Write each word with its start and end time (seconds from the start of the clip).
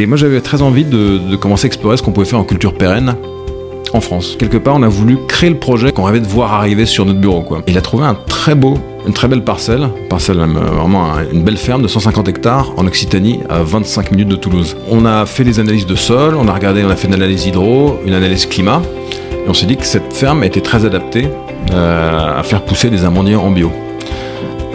Et 0.00 0.06
moi 0.06 0.16
j'avais 0.16 0.40
très 0.40 0.62
envie 0.62 0.84
de, 0.84 1.36
commencer 1.36 1.66
à 1.66 1.68
explorer 1.68 1.98
ce 1.98 2.02
qu'on 2.02 2.12
pouvait 2.12 2.24
faire 2.26 2.38
en 2.38 2.44
culture 2.44 2.72
pérenne 2.72 3.16
en 3.92 4.00
France. 4.00 4.34
Quelque 4.38 4.56
part, 4.56 4.76
on 4.76 4.82
a 4.82 4.88
voulu 4.88 5.18
créer 5.28 5.50
le 5.50 5.58
projet 5.58 5.92
qu'on 5.92 6.04
rêvait 6.04 6.20
de 6.20 6.26
voir 6.26 6.54
arriver 6.54 6.86
sur 6.86 7.04
notre 7.04 7.18
bureau. 7.18 7.44
Il 7.66 7.76
a 7.76 7.82
trouvé 7.82 8.04
une 9.06 9.12
très 9.12 9.28
belle 9.28 9.42
parcelle, 9.44 9.86
euh, 10.40 10.46
vraiment 10.78 11.12
un- 11.12 11.30
une 11.30 11.42
belle 11.42 11.58
ferme 11.58 11.82
de 11.82 11.88
150 11.88 12.28
hectares 12.28 12.72
en 12.78 12.86
Occitanie, 12.86 13.40
à 13.50 13.62
25 13.62 14.10
minutes 14.12 14.28
de 14.28 14.36
Toulouse. 14.36 14.74
On 14.90 15.04
a 15.04 15.26
fait 15.26 15.44
des 15.44 15.60
analyses 15.60 15.86
de 15.86 15.96
sol, 15.96 16.34
on 16.34 16.48
a 16.48 16.52
regardé, 16.54 16.82
on 16.82 16.88
a 16.88 16.96
fait 16.96 17.08
une 17.08 17.14
analyse 17.14 17.44
hydro, 17.46 17.98
une 18.06 18.14
analyse 18.14 18.46
climat, 18.46 18.80
et 19.32 19.48
on 19.50 19.54
s'est 19.54 19.66
dit 19.66 19.76
que 19.76 19.84
cette 19.84 20.14
ferme 20.14 20.44
était 20.44 20.62
très 20.62 20.86
adaptée 20.86 21.28
euh, 21.74 22.38
à 22.38 22.42
faire 22.42 22.62
pousser 22.62 22.88
des 22.88 23.04
amandiers 23.04 23.36
en 23.36 23.50
bio. 23.50 23.70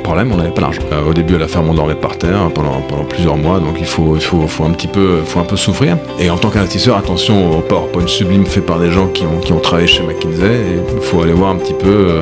Problème, 0.06 0.32
on 0.32 0.38
n'avait 0.38 0.52
pas 0.52 0.62
l'argent. 0.62 0.84
Euh, 0.92 1.10
au 1.10 1.14
début, 1.16 1.34
à 1.34 1.40
la 1.40 1.48
ferme, 1.48 1.68
on 1.68 1.74
dormait 1.74 1.96
par 1.96 2.16
terre 2.16 2.52
pendant, 2.54 2.80
pendant 2.88 3.06
plusieurs 3.06 3.38
mois, 3.38 3.60
donc 3.60 3.78
il 3.80 3.88
faut, 3.88 4.16
il 4.16 4.22
faut, 4.22 4.46
faut 4.48 4.64
un 4.64 4.70
petit 4.70 4.88
peu, 4.88 5.22
faut 5.26 5.40
un 5.40 5.46
peu 5.46 5.56
souffrir. 5.56 5.98
Et 6.20 6.30
en 6.30 6.38
tant 6.38 6.52
qu'investisseur, 6.52 6.96
attention 6.96 7.58
au 7.58 7.62
PowerPoint 7.62 8.06
sublime 8.06 8.46
fait 8.46 8.62
par 8.62 8.80
des 8.80 8.92
gens 8.92 9.08
qui 9.08 9.24
ont, 9.24 9.40
qui 9.40 9.52
ont 9.52 9.60
travaillé 9.60 9.88
chez 9.88 10.04
McKinsey. 10.04 10.46
et 10.46 10.78
Il 10.96 11.02
faut 11.02 11.24
aller 11.24 11.34
voir 11.34 11.50
un 11.50 11.56
petit 11.56 11.74
peu 11.74 11.88
euh, 11.90 12.22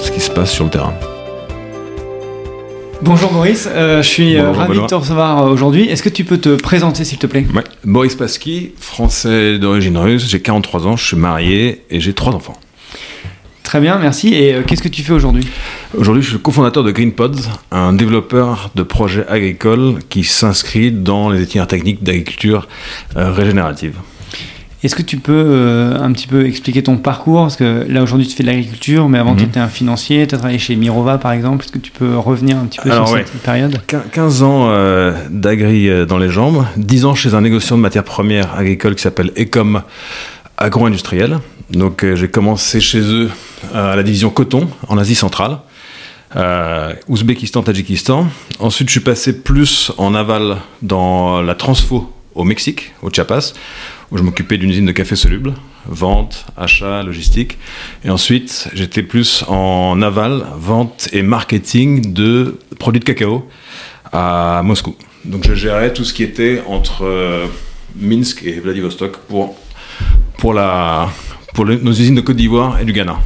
ce 0.00 0.10
qui 0.10 0.18
se 0.18 0.28
passe 0.28 0.50
sur 0.50 0.64
le 0.64 0.70
terrain. 0.70 0.92
Bonjour 3.00 3.30
Boris, 3.32 3.68
euh, 3.72 4.02
je 4.02 4.08
suis 4.08 4.36
euh, 4.36 4.42
Bonjour, 4.46 4.56
ravi 4.56 4.70
Benoît. 4.72 4.82
de 4.86 4.90
te 4.90 4.94
recevoir 4.96 5.44
aujourd'hui. 5.44 5.84
Est-ce 5.88 6.02
que 6.02 6.08
tu 6.08 6.24
peux 6.24 6.38
te 6.38 6.56
présenter 6.56 7.04
s'il 7.04 7.18
te 7.18 7.28
plaît? 7.28 7.46
Ouais. 7.54 7.62
Boris 7.84 8.16
Pasky, 8.16 8.72
français 8.76 9.56
d'origine 9.60 9.96
russe, 9.96 10.28
j'ai 10.28 10.40
43 10.42 10.86
ans, 10.88 10.96
je 10.96 11.06
suis 11.06 11.16
marié 11.16 11.82
et 11.90 12.00
j'ai 12.00 12.12
trois 12.12 12.34
enfants. 12.34 12.56
Très 13.70 13.78
bien, 13.80 13.98
merci. 14.00 14.34
Et 14.34 14.52
euh, 14.52 14.62
qu'est-ce 14.66 14.82
que 14.82 14.88
tu 14.88 15.04
fais 15.04 15.12
aujourd'hui? 15.12 15.46
Aujourd'hui, 15.96 16.24
je 16.24 16.26
suis 16.30 16.36
le 16.38 16.42
cofondateur 16.42 16.82
de 16.82 16.90
GreenPods, 16.90 17.36
un 17.70 17.92
développeur 17.92 18.72
de 18.74 18.82
projets 18.82 19.24
agricoles 19.28 20.00
qui 20.08 20.24
s'inscrit 20.24 20.90
dans 20.90 21.28
les 21.30 21.44
itinéraires 21.44 21.68
techniques 21.68 22.02
d'agriculture 22.02 22.66
euh, 23.16 23.30
régénérative. 23.30 23.94
Est-ce 24.82 24.96
que 24.96 25.02
tu 25.02 25.18
peux 25.18 25.32
euh, 25.46 25.96
un 26.00 26.10
petit 26.10 26.26
peu 26.26 26.46
expliquer 26.46 26.82
ton 26.82 26.96
parcours? 26.96 27.42
Parce 27.42 27.54
que 27.54 27.86
là 27.88 28.02
aujourd'hui 28.02 28.26
tu 28.26 28.34
fais 28.34 28.42
de 28.42 28.48
l'agriculture, 28.48 29.08
mais 29.08 29.18
avant 29.20 29.34
Mhm. 29.34 29.38
tu 29.38 29.44
étais 29.44 29.60
un 29.60 29.68
financier, 29.68 30.26
tu 30.26 30.34
as 30.34 30.38
travaillé 30.38 30.58
chez 30.58 30.74
Mirova 30.74 31.18
par 31.18 31.30
exemple. 31.30 31.64
Est-ce 31.64 31.70
que 31.70 31.78
tu 31.78 31.92
peux 31.92 32.18
revenir 32.18 32.56
un 32.58 32.64
petit 32.64 32.80
peu 32.82 32.90
Alors, 32.90 33.06
sur 33.06 33.18
ouais. 33.18 33.24
cette 33.24 33.40
période? 33.42 33.80
Quin- 33.86 34.02
15 34.10 34.42
ans 34.42 34.66
euh, 34.70 35.12
d'agri 35.30 35.88
dans 36.08 36.18
les 36.18 36.28
jambes, 36.30 36.64
10 36.76 37.04
ans 37.04 37.14
chez 37.14 37.34
un 37.34 37.40
négociant 37.42 37.76
de 37.76 37.82
matières 37.82 38.02
premières 38.02 38.52
agricoles 38.58 38.96
qui 38.96 39.02
s'appelle 39.02 39.30
Ecom 39.38 39.82
Agro-Industriel. 40.58 41.38
Donc 41.70 42.02
euh, 42.02 42.16
j'ai 42.16 42.26
commencé 42.26 42.80
chez 42.80 42.98
eux 43.00 43.30
à 43.74 43.96
la 43.96 44.02
division 44.02 44.30
coton 44.30 44.68
en 44.88 44.98
Asie 44.98 45.14
centrale, 45.14 45.58
euh, 46.36 46.94
Ouzbékistan, 47.08 47.62
Tadjikistan. 47.62 48.28
Ensuite 48.58 48.88
je 48.88 48.92
suis 48.92 49.00
passé 49.00 49.42
plus 49.42 49.92
en 49.98 50.14
aval 50.14 50.58
dans 50.82 51.42
la 51.42 51.54
transfo 51.54 52.12
au 52.34 52.44
Mexique, 52.44 52.92
au 53.02 53.10
Chiapas, 53.10 53.52
où 54.10 54.18
je 54.18 54.22
m'occupais 54.22 54.56
d'une 54.56 54.70
usine 54.70 54.86
de 54.86 54.92
café 54.92 55.16
soluble, 55.16 55.54
vente, 55.86 56.46
achat, 56.56 57.02
logistique. 57.02 57.58
Et 58.04 58.10
ensuite 58.10 58.68
j'étais 58.74 59.02
plus 59.02 59.44
en 59.48 60.00
aval, 60.02 60.46
vente 60.56 61.08
et 61.12 61.22
marketing 61.22 62.12
de 62.12 62.58
produits 62.78 63.00
de 63.00 63.04
cacao 63.04 63.48
à 64.12 64.62
Moscou. 64.64 64.96
Donc 65.24 65.46
je 65.46 65.54
gérais 65.54 65.92
tout 65.92 66.04
ce 66.04 66.14
qui 66.14 66.22
était 66.22 66.62
entre 66.66 67.04
euh, 67.04 67.46
Minsk 67.96 68.42
et 68.44 68.60
Vladivostok 68.60 69.18
pour, 69.28 69.56
pour, 70.38 70.54
la, 70.54 71.08
pour 71.54 71.66
nos 71.66 71.92
usines 71.92 72.14
de 72.14 72.20
Côte 72.20 72.36
d'Ivoire 72.36 72.80
et 72.80 72.84
du 72.84 72.92
Ghana. 72.92 73.18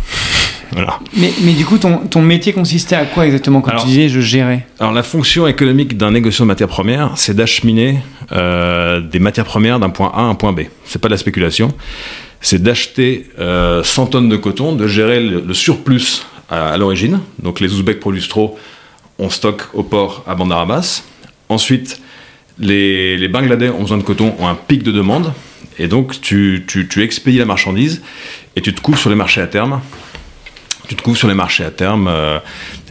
Voilà. 0.74 0.98
mais, 1.16 1.32
mais 1.42 1.52
du 1.52 1.64
coup 1.64 1.78
ton, 1.78 1.98
ton 1.98 2.20
métier 2.20 2.52
consistait 2.52 2.96
à 2.96 3.04
quoi 3.04 3.24
exactement 3.26 3.60
quand 3.60 3.70
Alors- 3.70 3.82
tu 3.84 3.88
disais 3.88 4.08
je 4.08 4.20
gérais? 4.20 4.66
Alors 4.80 4.92
la 4.92 5.02
fonction 5.02 5.46
économique 5.46 5.96
d'un 5.96 6.10
négociant 6.10 6.44
de 6.44 6.48
matières 6.48 6.68
premières, 6.68 7.12
c'est 7.16 7.34
d'acheminer 7.34 7.98
euh, 8.32 9.00
des 9.00 9.18
matières 9.20 9.44
premières 9.46 9.78
d'un 9.78 9.90
point 9.90 10.10
A 10.14 10.20
à 10.20 10.22
un 10.24 10.34
point 10.34 10.52
B. 10.52 10.62
C'est 10.84 11.00
pas 11.00 11.08
de 11.08 11.14
la 11.14 11.18
spéculation. 11.18 11.72
C'est 12.40 12.62
d'acheter 12.62 13.26
euh, 13.38 13.82
100 13.82 14.06
tonnes 14.06 14.28
de 14.28 14.36
coton, 14.36 14.74
de 14.74 14.86
gérer 14.86 15.20
le, 15.20 15.40
le 15.46 15.54
surplus 15.54 16.24
à, 16.50 16.70
à 16.72 16.76
l'origine. 16.76 17.20
Donc 17.42 17.60
les 17.60 17.72
Ouzbeks 17.72 18.00
produisent 18.00 18.28
trop, 18.28 18.58
on 19.18 19.30
stocke 19.30 19.62
au 19.74 19.82
port 19.82 20.24
à 20.26 20.34
Bandar 20.34 20.60
Abbas. 20.60 21.04
Ensuite, 21.48 22.00
les, 22.58 23.16
les 23.16 23.28
Bangladais 23.28 23.68
ont 23.70 23.80
besoin 23.82 23.98
de 23.98 24.02
coton, 24.02 24.34
ont 24.38 24.46
un 24.48 24.54
pic 24.56 24.82
de 24.82 24.92
demande. 24.92 25.32
Et 25.78 25.88
donc 25.88 26.20
tu, 26.20 26.64
tu, 26.66 26.86
tu 26.88 27.02
expédies 27.02 27.38
la 27.38 27.46
marchandise 27.46 28.02
et 28.56 28.60
tu 28.60 28.72
te 28.74 28.80
couvres 28.80 28.98
sur 28.98 29.10
les 29.10 29.16
marchés 29.16 29.40
à 29.40 29.46
terme 29.46 29.80
tu 30.88 30.96
te 30.96 31.02
couvres 31.02 31.16
sur 31.16 31.28
les 31.28 31.34
marchés 31.34 31.64
à 31.64 31.70
terme, 31.70 32.08
euh, 32.08 32.38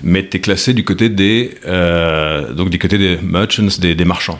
mais 0.03 0.27
tu 0.27 0.37
es 0.37 0.39
classé 0.39 0.73
du 0.73 0.83
côté 0.83 1.09
des, 1.09 1.55
euh, 1.65 2.53
donc 2.53 2.69
du 2.69 2.79
côté 2.79 2.97
des 2.97 3.17
merchants, 3.21 3.67
des, 3.79 3.95
des 3.95 4.05
marchands. 4.05 4.39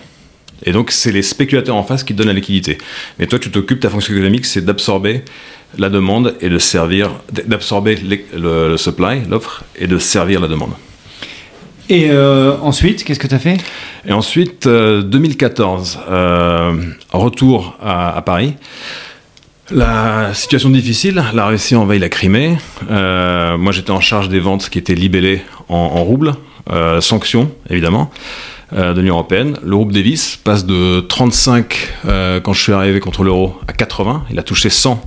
Et 0.66 0.72
donc, 0.72 0.91
c'est 0.91 1.12
les 1.12 1.24
spéculateurs 1.24 1.75
en 1.75 1.84
face 1.84 2.03
qui 2.03 2.14
te 2.14 2.18
donnent 2.18 2.28
la 2.28 2.34
liquidité. 2.34 2.78
Mais 3.19 3.28
toi, 3.28 3.38
tu 3.38 3.52
t'occupes, 3.52 3.81
ta 3.81 3.90
fonction 3.90 4.14
économique, 4.14 4.46
c'est 4.46 4.64
d'absorber 4.64 5.24
la 5.78 5.90
demande 5.90 6.36
et 6.40 6.50
de 6.50 6.58
servir, 6.58 7.12
d'absorber 7.47 7.96
le, 7.96 8.69
le 8.69 8.78
supply, 8.78 9.22
l'offre, 9.30 9.64
et 9.75 9.88
de 9.88 9.97
servir 9.97 10.40
la 10.40 10.47
demande. 10.47 10.72
Et 11.90 12.09
euh, 12.09 12.56
ensuite, 12.62 13.03
qu'est-ce 13.03 13.20
que 13.20 13.28
tu 13.28 13.35
as 13.35 13.40
fait? 13.40 13.58
Et 14.06 14.14
ensuite, 14.14 14.68
euh, 14.68 15.02
2014, 15.02 16.00
euh, 16.09 16.75
retour 17.12 17.78
à, 17.81 18.16
à 18.16 18.22
Paris. 18.22 18.53
La 19.72 20.34
situation 20.34 20.69
difficile, 20.69 21.24
la 21.34 21.47
Russie 21.47 21.75
envahit 21.75 22.01
la 22.01 22.09
Crimée. 22.09 22.57
Euh, 22.91 23.57
moi, 23.57 23.72
j'étais 23.72 23.91
en 23.91 24.01
charge 24.01 24.28
des 24.29 24.40
ventes 24.40 24.69
qui 24.69 24.78
étaient 24.78 24.94
libellées 24.96 25.41
en, 25.69 25.75
en 25.78 26.03
roubles, 26.03 26.34
euh, 26.72 27.00
sanctions 27.00 27.50
évidemment, 27.69 28.12
euh, 28.73 28.94
de 28.94 29.00
l'Union 29.00 29.13
européenne. 29.16 29.57
Le 29.63 29.75
rouble 29.75 29.94
Davis 29.94 30.35
passe 30.44 30.66
de 30.66 31.00
35 31.00 31.75
euh, 32.06 32.40
quand 32.41 32.52
je 32.53 32.62
suis 32.62 32.73
arrivé 32.73 33.00
contre 33.00 33.23
l'euro 33.23 33.56
à 33.68 33.73
80. 33.73 34.25
Il 34.31 34.38
a 34.40 34.44
touché 34.44 34.69
100 34.69 35.02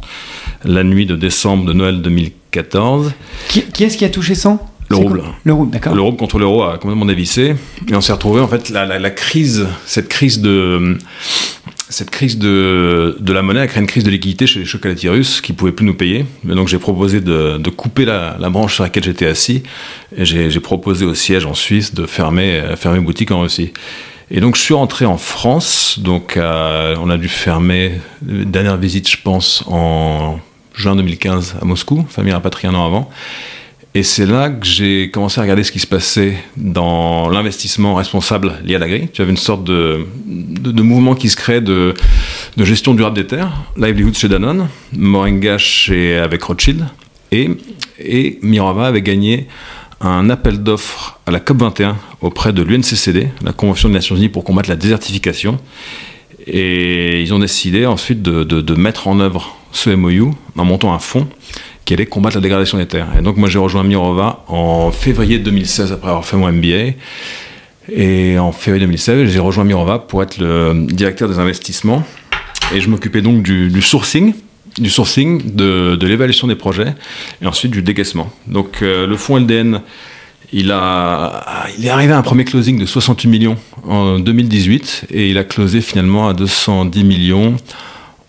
la 0.64 0.82
nuit 0.84 1.04
de 1.06 1.16
décembre 1.16 1.66
de 1.66 1.74
Noël 1.74 2.00
2014. 2.00 3.12
Qui, 3.48 3.62
qui 3.62 3.84
est-ce 3.84 3.98
qui 3.98 4.06
a 4.06 4.08
touché 4.08 4.34
100 4.34 4.58
Le 4.88 4.96
rouble. 4.96 5.22
Le 5.44 5.52
rouble, 5.52 5.70
d'accord. 5.70 5.94
Le 5.94 6.00
rouble 6.00 6.16
contre 6.16 6.38
l'euro 6.38 6.62
a 6.64 6.78
complètement 6.78 7.04
dévissé 7.04 7.54
et 7.88 7.94
on 7.94 8.00
s'est 8.00 8.12
retrouvé 8.14 8.40
en 8.40 8.48
fait 8.48 8.70
la, 8.70 8.86
la- 8.86 8.98
la 8.98 9.10
crise, 9.10 9.66
cette 9.84 10.08
crise 10.08 10.40
de 10.40 10.96
cette 11.88 12.10
crise 12.10 12.38
de, 12.38 13.16
de 13.20 13.32
la 13.32 13.42
monnaie 13.42 13.60
a 13.60 13.66
créé 13.66 13.80
une 13.80 13.86
crise 13.86 14.04
de 14.04 14.10
liquidité 14.10 14.46
chez 14.46 14.60
les 14.60 14.64
chocolatiers 14.64 15.10
russes 15.10 15.40
qui 15.40 15.52
pouvaient 15.52 15.72
plus 15.72 15.86
nous 15.86 15.94
payer. 15.94 16.24
Donc 16.44 16.68
j'ai 16.68 16.78
proposé 16.78 17.20
de, 17.20 17.58
de 17.58 17.70
couper 17.70 18.04
la, 18.04 18.36
branche 18.50 18.74
sur 18.74 18.84
laquelle 18.84 19.04
j'étais 19.04 19.26
assis 19.26 19.62
et 20.16 20.24
j'ai 20.24 20.60
proposé 20.60 21.04
au 21.04 21.14
siège 21.14 21.46
en 21.46 21.54
Suisse 21.54 21.94
de 21.94 22.06
fermer 22.06 22.62
fermer 22.76 23.00
boutique 23.00 23.30
en 23.30 23.40
Russie. 23.40 23.72
Et 24.30 24.40
donc 24.40 24.56
je 24.56 24.62
suis 24.62 24.74
rentré 24.74 25.06
en 25.06 25.18
France, 25.18 26.00
donc 26.00 26.36
on 26.36 27.10
a 27.10 27.16
dû 27.16 27.28
fermer 27.28 27.92
dernière 28.22 28.76
visite 28.76 29.08
je 29.08 29.18
pense 29.22 29.62
en 29.68 30.40
juin 30.74 30.96
2015 30.96 31.56
à 31.62 31.64
Moscou, 31.64 32.04
famille 32.08 32.32
rapatriée 32.32 32.68
un 32.68 32.74
an 32.74 32.86
avant. 32.86 33.10
Et 33.94 34.02
c'est 34.02 34.26
là 34.26 34.50
que 34.50 34.66
j'ai 34.66 35.10
commencé 35.10 35.38
à 35.40 35.42
regarder 35.42 35.64
ce 35.64 35.72
qui 35.72 35.78
se 35.78 35.86
passait 35.86 36.34
dans 36.58 37.30
l'investissement 37.30 37.94
responsable 37.94 38.52
lié 38.62 38.74
à 38.74 38.78
l'agri. 38.78 39.08
Tu 39.10 39.22
avais 39.22 39.30
une 39.30 39.38
sorte 39.38 39.64
de, 39.64 40.04
mouvement 40.82 41.14
qui 41.14 41.30
se 41.30 41.36
crée 41.36 41.62
de, 41.62 41.94
gestion 42.58 42.92
durable 42.92 43.16
des 43.16 43.26
terres. 43.26 43.52
Livelihood 43.78 44.14
chez 44.14 44.28
Danone, 44.28 44.68
Moringa 44.94 45.56
chez, 45.56 46.18
avec 46.18 46.42
Rothschild. 46.42 46.84
Et, 47.32 47.48
et 47.98 48.38
Mirava 48.42 48.86
avait 48.86 49.00
gagné 49.00 49.46
un 50.02 50.28
appel 50.28 50.62
d'offres 50.62 51.18
à 51.24 51.30
la 51.30 51.40
COP21 51.40 51.94
auprès 52.20 52.52
de 52.52 52.62
l'UNCCD, 52.62 53.28
la 53.42 53.54
Convention 53.54 53.88
des 53.88 53.94
Nations 53.94 54.14
Unies 54.14 54.28
pour 54.28 54.44
combattre 54.44 54.68
la 54.68 54.76
désertification. 54.76 55.58
Et 56.46 57.22
ils 57.22 57.32
ont 57.32 57.38
décidé 57.38 57.86
ensuite 57.86 58.20
de- 58.20 58.44
de 58.44 58.74
mettre 58.74 59.08
en 59.08 59.20
œuvre 59.20 59.56
ce 59.72 59.88
MOU 59.88 60.34
en 60.56 60.64
montant 60.66 60.92
un 60.92 60.98
fonds 60.98 61.26
qui 61.86 61.94
allait 61.94 62.04
combattre 62.04 62.36
la 62.36 62.42
dégradation 62.42 62.76
des 62.76 62.86
terres. 62.86 63.08
Et 63.18 63.22
donc 63.22 63.38
moi 63.38 63.48
j'ai 63.48 63.58
rejoint 63.58 63.84
Mirova 63.84 64.44
en 64.48 64.90
février 64.90 65.38
2016 65.38 65.92
après 65.92 66.08
avoir 66.08 66.26
fait 66.26 66.36
mon 66.36 66.52
MBA. 66.52 66.94
Et 67.90 68.38
en 68.38 68.50
février 68.50 68.84
2016, 68.84 69.30
j'ai 69.30 69.38
rejoint 69.38 69.64
Mirova 69.64 70.00
pour 70.00 70.22
être 70.22 70.38
le 70.38 70.86
directeur 70.86 71.28
des 71.28 71.38
investissements. 71.38 72.02
Et 72.74 72.80
je 72.80 72.90
m'occupais 72.90 73.22
donc 73.22 73.44
du, 73.44 73.80
sourcing, 73.80 74.34
du 74.78 74.90
sourcing, 74.90 75.54
de, 75.54 75.94
de 75.94 76.06
l'évaluation 76.08 76.48
des 76.48 76.56
projets, 76.56 76.94
et 77.40 77.46
ensuite 77.46 77.70
du 77.70 77.82
décaissement. 77.82 78.28
Donc 78.48 78.82
euh, 78.82 79.06
le 79.06 79.16
fonds 79.16 79.36
LDN, 79.36 79.82
il, 80.52 80.72
a, 80.72 81.66
il 81.78 81.86
est 81.86 81.90
arrivé 81.90 82.12
à 82.12 82.18
un 82.18 82.22
premier 82.22 82.44
closing 82.44 82.76
de 82.76 82.86
68 82.86 83.28
millions 83.28 83.56
en 83.84 84.18
2018, 84.18 85.06
et 85.12 85.30
il 85.30 85.38
a 85.38 85.44
closé 85.44 85.80
finalement 85.80 86.28
à 86.28 86.34
210 86.34 87.04
millions 87.04 87.56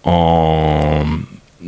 en, 0.03 1.03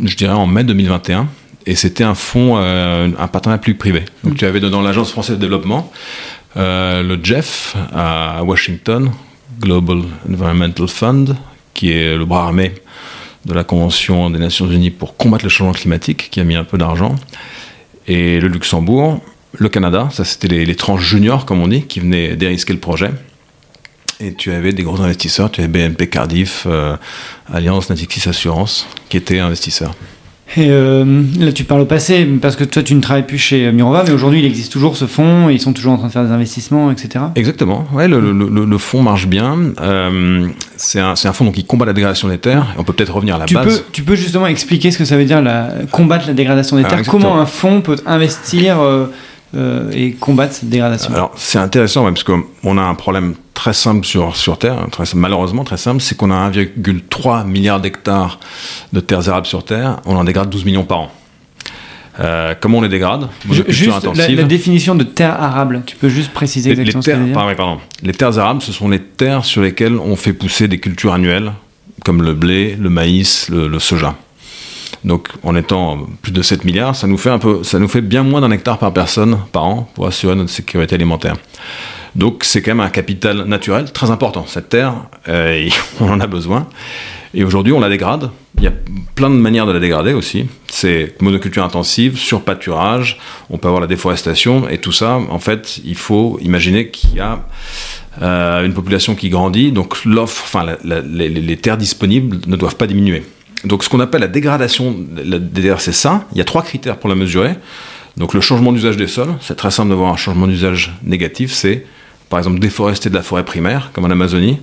je 0.04 0.16
dirais, 0.16 0.34
en 0.34 0.46
mai 0.46 0.64
2021. 0.64 1.28
Et 1.66 1.76
c'était 1.76 2.04
un 2.04 2.16
fonds, 2.16 2.58
euh, 2.58 3.10
un 3.18 3.28
partenariat 3.28 3.60
public 3.60 3.78
privé. 3.78 4.06
Donc 4.24 4.36
tu 4.36 4.46
avais 4.46 4.60
dedans 4.60 4.82
l'Agence 4.82 5.12
française 5.12 5.36
de 5.36 5.42
développement, 5.42 5.92
euh, 6.58 7.04
le 7.04 7.20
JEF 7.24 7.76
à 7.94 8.44
Washington, 8.44 9.12
Global 9.60 10.04
Environmental 10.28 10.88
Fund, 10.88 11.36
qui 11.74 11.92
est 11.92 12.18
le 12.18 12.26
bras 12.26 12.46
armé 12.46 12.74
de 13.46 13.54
la 13.54 13.64
Convention 13.64 14.30
des 14.30 14.40
Nations 14.40 14.70
Unies 14.70 14.90
pour 14.90 15.16
combattre 15.16 15.46
le 15.46 15.50
changement 15.50 15.74
climatique, 15.74 16.30
qui 16.32 16.40
a 16.40 16.44
mis 16.44 16.56
un 16.56 16.64
peu 16.64 16.78
d'argent, 16.78 17.16
et 18.08 18.40
le 18.40 18.48
Luxembourg, 18.48 19.22
le 19.58 19.70
Canada, 19.70 20.10
ça 20.12 20.26
c'était 20.26 20.48
les, 20.48 20.66
les 20.66 20.76
tranches 20.76 21.04
juniors, 21.04 21.46
comme 21.46 21.62
on 21.62 21.68
dit, 21.68 21.84
qui 21.84 22.00
venaient 22.00 22.36
dérisquer 22.36 22.74
le 22.74 22.80
projet, 22.80 23.12
Et 24.20 24.34
tu 24.34 24.52
avais 24.52 24.74
des 24.74 24.84
gros 24.84 25.02
investisseurs, 25.02 25.50
tu 25.52 25.62
avais 25.62 25.70
BNP 25.70 26.10
Cardiff, 26.10 26.66
euh, 26.68 26.98
Alliance, 27.52 27.90
Natixis 27.90 28.28
Assurance, 28.28 28.88
qui 29.08 29.18
étaient 29.18 29.40
investisseurs. 29.40 29.96
Et 30.58 30.70
euh, 30.72 31.24
là, 31.40 31.52
tu 31.52 31.64
parles 31.64 31.82
au 31.82 31.86
passé, 31.86 32.26
parce 32.42 32.56
que 32.56 32.64
toi, 32.64 32.82
tu 32.82 32.96
ne 32.96 33.02
travailles 33.02 33.26
plus 33.26 33.38
chez 33.38 33.72
Mirova, 33.72 34.04
mais 34.06 34.12
aujourd'hui, 34.12 34.40
il 34.40 34.46
existe 34.46 34.72
toujours 34.72 34.98
ce 34.98 35.06
fonds, 35.06 35.50
et 35.50 35.54
ils 35.54 35.62
sont 35.62 35.74
toujours 35.74 35.94
en 35.94 35.98
train 35.98 36.08
de 36.08 36.12
faire 36.12 36.26
des 36.26 36.32
investissements, 36.32 36.92
etc. 36.92 37.26
Exactement. 37.36 37.86
Ouais, 37.94 38.08
le, 38.08 38.20
le, 38.20 38.66
le 38.66 38.78
fonds 38.78 39.04
marche 39.04 39.28
bien. 39.28 39.58
Euh, 39.82 40.48
c'est 40.76 41.00
un, 41.00 41.14
un, 41.24 41.34
fonds 41.34 41.46
donc, 41.46 41.56
qui 41.56 41.66
combat 41.66 41.86
la 41.86 41.94
dégradation 41.94 42.28
des 42.28 42.40
terres. 42.40 42.74
on 42.78 42.84
peut 42.84 42.94
peut-être 42.94 43.14
revenir 43.14 43.36
à 43.36 43.40
la 43.40 43.46
tu 43.46 43.54
base. 43.54 43.80
Peux, 43.80 43.86
tu 43.92 44.02
peux 44.02 44.16
justement 44.16 44.48
expliquer 44.48 44.92
ce 44.92 44.98
que 44.98 45.06
ça 45.06 45.18
veut 45.18 45.26
dire, 45.26 45.42
la, 45.42 45.70
combattre 45.92 46.28
la 46.28 46.34
dégradation 46.34 46.78
des 46.78 46.84
ah, 46.86 46.90
terres. 46.90 47.04
Comment 47.08 47.40
un 47.40 47.46
fonds 47.46 47.82
peut 47.82 47.98
investir 48.08 48.80
euh, 48.82 49.06
euh, 49.56 49.90
et 49.92 50.12
combattre 50.12 50.54
cette 50.54 50.70
dégradation 50.70 51.14
Alors, 51.14 51.32
c'est 51.36 51.58
intéressant, 51.58 52.04
parce 52.06 52.24
qu'on 52.24 52.78
a 52.78 52.82
un 52.82 52.96
problème 52.96 53.34
très 53.54 53.74
simple 53.74 54.06
sur, 54.06 54.36
sur 54.36 54.58
Terre, 54.60 54.86
très, 54.92 55.06
malheureusement 55.16 55.64
très 55.64 55.78
simple, 55.78 56.02
c'est 56.02 56.16
qu'on 56.16 56.32
a 56.32 56.50
1,3 56.50 57.46
milliard 57.46 57.82
d'hectares 57.82 58.40
de 58.94 59.00
terres 59.00 59.28
arables 59.28 59.48
sur 59.48 59.66
Terre, 59.66 60.00
on 60.06 60.16
en 60.16 60.24
dégrade 60.24 60.50
12 60.50 60.66
millions 60.66 60.86
par 60.86 61.00
an. 61.00 61.12
Euh, 62.20 62.54
comment 62.60 62.80
on 62.80 62.82
les 62.82 62.90
dégrade? 62.90 63.28
Juste 63.70 64.04
la, 64.16 64.28
la, 64.28 64.44
définition 64.44 64.94
de 64.94 65.04
terre 65.04 65.42
arable, 65.42 65.84
tu 65.86 65.96
peux 65.96 66.10
juste 66.10 66.32
préciser 66.32 66.72
exactement 66.72 67.00
les 67.00 67.06
terres, 67.06 67.18
ce 67.18 67.30
que 67.30 67.34
pardon, 67.34 67.56
pardon. 67.56 67.78
Les 68.04 68.14
terres 68.14 68.38
arables, 68.38 68.62
ce 68.62 68.74
sont 68.74 68.90
les 68.90 69.00
terres 69.00 69.46
sur 69.46 69.62
lesquelles 69.62 69.98
on 69.98 70.16
fait 70.16 70.34
pousser 70.34 70.68
des 70.68 70.80
cultures 70.80 71.14
annuelles, 71.14 71.54
comme 72.04 72.22
le 72.22 72.34
blé, 72.34 72.76
le 72.80 72.90
maïs, 72.90 73.50
le, 73.50 73.68
le 73.68 73.80
soja. 73.80 74.16
Donc, 75.04 75.30
en 75.44 75.56
étant 75.56 76.08
plus 76.22 76.32
de 76.32 76.42
7 76.42 76.66
milliards, 76.66 76.96
ça 76.96 77.08
nous 77.08 77.18
fait 77.18 77.30
un 77.30 77.40
peu, 77.40 77.64
ça 77.64 77.80
nous 77.80 77.88
fait 77.88 78.02
bien 78.02 78.24
moins 78.24 78.42
d'un 78.42 78.52
hectare 78.52 78.78
par 78.78 78.94
personne 78.94 79.40
par 79.52 79.64
an 79.64 79.90
pour 79.94 80.08
assurer 80.08 80.36
notre 80.36 80.50
sécurité 80.50 80.96
alimentaire. 80.96 81.36
Donc 82.16 82.44
c'est 82.44 82.62
quand 82.62 82.72
même 82.72 82.86
un 82.86 82.90
capital 82.90 83.44
naturel 83.44 83.92
très 83.92 84.12
important. 84.12 84.46
Cette 84.48 84.70
terre, 84.70 84.94
euh, 85.28 85.70
on 86.02 86.10
en 86.10 86.20
a 86.20 86.28
besoin. 86.28 86.68
Et 87.34 87.44
aujourd'hui, 87.44 87.74
on 87.74 87.80
la 87.80 87.90
dégrade. 87.90 88.32
Il 88.58 88.64
y 88.64 88.68
a 88.68 88.74
plein 89.16 89.30
de 89.30 89.36
manières 89.36 89.68
de 89.68 89.72
la 89.72 89.80
dégrader 89.80 90.14
aussi. 90.14 90.48
C'est 90.68 91.16
monoculture 91.22 91.64
intensive, 91.64 92.18
surpâturage, 92.18 93.20
on 93.50 93.58
peut 93.58 93.68
avoir 93.68 93.82
la 93.82 93.88
déforestation, 93.88 94.68
et 94.68 94.80
tout 94.80 94.92
ça, 94.92 95.20
en 95.30 95.40
fait, 95.40 95.80
il 95.86 95.96
faut 95.96 96.40
imaginer 96.42 96.90
qu'il 96.90 97.16
y 97.16 97.20
a 97.20 97.46
euh, 98.22 98.66
une 98.66 98.74
population 98.74 99.16
qui 99.16 99.30
grandit, 99.30 99.72
donc 99.72 100.04
l'offre, 100.04 100.44
enfin, 100.44 100.76
les, 100.84 101.58
terres 101.58 101.78
disponibles 101.78 102.40
ne 102.48 102.56
doivent 102.56 102.76
pas 102.76 102.88
diminuer. 102.88 103.24
Donc 103.66 103.84
ce 103.84 103.90
qu'on 103.90 104.00
appelle 104.00 104.22
la 104.22 104.28
dégradation 104.28 104.96
des 104.98 105.62
terres, 105.62 105.82
c'est 105.82 105.92
ça. 105.94 106.26
Il 106.32 106.38
y 106.38 106.42
a 106.42 106.46
trois 106.46 106.62
critères 106.64 106.98
pour 106.98 107.10
la 107.10 107.16
mesurer. 107.16 107.56
Donc 108.18 108.34
le 108.34 108.42
changement 108.42 108.72
d'usage 108.72 108.98
des 108.98 109.08
sols, 109.08 109.36
c'est 109.42 109.56
très 109.56 109.72
simple 109.72 109.90
de 109.90 109.96
voir 109.96 110.12
un 110.12 110.18
changement 110.18 110.48
d'usage 110.48 110.94
négatif, 111.04 111.54
c'est 111.54 111.86
par 112.30 112.40
exemple 112.40 112.60
déforester 112.60 113.10
de 113.10 113.16
la 113.16 113.24
forêt 113.24 113.46
primaire, 113.46 113.92
comme 113.94 114.06
en 114.06 114.10
Amazonie, 114.10 114.60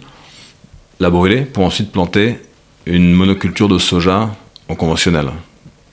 la 1.00 1.10
brûler 1.10 1.42
pour 1.42 1.64
ensuite 1.64 1.90
planter 1.90 2.38
une 2.86 3.12
monoculture 3.12 3.68
de 3.68 3.78
soja 3.78 4.34
en 4.68 4.74
conventionnel. 4.74 5.30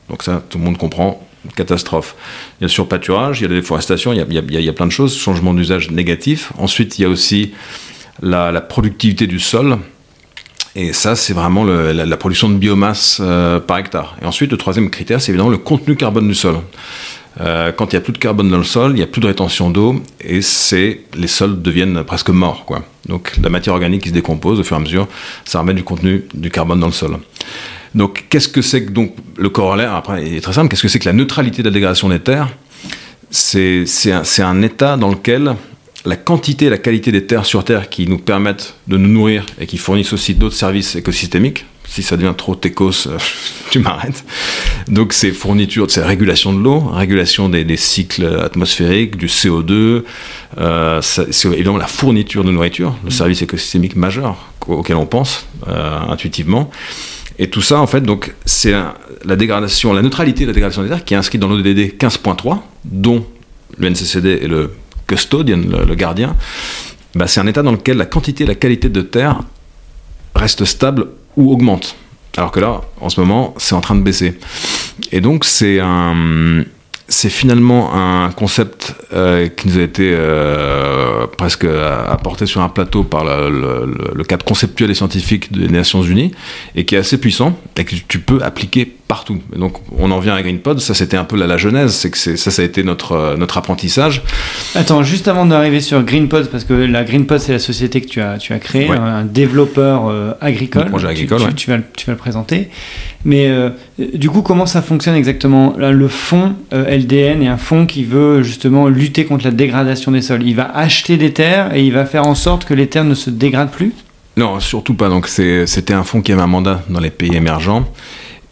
Donc 0.09 0.23
ça, 0.23 0.44
tout 0.50 0.57
le 0.57 0.63
monde 0.63 0.77
comprend, 0.77 1.25
catastrophe. 1.55 2.15
Il 2.59 2.61
y 2.61 2.65
a 2.65 2.67
le 2.67 2.69
surpâturage, 2.69 3.39
il 3.39 3.44
y 3.44 3.45
a 3.45 3.50
la 3.50 3.55
déforestation, 3.55 4.13
il 4.13 4.17
y 4.17 4.21
a, 4.21 4.25
il 4.29 4.63
y 4.63 4.69
a, 4.69 4.73
plein 4.73 4.85
de 4.85 4.91
choses, 4.91 5.17
changement 5.17 5.53
d'usage 5.53 5.91
négatif. 5.91 6.51
Ensuite, 6.57 7.00
il 7.00 7.03
y 7.03 7.05
a 7.05 7.09
aussi 7.09 7.53
la, 8.21 8.61
productivité 8.61 9.27
du 9.27 9.39
sol. 9.39 9.77
Et 10.75 10.92
ça, 10.92 11.16
c'est 11.16 11.34
vraiment 11.34 11.64
la, 11.64 12.18
production 12.18 12.50
de 12.50 12.56
biomasse 12.56 13.20
euh, 13.22 13.60
par 13.60 13.78
hectare. 13.78 14.16
Et 14.22 14.25
ensuite, 14.25 14.52
le 14.52 14.58
troisième 14.58 14.90
critère, 14.90 15.22
c'est 15.22 15.31
évidemment 15.31 15.52
le 15.52 15.60
contenu 15.60 15.96
carbone 15.96 16.28
du 16.28 16.34
sol. 16.34 16.56
Euh, 17.42 17.72
quand 17.72 17.92
il 17.92 17.96
n'y 17.96 17.98
a 17.98 18.02
plus 18.02 18.14
de 18.14 18.18
carbone 18.18 18.50
dans 18.50 18.58
le 18.58 18.64
sol, 18.64 18.92
il 18.92 18.96
n'y 18.96 19.02
a 19.02 19.08
plus 19.08 19.22
de 19.22 19.28
rétention 19.28 19.70
d'eau 19.70 20.02
et 20.24 20.40
les 21.16 21.28
sols 21.28 21.62
deviennent 21.62 22.04
presque 22.04 22.30
morts. 22.30 22.66
Quoi. 22.66 22.84
Donc 23.08 23.34
la 23.42 23.50
matière 23.50 23.74
organique 23.74 24.04
qui 24.04 24.10
se 24.10 24.14
décompose 24.14 24.60
au 24.60 24.64
fur 24.64 24.78
et 24.78 24.80
à 24.80 24.84
mesure, 24.84 25.08
ça 25.44 25.60
remet 25.60 25.74
du 25.74 25.84
contenu 25.84 26.25
du 26.34 26.52
carbone 26.52 26.80
dans 26.80 26.88
le 26.88 26.94
sol. 26.94 27.18
Donc 27.96 28.25
qu'est-ce 28.30 28.48
que 28.48 28.62
c'est 28.62 28.86
que 28.86 28.92
donc 28.92 29.16
le 29.38 29.50
corollaire 29.50 29.96
après 29.96 30.25
il 30.25 30.36
est 30.36 30.42
très 30.42 30.54
simple. 30.54 30.70
Qu'est-ce 30.70 30.84
que 30.84 30.88
c'est 30.88 31.00
que 31.00 31.10
la 31.10 31.14
neutralité 31.14 31.64
de 31.64 31.70
la 31.70 31.74
dégradation 31.74 32.10
des 32.10 32.20
terres? 32.20 32.50
C'est 33.31 33.86
un, 34.12 34.24
un 34.46 34.62
état 34.62 34.96
dans 34.96 35.10
lequel 35.10 35.56
la 36.05 36.15
quantité 36.15 36.65
et 36.65 36.69
la 36.69 36.77
qualité 36.77 37.11
des 37.11 37.25
terres 37.25 37.45
sur 37.45 37.63
Terre 37.63 37.89
qui 37.89 38.07
nous 38.07 38.17
permettent 38.17 38.75
de 38.88 38.97
nous 38.97 39.07
nourrir 39.07 39.45
et 39.59 39.65
qui 39.65 39.77
fournissent 39.77 40.13
aussi 40.13 40.33
d'autres 40.33 40.55
services 40.55 40.95
écosystémiques, 40.95 41.65
si 41.88 42.03
ça 42.03 42.17
devient 42.17 42.33
trop 42.35 42.55
techos, 42.55 43.07
euh, 43.07 43.17
tu 43.69 43.79
m'arrêtes. 43.79 44.25
Donc 44.88 45.13
c'est 45.13 45.31
fourniture, 45.31 45.85
c'est 45.89 46.03
régulation 46.03 46.53
de 46.53 46.59
l'eau, 46.59 46.79
régulation 46.79 47.50
des, 47.50 47.77
cycles 47.77 48.25
atmosphériques, 48.25 49.15
du 49.15 49.27
CO2, 49.27 50.03
euh, 50.57 51.01
c'est 51.01 51.45
évidemment 51.45 51.77
la 51.77 51.88
fourniture 51.88 52.44
de 52.44 52.51
nourriture, 52.51 52.95
le 53.03 53.11
service 53.11 53.41
écosystémique 53.41 53.95
majeur 53.95 54.51
auquel 54.67 54.95
on 54.95 55.05
pense 55.05 55.47
euh, 55.67 56.00
intuitivement. 56.09 56.69
Et 57.39 57.50
tout 57.50 57.61
ça, 57.61 57.79
en 57.79 57.88
fait, 57.88 58.01
donc 58.01 58.33
c'est 58.45 58.73
la 59.25 59.35
dégradation, 59.35 59.91
la 59.91 60.03
neutralité 60.03 60.44
de 60.44 60.50
la 60.50 60.53
dégradation 60.53 60.83
des 60.83 60.89
terres 60.89 61.03
qui 61.03 61.15
est 61.15 61.17
inscrite 61.17 61.41
dans 61.41 61.47
l'ODD 61.47 61.97
15.3, 61.97 62.59
dont 62.85 63.25
le 63.77 63.89
NCCD 63.89 64.39
est 64.44 64.47
le 64.47 64.69
custodian, 65.07 65.61
le, 65.88 65.95
gardien. 65.95 66.35
Bah, 67.15 67.27
c'est 67.27 67.39
un 67.39 67.47
état 67.47 67.61
dans 67.61 67.71
lequel 67.71 67.97
la 67.97 68.05
quantité 68.05 68.44
et 68.44 68.47
la 68.47 68.55
qualité 68.55 68.89
de 68.89 69.01
terre 69.01 69.39
restent 70.35 70.65
stables 70.65 71.07
ou 71.38 71.51
augmente. 71.51 71.95
Alors 72.38 72.51
que 72.51 72.59
là, 72.59 72.81
en 73.00 73.09
ce 73.09 73.19
moment, 73.19 73.53
c'est 73.57 73.75
en 73.75 73.81
train 73.81 73.95
de 73.95 74.01
baisser. 74.01 74.39
Et 75.11 75.21
donc, 75.21 75.45
c'est 75.45 75.79
un, 75.79 76.63
c'est 77.07 77.29
finalement 77.29 77.94
un 77.94 78.31
concept 78.31 78.95
euh, 79.13 79.47
qui 79.50 79.67
nous 79.67 79.77
a 79.77 79.81
été 79.81 80.11
euh, 80.13 81.27
presque 81.27 81.65
apporté 81.65 82.45
sur 82.45 82.61
un 82.61 82.69
plateau 82.69 83.03
par 83.03 83.25
le, 83.25 84.23
cadre 84.23 84.45
conceptuel 84.45 84.89
et 84.89 84.94
scientifique 84.95 85.51
des 85.51 85.67
Nations 85.67 86.01
Unies 86.01 86.31
et 86.75 86.85
qui 86.85 86.95
est 86.95 87.00
assez 87.00 87.19
puissant 87.19 87.57
et 87.77 87.85
que 87.85 87.95
tu 88.07 88.19
peux 88.19 88.41
appliquer 88.41 88.95
partout. 89.07 89.38
donc 89.55 89.77
on 89.97 90.11
en 90.11 90.19
vient 90.19 90.35
à 90.35 90.41
GreenPod, 90.41 90.79
ça 90.79 90.94
c'était 90.94 91.17
un 91.17 91.23
peu 91.23 91.38
la, 91.38 91.47
la 91.47 91.57
genèse, 91.57 91.94
c'est 91.94 92.09
que 92.09 92.17
ça, 92.17 92.51
ça 92.51 92.61
a 92.61 92.65
été 92.65 92.83
notre, 92.83 93.11
euh, 93.13 93.38
notre 93.38 93.57
apprentissage. 93.57 94.23
Attends, 94.75 95.03
juste 95.03 95.27
avant 95.27 95.45
d'arriver 95.45 95.81
sur 95.81 96.01
GreenPod, 96.03 96.50
parce 96.50 96.63
que 96.63 96.73
la 96.73 97.03
GreenPod 97.03 97.39
c'est 97.39 97.53
la 97.53 97.59
société 97.59 98.01
que 98.01 98.07
tu 98.07 98.21
as, 98.21 98.38
tu 98.38 98.53
as 98.53 98.59
créée, 98.59 98.89
un 98.89 99.23
développeur 99.23 100.35
agricole. 100.41 100.85
projet 100.85 101.07
agricole, 101.07 101.41
tu, 101.50 101.53
tu, 101.53 101.69
vas, 101.69 101.77
tu 101.95 102.05
vas 102.05 102.13
le 102.13 102.17
présenter. 102.17 102.69
Mais 103.25 103.47
euh, 103.47 103.69
du 103.97 104.29
coup, 104.29 104.41
comment 104.41 104.65
ça 104.65 104.81
fonctionne 104.81 105.15
exactement? 105.15 105.75
Le 105.77 106.07
fonds 106.07 106.55
euh, 106.73 106.97
LDN 106.97 107.41
est 107.41 107.47
un 107.47 107.57
fonds 107.57 107.85
qui 107.85 108.03
veut 108.03 108.44
justement 108.44 108.88
lutter 108.88 109.25
contre 109.25 109.45
la 109.45 109.51
dégradation 109.51 110.11
des 110.11 110.21
sols. 110.21 110.44
Il 110.44 110.55
va 110.55 110.69
acheter 110.75 111.17
des 111.17 111.31
terres 111.31 111.73
et 111.75 111.83
il 111.83 111.94
va 111.94 112.05
faire 112.05 112.25
en 112.25 112.35
sorte 112.35 112.65
que 112.65 112.73
les 112.73 112.88
terres 112.88 113.05
ne 113.05 113.15
se 113.15 113.29
dégradent 113.29 113.71
plus? 113.71 113.94
Non, 114.35 114.59
surtout 114.59 114.95
pas. 114.95 115.09
Donc 115.09 115.27
c'était 115.27 115.94
un 115.94 116.03
fonds 116.03 116.21
qui 116.21 116.31
avait 116.31 116.41
un 116.41 116.47
mandat 116.47 116.81
dans 116.89 117.00
les 117.00 117.11
pays 117.11 117.35
émergents. 117.35 117.85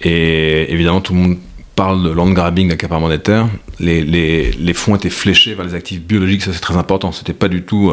Et 0.03 0.71
évidemment, 0.71 1.01
tout 1.01 1.13
le 1.13 1.19
monde 1.19 1.37
parle 1.75 2.03
de 2.03 2.09
land 2.09 2.31
grabbing, 2.31 2.69
d'accaparement 2.69 3.09
des 3.09 3.19
terres, 3.19 3.47
les, 3.79 4.03
les, 4.03 4.51
les, 4.51 4.73
fonds 4.73 4.95
étaient 4.95 5.09
fléchés 5.09 5.53
vers 5.55 5.65
les 5.65 5.73
actifs 5.73 6.01
biologiques, 6.01 6.43
ça 6.43 6.53
c'est 6.53 6.59
très 6.59 6.77
important. 6.77 7.11
C'était 7.11 7.33
pas 7.33 7.47
du 7.47 7.63
tout, 7.63 7.91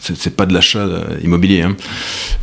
c'est 0.00 0.34
pas 0.34 0.46
de 0.46 0.54
l'achat 0.54 0.78
euh, 0.78 1.18
immobilier. 1.22 1.62
Hein. 1.62 1.76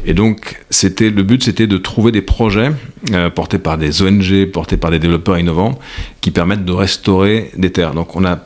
Et 0.05 0.13
donc, 0.13 0.61
c'était 0.69 1.09
le 1.09 1.23
but, 1.23 1.43
c'était 1.43 1.67
de 1.67 1.77
trouver 1.77 2.11
des 2.11 2.21
projets 2.21 2.71
euh, 3.11 3.29
portés 3.29 3.59
par 3.59 3.77
des 3.77 4.01
ONG, 4.01 4.45
portés 4.51 4.77
par 4.77 4.91
des 4.91 4.99
développeurs 4.99 5.39
innovants, 5.39 5.79
qui 6.21 6.31
permettent 6.31 6.65
de 6.65 6.73
restaurer 6.73 7.51
des 7.57 7.71
terres. 7.71 7.93
Donc, 7.93 8.15
on 8.15 8.25
a 8.25 8.39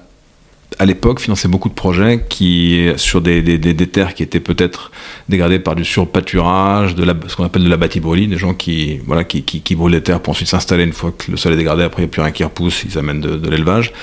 à 0.79 0.85
l'époque, 0.85 1.19
finançait 1.21 1.47
beaucoup 1.47 1.69
de 1.69 1.73
projets 1.73 2.25
qui, 2.27 2.89
sur 2.97 3.21
des, 3.21 3.41
des, 3.41 3.57
des, 3.57 3.87
terres 3.87 4.13
qui 4.13 4.21
étaient 4.21 4.39
peut-être 4.39 4.91
dégradées 5.29 5.59
par 5.59 5.75
du 5.75 5.85
surpâturage, 5.85 6.93
de 6.93 7.03
la, 7.03 7.15
ce 7.27 7.35
qu'on 7.35 7.45
appelle 7.45 7.63
de 7.63 7.69
la 7.69 7.77
bâtibrolie, 7.77 8.27
des 8.27 8.37
gens 8.37 8.53
qui, 8.53 8.99
voilà, 9.05 9.23
qui, 9.23 9.43
qui, 9.43 9.75
brûlent 9.75 9.93
les 9.93 10.03
terres 10.03 10.19
pour 10.19 10.31
ensuite 10.31 10.49
s'installer 10.49 10.83
une 10.83 10.93
fois 10.93 11.11
que 11.17 11.31
le 11.31 11.37
sol 11.37 11.53
est 11.53 11.57
dégradé, 11.57 11.83
après 11.83 12.03
il 12.03 12.05
n'y 12.05 12.09
a 12.09 12.11
plus 12.11 12.21
rien 12.21 12.31
qui 12.31 12.43
repousse, 12.43 12.83
ils 12.83 12.97
amènent 12.97 13.21
de 13.21 13.49
l'élevage. 13.49 13.93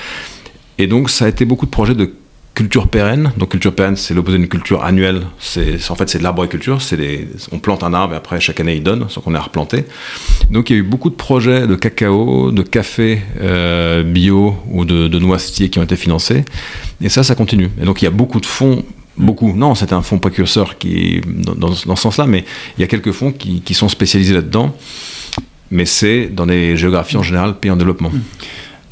Et 0.77 0.87
donc, 0.87 1.09
ça 1.09 1.25
a 1.25 1.27
été 1.29 1.45
beaucoup 1.45 1.65
de 1.65 1.71
projets 1.71 1.95
de 1.95 2.11
culture 2.55 2.87
pérenne. 2.87 3.31
Donc 3.37 3.49
culture 3.49 3.75
pérenne, 3.75 3.95
c'est 3.95 4.13
l'opposé 4.13 4.37
d'une 4.37 4.47
culture 4.47 4.83
annuelle. 4.83 5.21
C'est 5.39 5.91
en 5.91 5.95
fait 5.95 6.09
c'est 6.09 6.17
de 6.17 6.23
l'arboriculture. 6.23 6.81
C'est 6.81 6.97
on 7.51 7.59
plante 7.59 7.83
un 7.83 7.93
arbre 7.93 8.13
et 8.13 8.17
après 8.17 8.39
chaque 8.39 8.59
année 8.59 8.75
il 8.75 8.83
donne, 8.83 9.07
sans 9.09 9.21
qu'on 9.21 9.35
ait 9.35 9.37
à 9.37 9.41
replanter. 9.41 9.85
Donc 10.49 10.69
il 10.69 10.73
y 10.73 10.75
a 10.77 10.79
eu 10.79 10.83
beaucoup 10.83 11.09
de 11.09 11.15
projets 11.15 11.67
de 11.67 11.75
cacao, 11.75 12.51
de 12.51 12.63
café 12.63 13.21
euh, 13.41 14.03
bio 14.03 14.55
ou 14.71 14.85
de, 14.85 15.07
de 15.07 15.67
qui 15.67 15.79
ont 15.79 15.83
été 15.83 15.95
financés. 15.95 16.45
Et 17.01 17.09
ça, 17.09 17.23
ça 17.23 17.35
continue. 17.35 17.69
Et 17.81 17.85
donc 17.85 18.01
il 18.01 18.05
y 18.05 18.07
a 18.07 18.11
beaucoup 18.11 18.39
de 18.39 18.45
fonds 18.45 18.83
beaucoup. 19.17 19.53
Non, 19.53 19.75
c'était 19.75 19.93
un 19.93 20.01
fonds 20.01 20.19
précurseur 20.19 20.77
qui, 20.77 21.21
dans, 21.25 21.73
ce 21.73 21.95
sens-là, 21.95 22.25
mais 22.25 22.45
il 22.77 22.81
y 22.81 22.83
a 22.83 22.87
quelques 22.87 23.11
fonds 23.11 23.31
qui, 23.31 23.73
sont 23.73 23.89
spécialisés 23.89 24.33
là-dedans. 24.33 24.75
Mais 25.71 25.85
c'est 25.85 26.27
dans 26.27 26.45
les 26.45 26.77
géographies 26.77 27.17
en 27.17 27.23
général 27.23 27.57
pays 27.57 27.71
en 27.71 27.75
développement. 27.75 28.11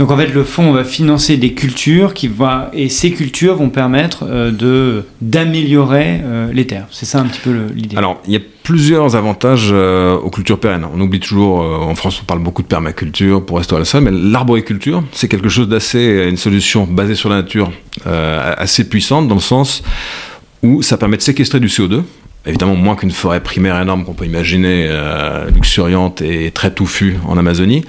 Donc 0.03 0.11
en 0.11 0.17
fait, 0.17 0.33
le 0.33 0.43
fonds 0.43 0.73
va 0.73 0.83
financer 0.83 1.37
des 1.37 1.53
cultures 1.53 2.13
qui 2.13 2.27
va, 2.27 2.69
et 2.73 2.89
ces 2.89 3.11
cultures 3.11 3.55
vont 3.55 3.69
permettre 3.69 4.25
euh, 4.27 5.01
d'améliorer 5.21 6.19
euh, 6.21 6.51
les 6.51 6.67
terres. 6.67 6.87
C'est 6.91 7.05
ça 7.05 7.21
un 7.21 7.23
petit 7.23 7.39
peu 7.39 7.67
l'idée. 7.73 7.95
Alors, 7.95 8.21
il 8.27 8.33
y 8.33 8.35
a 8.35 8.41
plusieurs 8.63 9.15
avantages 9.15 9.69
euh, 9.71 10.17
aux 10.17 10.29
cultures 10.29 10.59
pérennes. 10.59 10.85
On 10.93 10.99
oublie 10.99 11.21
toujours, 11.21 11.59
en 11.59 11.95
France, 11.95 12.19
on 12.21 12.25
parle 12.25 12.41
beaucoup 12.41 12.63
de 12.63 12.67
permaculture 12.67 13.45
pour 13.45 13.59
restaurer 13.59 13.79
le 13.79 13.85
sol, 13.85 14.03
mais 14.03 14.11
l'arboriculture, 14.11 15.05
c'est 15.13 15.29
quelque 15.29 15.47
chose 15.47 15.69
d'assez, 15.69 16.27
une 16.27 16.35
solution 16.35 16.85
basée 16.85 17.15
sur 17.15 17.29
la 17.29 17.37
nature, 17.37 17.71
assez 18.03 18.89
puissante 18.89 19.29
dans 19.29 19.35
le 19.35 19.39
sens 19.39 19.83
où 20.63 20.81
ça 20.81 20.97
permet 20.97 21.15
de 21.15 21.21
séquestrer 21.21 21.61
du 21.61 21.67
CO2 21.67 22.01
évidemment 22.45 22.75
moins 22.75 22.95
qu'une 22.95 23.11
forêt 23.11 23.41
primaire 23.41 23.79
énorme 23.81 24.03
qu'on 24.03 24.13
peut 24.13 24.25
imaginer, 24.25 24.87
euh, 24.89 25.49
luxuriante 25.49 26.21
et 26.21 26.51
très 26.51 26.73
touffue 26.73 27.17
en 27.25 27.37
Amazonie, 27.37 27.85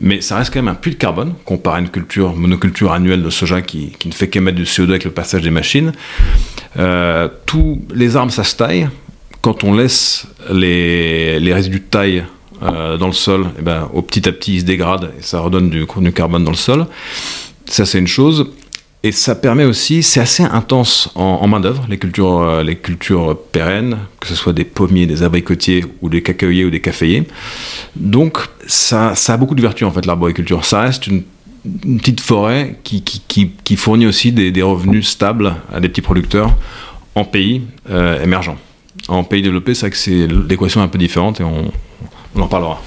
mais 0.00 0.20
ça 0.20 0.36
reste 0.36 0.52
quand 0.52 0.60
même 0.60 0.72
un 0.72 0.74
puits 0.74 0.92
de 0.92 0.96
carbone 0.96 1.34
comparé 1.44 1.78
à 1.78 1.80
une 1.80 1.88
culture, 1.88 2.34
monoculture 2.34 2.92
annuelle 2.92 3.22
de 3.22 3.30
soja 3.30 3.62
qui, 3.62 3.92
ne 4.04 4.12
fait 4.12 4.28
qu'émettre 4.28 4.56
du 4.56 4.64
CO2 4.64 4.90
avec 4.90 5.04
le 5.04 5.10
passage 5.10 5.42
des 5.42 5.50
machines. 5.50 5.92
Euh, 6.78 7.28
tous 7.46 7.80
les 7.94 8.16
arbres, 8.16 8.32
ça 8.32 8.44
se 8.44 8.56
taille. 8.56 8.88
Quand 9.40 9.64
on 9.64 9.74
laisse 9.74 10.26
les, 10.50 11.38
les 11.40 11.54
résidus 11.54 11.80
de 11.80 11.84
taille 11.84 12.24
euh, 12.62 12.96
dans 12.96 13.06
le 13.06 13.12
sol, 13.12 13.46
et 13.58 13.62
ben, 13.62 13.88
au 13.92 14.02
petit 14.02 14.28
à 14.28 14.32
petit, 14.32 14.54
ils 14.56 14.60
se 14.60 14.64
dégradent 14.64 15.10
et 15.18 15.22
ça 15.22 15.40
redonne 15.40 15.70
du, 15.70 15.86
du 15.86 16.12
carbone 16.12 16.44
dans 16.44 16.50
le 16.50 16.56
sol. 16.56 16.86
Ça, 17.66 17.86
c'est 17.86 17.98
une 17.98 18.06
chose. 18.06 18.46
Et 19.04 19.12
ça 19.12 19.34
permet 19.34 19.64
aussi, 19.64 20.02
c'est 20.02 20.20
assez 20.20 20.42
intense 20.42 21.10
en, 21.14 21.46
main-d'œuvre, 21.46 21.84
les 21.90 21.98
cultures, 21.98 22.40
euh, 22.40 22.62
les 22.62 22.76
cultures 22.76 23.38
pérennes, 23.52 23.98
que 24.18 24.26
ce 24.26 24.34
soit 24.34 24.54
des 24.54 24.64
pommiers, 24.64 25.04
des 25.04 25.22
abricotiers, 25.22 25.84
ou 26.00 26.08
des 26.08 26.22
cacaoyers 26.22 26.64
ou 26.64 26.70
des 26.70 26.80
caféiers. 26.80 27.24
Donc, 27.96 28.38
ça, 28.66 29.12
a 29.28 29.36
beaucoup 29.36 29.54
de 29.54 29.60
vertus 29.60 29.86
en 29.86 29.90
fait, 29.90 30.06
l'arboriculture. 30.06 30.64
Ça 30.64 30.80
reste 30.80 31.06
une, 31.06 31.22
petite 31.98 32.22
forêt 32.22 32.78
qui, 32.82 33.76
fournit 33.76 34.06
aussi 34.06 34.32
des, 34.32 34.62
revenus 34.62 35.06
stables 35.06 35.54
à 35.70 35.80
des 35.80 35.90
petits 35.90 36.02
producteurs 36.02 36.54
en 37.14 37.26
pays 37.26 37.60
euh, 37.90 38.22
émergents. 38.22 38.56
En 39.08 39.22
pays 39.22 39.42
développés, 39.42 39.74
c'est 39.74 39.82
vrai 39.82 39.90
que 39.90 39.96
c'est 39.98 40.26
l'équation 40.26 40.80
un 40.80 40.88
peu 40.88 40.98
différente 40.98 41.40
et 41.40 41.44
on 41.44 41.72
en 42.40 42.48
parlera. 42.48 42.80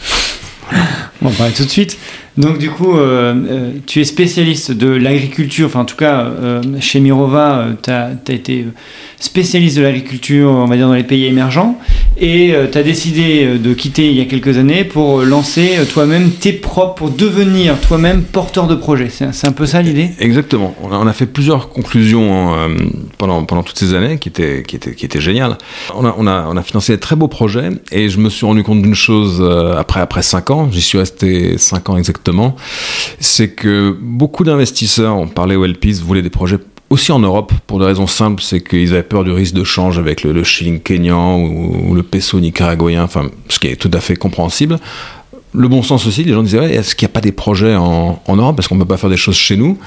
On 1.21 1.29
va 1.29 1.35
parler 1.35 1.53
tout 1.53 1.65
de 1.65 1.69
suite. 1.69 1.97
Donc 2.37 2.59
du 2.59 2.69
coup, 2.69 2.95
euh, 2.95 3.33
euh, 3.49 3.71
tu 3.87 3.99
es 3.99 4.03
spécialiste 4.03 4.71
de 4.71 4.89
l'agriculture, 4.89 5.67
enfin 5.67 5.81
en 5.81 5.85
tout 5.85 5.95
cas 5.95 6.25
euh, 6.25 6.61
chez 6.79 6.99
Mirova, 6.99 7.69
tu 7.81 7.89
as, 7.89 8.11
été 8.29 8.67
spécialiste 9.19 9.77
de 9.77 9.83
l'agriculture, 9.83 10.49
on 10.49 10.65
va 10.65 10.75
dire 10.75 10.87
dans 10.87 10.93
les 10.93 11.03
pays 11.03 11.25
émergents, 11.25 11.77
et 12.19 12.53
tu 12.71 12.77
as 12.77 12.83
décidé 12.83 13.57
de 13.57 13.73
quitter 13.73 14.09
il 14.09 14.17
y 14.17 14.21
a 14.21 14.25
quelques 14.25 14.57
années 14.57 14.83
pour 14.83 15.21
lancer 15.21 15.77
toi-même 15.91 16.31
tes 16.31 16.53
propres, 16.53 16.95
pour 16.95 17.09
devenir 17.09 17.79
toi-même 17.79 18.23
porteur 18.23 18.67
de 18.67 18.75
projet. 18.75 19.09
C'est 19.09 19.47
un 19.47 19.51
peu 19.51 19.65
ça 19.65 19.81
l'idée? 19.81 20.11
Exactement. 20.19 20.75
On 20.81 21.07
a, 21.07 21.13
fait 21.13 21.25
plusieurs 21.25 21.69
conclusions 21.69 22.53
pendant, 23.17 23.43
pendant 23.45 23.63
toutes 23.63 23.77
ces 23.77 23.93
années 23.93 24.17
qui 24.17 24.29
étaient, 24.29 24.63
qui 24.63 24.75
étaient, 24.75 24.93
qui 24.93 25.05
étaient 25.05 25.21
géniales. 25.21 25.57
On 25.95 26.05
a, 26.05 26.15
on, 26.17 26.27
a, 26.27 26.47
on 26.49 26.57
a 26.57 26.63
financé 26.63 26.93
des 26.93 26.99
très 26.99 27.15
beaux 27.15 27.27
projets 27.27 27.69
et 27.91 28.09
je 28.09 28.19
me 28.19 28.29
suis 28.29 28.45
rendu 28.45 28.63
compte 28.63 28.81
d'une 28.81 28.95
chose 28.95 29.43
après, 29.77 29.99
après 29.99 30.21
5 30.21 30.51
ans, 30.51 30.69
j'y 30.71 30.81
suis 30.81 30.97
resté 30.97 31.57
5 31.57 31.89
ans 31.89 31.97
exactement 31.97 32.55
c'est 33.19 33.49
que 33.49 33.95
beaucoup 33.99 34.43
d'investisseurs, 34.43 35.15
on 35.15 35.27
parlait 35.27 35.55
au 35.55 35.65
LPs, 35.65 36.01
voulaient 36.01 36.21
des 36.21 36.29
projets 36.29 36.57
aussi 36.89 37.11
en 37.11 37.19
Europe, 37.19 37.51
pour 37.67 37.79
des 37.79 37.85
raisons 37.85 38.07
simples, 38.07 38.41
c'est 38.41 38.61
qu'ils 38.61 38.93
avaient 38.93 39.03
peur 39.03 39.23
du 39.23 39.31
risque 39.31 39.53
de 39.53 39.63
change 39.63 39.99
avec 39.99 40.23
le, 40.23 40.31
le 40.31 40.43
shilling 40.43 40.79
kényan 40.79 41.39
ou, 41.39 41.93
le 41.93 42.03
peso 42.03 42.39
nicaraguayen, 42.39 43.03
enfin, 43.03 43.29
ce 43.49 43.59
qui 43.59 43.67
est 43.67 43.75
tout 43.75 43.91
à 43.93 43.99
fait 43.99 44.15
compréhensible. 44.15 44.79
Le 45.53 45.67
bon 45.67 45.81
sens 45.83 46.05
aussi, 46.05 46.23
les 46.23 46.33
gens 46.33 46.43
disaient, 46.43 46.73
est-ce 46.73 46.95
qu'il 46.95 47.05
n'y 47.07 47.11
a 47.11 47.13
pas 47.13 47.21
des 47.21 47.31
projets 47.31 47.75
en, 47.75 48.21
en 48.25 48.35
Europe? 48.35 48.55
Parce 48.55 48.67
qu'on 48.67 48.75
ne 48.75 48.81
peut 48.81 48.87
pas 48.87 48.97
faire 48.97 49.09
des 49.09 49.17
choses 49.17 49.37
chez 49.37 49.57
nous. 49.57 49.77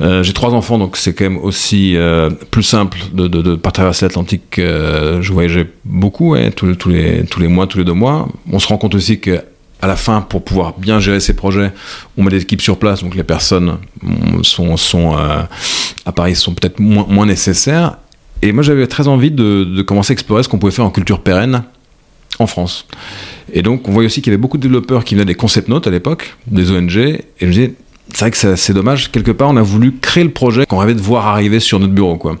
Euh, 0.00 0.22
j'ai 0.22 0.32
trois 0.32 0.50
enfants, 0.50 0.78
donc 0.78 0.96
c'est 0.96 1.12
quand 1.12 1.24
même 1.24 1.38
aussi 1.38 1.96
euh, 1.96 2.30
plus 2.50 2.62
simple 2.62 2.98
de, 3.12 3.28
de, 3.28 3.42
de 3.42 3.54
traverser 3.56 4.06
l'Atlantique. 4.06 4.58
Euh, 4.58 5.22
je 5.22 5.32
voyageais 5.32 5.70
beaucoup, 5.84 6.36
tous 6.56 6.88
les 6.88 7.48
mois, 7.48 7.66
tous 7.66 7.78
les 7.78 7.84
deux 7.84 7.92
mois. 7.92 8.28
On 8.50 8.58
se 8.58 8.66
rend 8.66 8.78
compte 8.78 8.94
aussi 8.94 9.20
que 9.20 9.40
à 9.82 9.88
la 9.88 9.96
fin, 9.96 10.20
pour 10.20 10.44
pouvoir 10.44 10.78
bien 10.78 11.00
gérer 11.00 11.18
ces 11.18 11.34
projets, 11.34 11.72
on 12.16 12.22
met 12.22 12.30
des 12.30 12.42
équipes 12.42 12.62
sur 12.62 12.78
place, 12.78 13.02
donc 13.02 13.16
les 13.16 13.24
personnes 13.24 13.78
sont, 14.42 14.76
sont 14.76 15.18
euh, 15.18 15.42
à 16.06 16.12
Paris 16.12 16.36
sont 16.36 16.54
peut-être 16.54 16.78
moins, 16.78 17.04
moins, 17.08 17.26
nécessaires. 17.26 17.98
Et 18.42 18.52
moi, 18.52 18.62
j'avais 18.62 18.86
très 18.86 19.08
envie 19.08 19.32
de, 19.32 19.64
de, 19.64 19.82
commencer 19.82 20.12
à 20.12 20.14
explorer 20.14 20.44
ce 20.44 20.48
qu'on 20.48 20.58
pouvait 20.58 20.72
faire 20.72 20.84
en 20.84 20.90
culture 20.90 21.20
pérenne 21.20 21.64
en 22.38 22.46
France. 22.46 22.86
Et 23.52 23.62
donc, 23.62 23.88
on 23.88 23.92
voyait 23.92 24.06
aussi 24.06 24.22
qu'il 24.22 24.32
y 24.32 24.34
avait 24.34 24.40
beaucoup 24.40 24.56
de 24.56 24.62
développeurs 24.62 25.04
qui 25.04 25.16
venaient 25.16 25.24
des 25.24 25.34
concept 25.34 25.68
notes 25.68 25.88
à 25.88 25.90
l'époque, 25.90 26.36
des 26.46 26.70
ONG, 26.70 26.96
et 26.96 27.24
je 27.40 27.46
me 27.46 27.52
disais, 27.52 27.74
c'est 28.12 28.20
vrai 28.20 28.30
que 28.30 28.56
c'est 28.56 28.74
dommage. 28.74 29.10
Quelque 29.10 29.30
part, 29.30 29.48
on 29.48 29.56
a 29.56 29.62
voulu 29.62 29.96
créer 30.00 30.24
le 30.24 30.30
projet 30.30 30.66
qu'on 30.66 30.78
rêvait 30.78 30.94
de 30.94 31.00
voir 31.00 31.26
arriver 31.26 31.60
sur 31.60 31.80
notre 31.80 31.92
bureau. 31.92 32.16
Quoi. 32.16 32.36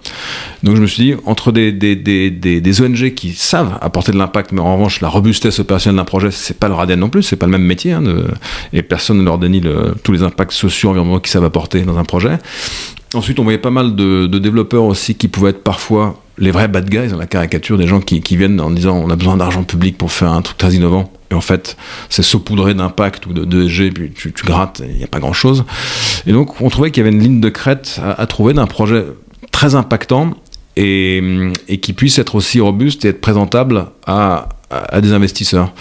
Donc 0.62 0.76
je 0.76 0.82
me 0.82 0.86
suis 0.86 1.02
dit, 1.02 1.14
entre 1.24 1.50
des, 1.50 1.72
des, 1.72 1.96
des, 1.96 2.30
des, 2.30 2.80
ONG 2.82 3.14
qui 3.14 3.32
savent 3.32 3.78
apporter 3.80 4.12
de 4.12 4.18
l'impact, 4.18 4.52
mais 4.52 4.60
en 4.60 4.74
revanche, 4.74 5.00
la 5.00 5.08
robustesse 5.08 5.58
opérationnelle 5.58 5.96
d'un 5.96 6.04
projet, 6.04 6.30
c'est 6.30 6.58
pas 6.58 6.68
leur 6.68 6.80
ADN 6.80 7.00
non 7.00 7.08
plus, 7.08 7.22
c'est 7.22 7.36
pas 7.36 7.46
le 7.46 7.52
même 7.52 7.64
métier, 7.64 7.92
hein, 7.92 8.02
et 8.72 8.82
personne 8.82 9.18
ne 9.18 9.24
leur 9.24 9.38
dénie 9.38 9.62
tous 10.02 10.12
les 10.12 10.22
impacts 10.22 10.52
sociaux, 10.52 10.90
environnementaux 10.90 11.20
qu'ils 11.20 11.32
savent 11.32 11.44
apporter 11.44 11.82
dans 11.82 11.98
un 11.98 12.04
projet. 12.04 12.38
Ensuite, 13.14 13.38
on 13.40 13.42
voyait 13.42 13.58
pas 13.58 13.70
mal 13.70 13.94
de 13.96 14.38
développeurs 14.38 14.84
aussi 14.84 15.14
qui 15.14 15.28
pouvaient 15.28 15.50
être 15.50 15.62
parfois 15.62 16.21
les 16.38 16.50
vrais 16.50 16.68
bad 16.68 16.88
guys 16.88 17.08
dans 17.08 17.18
la 17.18 17.26
caricature, 17.26 17.78
des 17.78 17.86
gens 17.86 18.00
qui, 18.00 18.20
viennent 18.36 18.60
en 18.60 18.70
disant 18.70 18.96
on 18.96 19.10
a 19.10 19.16
besoin 19.16 19.36
d'argent 19.36 19.64
public 19.64 19.98
pour 19.98 20.12
faire 20.12 20.32
un 20.32 20.42
truc 20.42 20.56
très 20.58 20.72
innovant. 20.72 21.12
Et 21.30 21.34
en 21.34 21.40
fait, 21.40 21.76
c'est 22.10 22.22
saupoudré 22.22 22.74
d'impact 22.74 23.26
ou 23.26 23.32
de, 23.32 23.90
puis 23.90 24.12
tu, 24.12 24.32
grattes, 24.44 24.82
il 24.86 24.96
n'y 24.96 25.04
a 25.04 25.08
pas 25.08 25.20
grand 25.20 25.32
chose. 25.32 25.64
Et 26.26 26.32
donc, 26.32 26.60
on 26.60 26.68
trouvait 26.68 26.90
qu'il 26.90 27.02
y 27.02 27.06
avait 27.06 27.14
une 27.14 27.22
ligne 27.22 27.40
de 27.40 27.48
crête 27.48 28.00
à, 28.02 28.26
trouver 28.26 28.54
d'un 28.54 28.66
projet 28.66 29.04
très 29.50 29.74
impactant 29.74 30.34
et, 30.76 31.52
qui 31.80 31.92
puisse 31.92 32.18
être 32.18 32.34
aussi 32.34 32.60
robuste 32.60 33.04
et 33.04 33.08
être 33.08 33.20
présentable 33.20 33.86
à 34.06 34.48
des 35.00 35.12
investisseurs. 35.12 35.72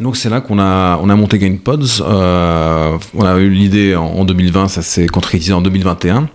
Donc 0.00 0.16
c'est 0.16 0.30
là 0.30 0.40
qu'on 0.40 0.58
a, 0.58 0.98
on 1.02 1.10
a 1.10 1.16
monté 1.16 1.38
GainPods. 1.38 2.02
Euh, 2.02 2.96
on 3.14 3.24
a 3.24 3.36
eu 3.38 3.50
l'idée 3.50 3.96
en, 3.96 4.04
en 4.04 4.24
2020, 4.24 4.68
ça 4.68 4.82
s'est 4.82 5.08
concrétisé 5.08 5.52
en 5.52 5.60
2021 5.60 6.28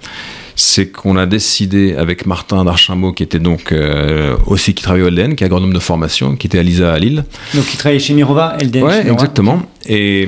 c'est 0.55 0.87
qu'on 0.87 1.17
a 1.17 1.25
décidé 1.25 1.95
avec 1.95 2.25
Martin 2.25 2.63
Darchambault, 2.63 3.13
qui 3.13 3.23
était 3.23 3.39
donc 3.39 3.71
euh, 3.71 4.35
aussi 4.47 4.73
qui 4.73 4.83
travaillait 4.83 5.05
au 5.05 5.09
LDN, 5.09 5.35
qui 5.35 5.43
est 5.43 5.47
agronome 5.47 5.73
de 5.73 5.79
formation, 5.79 6.35
qui 6.35 6.47
était 6.47 6.59
à 6.59 6.63
l'ISA 6.63 6.93
à 6.93 6.99
Lille. 6.99 7.25
Donc 7.53 7.65
qui 7.65 7.77
travaillait 7.77 7.99
chez 7.99 8.13
Mirova, 8.13 8.57
LDN. 8.61 8.83
Ouais, 8.83 9.07
exactement. 9.09 9.61
Et, 9.85 10.27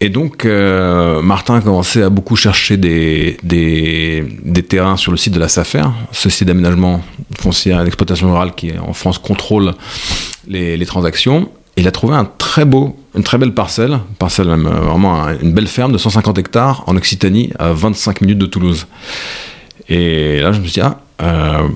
et 0.00 0.08
donc 0.08 0.44
euh, 0.44 1.22
Martin 1.22 1.56
a 1.56 1.60
commencé 1.60 2.02
à 2.02 2.10
beaucoup 2.10 2.36
chercher 2.36 2.76
des, 2.76 3.36
des, 3.42 4.24
des, 4.44 4.62
terrains 4.62 4.96
sur 4.96 5.12
le 5.12 5.18
site 5.18 5.34
de 5.34 5.40
la 5.40 5.48
SAFER, 5.48 5.84
ce 6.12 6.30
site 6.30 6.46
d'aménagement 6.46 7.02
foncier 7.38 7.72
et 7.72 7.84
d'exploitation 7.84 8.30
rurale 8.30 8.54
qui 8.54 8.72
en 8.78 8.92
France 8.92 9.18
contrôle 9.18 9.72
les, 10.48 10.76
les 10.76 10.86
transactions 10.86 11.50
il 11.80 11.88
a 11.88 11.92
trouvé 11.92 12.14
un 12.14 12.24
très 12.24 12.64
beau, 12.64 12.96
une 13.14 13.22
très 13.22 13.38
belle 13.38 13.54
parcelle, 13.54 13.98
parcelle 14.18 14.46
même 14.46 14.66
euh, 14.66 14.80
vraiment 14.80 15.28
une 15.40 15.52
belle 15.52 15.66
ferme 15.66 15.92
de 15.92 15.98
150 15.98 16.38
hectares 16.38 16.84
en 16.86 16.96
Occitanie, 16.96 17.52
à 17.58 17.72
25 17.72 18.20
minutes 18.20 18.38
de 18.38 18.46
Toulouse. 18.46 18.86
Et 19.88 20.40
là, 20.40 20.52
je 20.52 20.60
me 20.60 20.64
suis 20.64 20.74
dit, 20.74 20.80
ah, 20.80 21.00
euh, 21.22 21.68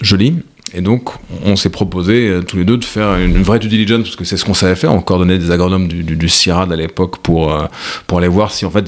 joli. 0.00 0.36
Et 0.76 0.80
donc, 0.80 1.10
on 1.44 1.56
s'est 1.56 1.70
proposé 1.70 2.28
euh, 2.28 2.42
tous 2.42 2.56
les 2.56 2.64
deux 2.64 2.76
de 2.76 2.84
faire 2.84 3.14
une 3.16 3.42
vraie 3.42 3.58
due 3.58 3.68
diligence, 3.68 4.02
parce 4.02 4.16
que 4.16 4.24
c'est 4.24 4.36
ce 4.36 4.44
qu'on 4.44 4.54
savait 4.54 4.74
faire. 4.74 4.92
On 4.92 5.00
coordonnait 5.00 5.38
des 5.38 5.50
agronomes 5.50 5.88
du, 5.88 6.02
du, 6.02 6.28
CIRAD 6.28 6.72
à 6.72 6.76
l'époque 6.76 7.18
pour, 7.18 7.52
euh, 7.52 7.66
pour 8.06 8.18
aller 8.18 8.28
voir 8.28 8.50
si, 8.50 8.66
en 8.66 8.70
fait, 8.70 8.82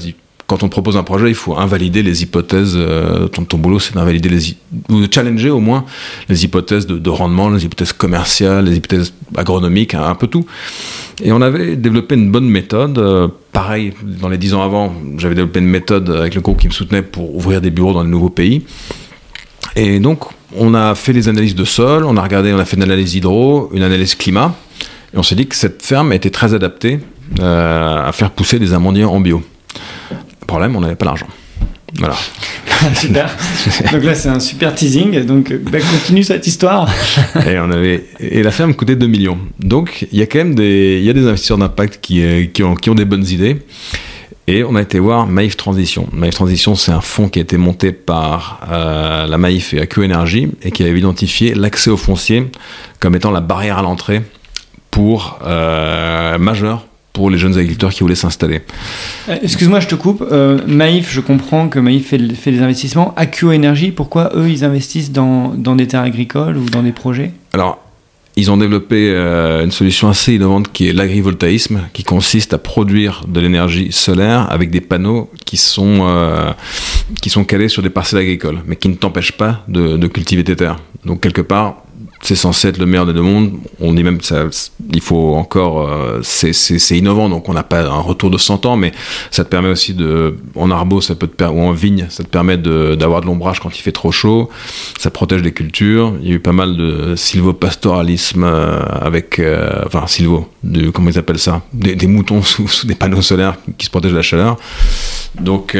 quand 0.47 0.63
on 0.63 0.69
propose 0.69 0.95
un 0.95 1.03
projet, 1.03 1.27
il 1.27 1.35
faut 1.35 1.57
invalider 1.57 2.01
les 2.01 2.23
hypothèses. 2.23 2.73
Euh, 2.75 3.27
ton, 3.27 3.57
boulot, 3.57 3.79
c'est 3.79 3.93
d'invalider 3.93 4.29
les 4.29 4.55
ou 4.89 5.05
de 5.05 5.13
challenger 5.13 5.49
au 5.49 5.59
moins 5.59 5.83
les 6.29 6.45
hypothèses 6.45 6.87
de, 6.87 6.97
de, 6.97 7.09
rendement, 7.09 7.49
les 7.49 7.65
hypothèses 7.65 7.91
commerciales, 7.91 8.65
les 8.65 8.77
hypothèses 8.77 9.13
agronomiques, 9.35 9.93
un, 9.93 10.05
un, 10.05 10.15
peu 10.15 10.27
tout. 10.27 10.45
Et 11.21 11.33
on 11.33 11.41
avait 11.41 11.75
développé 11.75 12.15
une 12.15 12.31
bonne 12.31 12.47
méthode. 12.47 12.97
Euh, 12.97 13.27
pareil, 13.51 13.93
dans 14.03 14.29
les 14.29 14.37
dix 14.37 14.53
ans 14.53 14.63
avant, 14.63 14.93
j'avais 15.17 15.35
développé 15.35 15.59
une 15.59 15.67
méthode 15.67 16.09
avec 16.09 16.33
le 16.33 16.39
groupe 16.39 16.59
qui 16.59 16.67
me 16.67 16.73
soutenait 16.73 17.01
pour 17.01 17.35
ouvrir 17.35 17.59
des 17.59 17.69
bureaux 17.69 17.93
dans 17.93 18.03
les 18.03 18.09
nouveaux 18.09 18.29
pays. 18.29 18.65
Et 19.75 19.99
donc, 19.99 20.23
on 20.55 20.73
a 20.73 20.95
fait 20.95 21.11
les 21.11 21.27
analyses 21.27 21.55
de 21.55 21.65
sol, 21.65 22.05
on 22.05 22.15
a 22.15 22.21
regardé, 22.21 22.53
on 22.53 22.59
a 22.59 22.63
fait 22.65 22.77
une 22.77 22.83
analyse 22.83 23.15
hydro, 23.15 23.69
une 23.73 23.83
analyse 23.83 24.15
climat, 24.15 24.55
et 25.13 25.17
on 25.17 25.23
s'est 25.23 25.35
dit 25.35 25.45
que 25.45 25.55
cette 25.55 25.81
ferme 25.81 26.13
était 26.13 26.29
très 26.29 26.53
adaptée 26.53 27.01
euh, 27.41 28.07
à 28.07 28.11
faire 28.13 28.31
pousser 28.31 28.59
des 28.59 28.73
amandiers 28.73 29.03
en 29.03 29.19
bio 29.19 29.43
problème, 30.47 30.75
on 30.75 30.81
n'avait 30.81 30.95
pas 30.95 31.05
l'argent. 31.05 31.27
Voilà. 31.95 32.15
super. 32.95 33.29
Donc 33.91 34.03
là, 34.03 34.13
c'est 34.13 34.29
un 34.29 34.39
super 34.39 34.75
teasing. 34.75 35.25
Donc, 35.25 35.53
bah, 35.53 35.79
continue 35.79 36.23
cette 36.23 36.45
histoire. 36.45 36.89
et, 37.47 37.57
on 37.59 37.71
avait, 37.71 38.05
et 38.19 38.43
la 38.43 38.51
ferme 38.51 38.73
coûtait 38.73 38.95
2 38.95 39.07
millions. 39.07 39.37
Donc, 39.59 40.05
il 40.11 40.17
y 40.17 40.21
a 40.21 40.25
quand 40.25 40.39
même 40.39 40.55
des, 40.55 41.01
y 41.01 41.09
a 41.09 41.13
des 41.13 41.25
investisseurs 41.25 41.57
d'impact 41.57 41.99
qui, 42.01 42.23
euh, 42.23 42.45
qui, 42.45 42.63
ont, 42.63 42.75
qui 42.75 42.89
ont 42.89 42.95
des 42.95 43.05
bonnes 43.05 43.27
idées. 43.27 43.57
Et 44.49 44.63
on 44.63 44.75
a 44.75 44.81
été 44.81 44.99
voir 44.99 45.27
Maïf 45.27 45.57
Transition. 45.57 46.07
Maïf 46.13 46.35
Transition, 46.35 46.75
c'est 46.75 46.91
un 46.91 47.01
fonds 47.01 47.27
qui 47.27 47.39
a 47.39 47.41
été 47.41 47.57
monté 47.57 47.91
par 47.91 48.61
euh, 48.71 49.27
la 49.27 49.37
Maïf 49.37 49.73
et 49.73 49.81
AQ 49.81 50.05
Energy 50.05 50.47
et 50.63 50.71
qui 50.71 50.83
avait 50.83 50.97
identifié 50.97 51.53
l'accès 51.53 51.89
au 51.89 51.97
foncier 51.97 52.49
comme 53.01 53.15
étant 53.15 53.31
la 53.31 53.41
barrière 53.41 53.77
à 53.77 53.81
l'entrée 53.81 54.21
pour 54.89 55.39
euh, 55.45 56.37
majeur 56.37 56.86
pour 57.17 57.31
les 57.31 57.39
jeunes 57.39 57.53
agriculteurs 57.53 57.89
qui 57.89 58.01
voulaient 58.01 58.13
s'installer. 58.13 58.61
Excuse-moi, 59.41 59.79
je 59.79 59.87
te 59.87 59.95
coupe. 59.95 60.23
Euh, 60.31 60.59
Maïf, 60.67 61.11
je 61.11 61.19
comprends 61.19 61.67
que 61.67 61.79
Maïf 61.79 62.09
fait, 62.09 62.19
fait, 62.35 62.51
des 62.51 62.61
investissements. 62.61 63.15
AQ 63.15 63.55
Energy, 63.55 63.89
pourquoi 63.89 64.29
eux, 64.35 64.47
ils 64.47 64.63
investissent 64.63 65.11
dans, 65.11 65.55
dans 65.55 65.75
des 65.75 65.87
terres 65.87 66.03
agricoles 66.03 66.57
ou 66.57 66.69
dans 66.69 66.83
des 66.83 66.91
projets? 66.91 67.31
Alors, 67.53 67.79
ils 68.35 68.51
ont 68.51 68.57
développé 68.57 69.09
euh, 69.09 69.63
une 69.63 69.71
solution 69.71 70.09
assez 70.09 70.35
innovante 70.35 70.71
qui 70.71 70.89
est 70.89 70.93
l'agrivoltaïsme, 70.93 71.81
qui 71.91 72.03
consiste 72.03 72.53
à 72.53 72.59
produire 72.59 73.23
de 73.27 73.39
l'énergie 73.39 73.91
solaire 73.91 74.45
avec 74.51 74.69
des 74.69 74.81
panneaux 74.81 75.31
qui 75.43 75.57
sont, 75.57 76.01
euh, 76.01 76.51
qui 77.19 77.31
sont 77.31 77.45
calés 77.45 77.67
sur 77.67 77.81
des 77.81 77.89
parcelles 77.89 78.19
agricoles, 78.19 78.59
mais 78.67 78.75
qui 78.75 78.89
ne 78.89 78.95
t'empêchent 78.95 79.37
pas 79.37 79.63
de, 79.67 79.97
de 79.97 80.07
cultiver 80.07 80.43
tes 80.43 80.55
terres. 80.55 80.77
Donc, 81.03 81.21
quelque 81.21 81.41
part, 81.41 81.81
c'est 82.21 82.35
censé 82.35 82.69
être 82.69 82.77
le 82.77 82.85
meilleur 82.85 83.05
des 83.05 83.13
deux 83.13 83.21
mondes. 83.21 83.53
On 83.79 83.93
dit 83.93 84.03
même 84.03 84.21
ça, 84.21 84.45
il 84.93 85.01
faut 85.01 85.35
encore, 85.35 85.87
euh, 85.87 86.19
c'est 86.23 86.97
innovant, 86.97 87.29
donc 87.29 87.49
on 87.49 87.53
n'a 87.53 87.63
pas 87.63 87.85
un 87.85 87.99
retour 87.99 88.29
de 88.29 88.37
100 88.37 88.65
ans, 88.65 88.75
mais 88.75 88.91
ça 89.31 89.43
te 89.43 89.49
permet 89.49 89.69
aussi 89.69 89.93
de, 89.93 90.37
en 90.55 90.71
arbo, 90.71 91.01
ça 91.01 91.15
peut 91.15 91.27
te 91.27 91.43
ou 91.43 91.61
en 91.61 91.71
vigne, 91.71 92.07
ça 92.09 92.23
te 92.23 92.29
permet 92.29 92.57
d'avoir 92.57 93.21
de, 93.21 93.25
l'ombrage 93.27 93.59
quand 93.59 93.77
il 93.77 93.81
fait 93.81 93.91
trop 93.91 94.11
chaud. 94.11 94.49
Ça 94.99 95.09
protège 95.11 95.41
les 95.41 95.53
cultures. 95.53 96.13
Il 96.21 96.29
y 96.29 96.31
a 96.31 96.35
eu 96.35 96.39
pas 96.39 96.51
mal 96.51 96.75
de 96.75 97.15
silvopastoralisme 97.15 98.43
euh, 98.43 98.81
avec, 98.83 99.39
euh, 99.39 99.83
enfin 99.85 100.07
silvo, 100.07 100.49
comment 100.93 101.09
ils 101.09 101.19
appellent 101.19 101.39
ça, 101.39 101.61
des, 101.73 101.95
moutons 102.07 102.41
sous, 102.43 102.67
sous, 102.67 102.87
des 102.87 102.95
panneaux 102.95 103.21
solaires 103.21 103.55
qui 103.77 103.85
se 103.85 103.91
protègent 103.91 104.11
de 104.11 104.17
la 104.17 104.23
chaleur. 104.23 104.57
Donc 105.39 105.77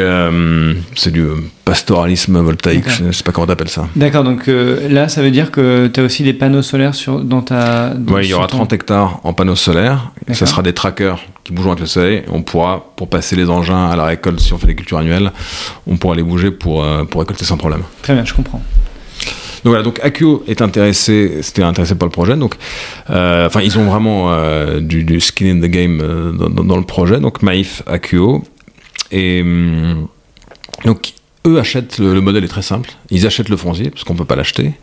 c'est 0.96 1.12
du 1.12 1.26
pastoralisme 1.66 2.40
voltaïque, 2.40 2.90
je 2.90 3.06
ne 3.06 3.12
sais 3.12 3.24
pas 3.24 3.32
comment 3.32 3.48
t'appelles 3.48 3.70
ça. 3.70 3.88
D'accord, 3.96 4.24
donc 4.24 4.48
là 4.48 5.10
ça 5.10 5.22
veut 5.22 5.32
dire 5.32 5.52
que 5.52 5.88
tu 5.88 6.00
as 6.00 6.04
aussi 6.04 6.24
des 6.24 6.34
panneaux 6.34 6.62
solaires 6.62 6.96
sur, 6.96 7.20
dans 7.20 7.42
ta. 7.42 7.94
Oui, 8.08 8.22
il 8.24 8.30
y 8.30 8.34
aura 8.34 8.48
30 8.48 8.72
hectares 8.74 9.20
en 9.24 9.34
panneaux 9.34 9.56
solaires. 9.56 10.12
Ce 10.32 10.46
sera 10.46 10.62
des 10.62 10.74
trackers 10.74 11.20
qui 11.48 11.54
bougeront 11.54 11.72
avec 11.72 11.82
le 11.82 11.88
soleil. 11.88 12.24
On 12.30 12.42
pourra, 12.42 12.92
pour 12.98 13.10
passer 13.10 13.38
les 13.38 13.50
engins 13.50 13.88
à 13.88 13.96
la 13.96 14.04
récolte, 14.04 14.42
si 14.42 14.52
on 14.52 14.58
fait 14.58 14.68
des 14.68 14.76
cultures 14.76 14.98
annuelles, 14.98 15.32
on 15.88 15.96
pourra 15.96 16.14
les 16.14 16.24
bouger 16.24 16.52
pour, 16.52 16.84
euh, 16.84 17.06
pour 17.06 17.22
récolter 17.22 17.46
sans 17.46 17.56
problème. 17.56 17.84
Très 18.02 18.14
bien, 18.14 18.26
je 18.26 18.34
comprends. 18.34 18.62
Donc 19.64 19.72
voilà, 19.72 19.82
donc 19.82 20.02
Accio 20.04 20.44
est 20.48 20.62
intéressé, 20.62 21.40
c'était 21.42 21.64
intéressé 21.64 21.96
par 21.96 22.06
le 22.06 22.12
projet. 22.12 22.36
Donc, 22.36 22.56
euh, 23.10 23.48
enfin, 23.48 23.62
ils 23.62 23.80
ont 23.80 23.86
vraiment 23.86 24.32
euh, 24.32 24.82
du, 24.82 25.20
skin 25.22 25.58
in 25.58 25.60
the 25.62 25.72
game 25.72 25.98
dans, 26.38 26.78
le 26.78 26.84
projet. 26.84 27.20
Donc 27.22 27.42
Maïf, 27.42 27.82
Accio 27.88 28.44
et 29.12 29.42
hum, 29.42 30.08
donc 30.86 31.14
eux 31.46 31.60
achètent, 31.60 32.00
le, 32.00 32.20
modèle 32.22 32.44
est 32.44 32.50
très 32.50 32.62
simple, 32.62 32.92
ils 33.10 33.26
achètent 33.26 33.50
le 33.50 33.58
foncier, 33.58 33.90
parce 33.90 34.04
qu'on 34.04 34.14
ne 34.14 34.18
peut 34.18 34.26
pas 34.26 34.36
l'acheter, 34.36 34.74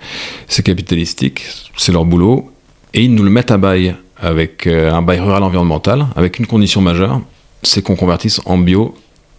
c'est 0.48 0.64
capitalistique, 0.64 1.44
c'est 1.76 1.92
leur 1.92 2.04
boulot, 2.04 2.50
et 2.94 3.02
ils 3.02 3.14
nous 3.14 3.22
le 3.22 3.30
mettent 3.30 3.50
à 3.50 3.58
bail 3.58 3.94
avec 4.16 4.66
euh, 4.66 4.92
un 4.92 5.02
bail 5.02 5.20
rural 5.20 5.42
environnemental, 5.42 6.06
avec 6.16 6.38
une 6.38 6.46
condition 6.46 6.80
majeure, 6.80 7.20
c'est 7.62 7.82
qu'on 7.82 7.96
convertisse 7.96 8.40
en 8.46 8.58
bio 8.58 8.94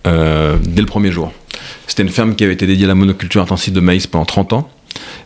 euh, 0.08 0.58
dès 0.62 0.82
le 0.82 0.88
premier 0.88 1.12
jour. 1.12 1.32
C'était 1.88 2.04
une 2.04 2.10
ferme 2.10 2.36
qui 2.36 2.44
avait 2.44 2.54
été 2.54 2.68
dédiée 2.68 2.86
à 2.86 2.90
la 2.90 2.96
monoculture 2.96 3.42
intensive 3.42 3.74
de 3.74 3.80
maïs 3.80 4.08
pendant 4.08 4.26
30 4.26 4.54
ans, 4.54 4.70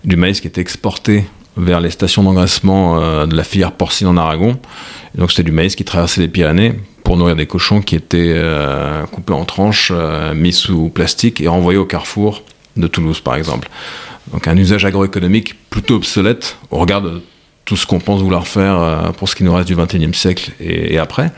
du 0.05 0.15
maïs 0.15 0.39
qui 0.39 0.47
était 0.47 0.61
exporté 0.61 1.25
vers 1.59 1.79
les 1.79 1.89
stations 1.89 2.23
d'engraissement 2.23 2.99
euh, 2.99 3.25
de 3.25 3.35
la 3.35 3.43
filière 3.43 3.71
porcine 3.71 4.07
en 4.07 4.17
Aragon. 4.17 4.59
donc 5.15 5.31
c'était 5.31 5.43
du 5.43 5.51
maïs 5.51 5.75
qui 5.75 5.83
traversait 5.83 6.21
les 6.21 6.27
Pyrénées 6.27 6.73
pour 7.03 7.17
nourrir 7.17 7.35
des 7.35 7.47
cochons 7.47 7.81
qui 7.81 7.95
étaient 7.95 8.33
euh, 8.35 9.05
coupés 9.07 9.33
en 9.33 9.45
tranches, 9.45 9.91
euh, 9.93 10.33
mis 10.33 10.53
sous 10.53 10.89
plastique 10.89 11.41
et 11.41 11.47
renvoyés 11.47 11.79
au 11.79 11.85
carrefour 11.85 12.43
de 12.77 12.87
Toulouse, 12.87 13.19
par 13.19 13.35
exemple. 13.35 13.69
Donc 14.31 14.47
un 14.47 14.55
usage 14.55 14.85
agroéconomique 14.85 15.55
plutôt 15.69 15.95
obsolète 15.95 16.57
au 16.69 16.77
regard 16.77 17.01
de 17.01 17.21
tout 17.65 17.75
ce 17.75 17.87
qu'on 17.87 17.99
pense 17.99 18.21
vouloir 18.21 18.47
faire 18.47 19.11
pour 19.17 19.27
ce 19.27 19.35
qui 19.35 19.43
nous 19.43 19.53
reste 19.53 19.67
du 19.67 19.75
XXIe 19.75 20.13
siècle 20.13 20.51
et, 20.59 20.97
après. 20.97 21.31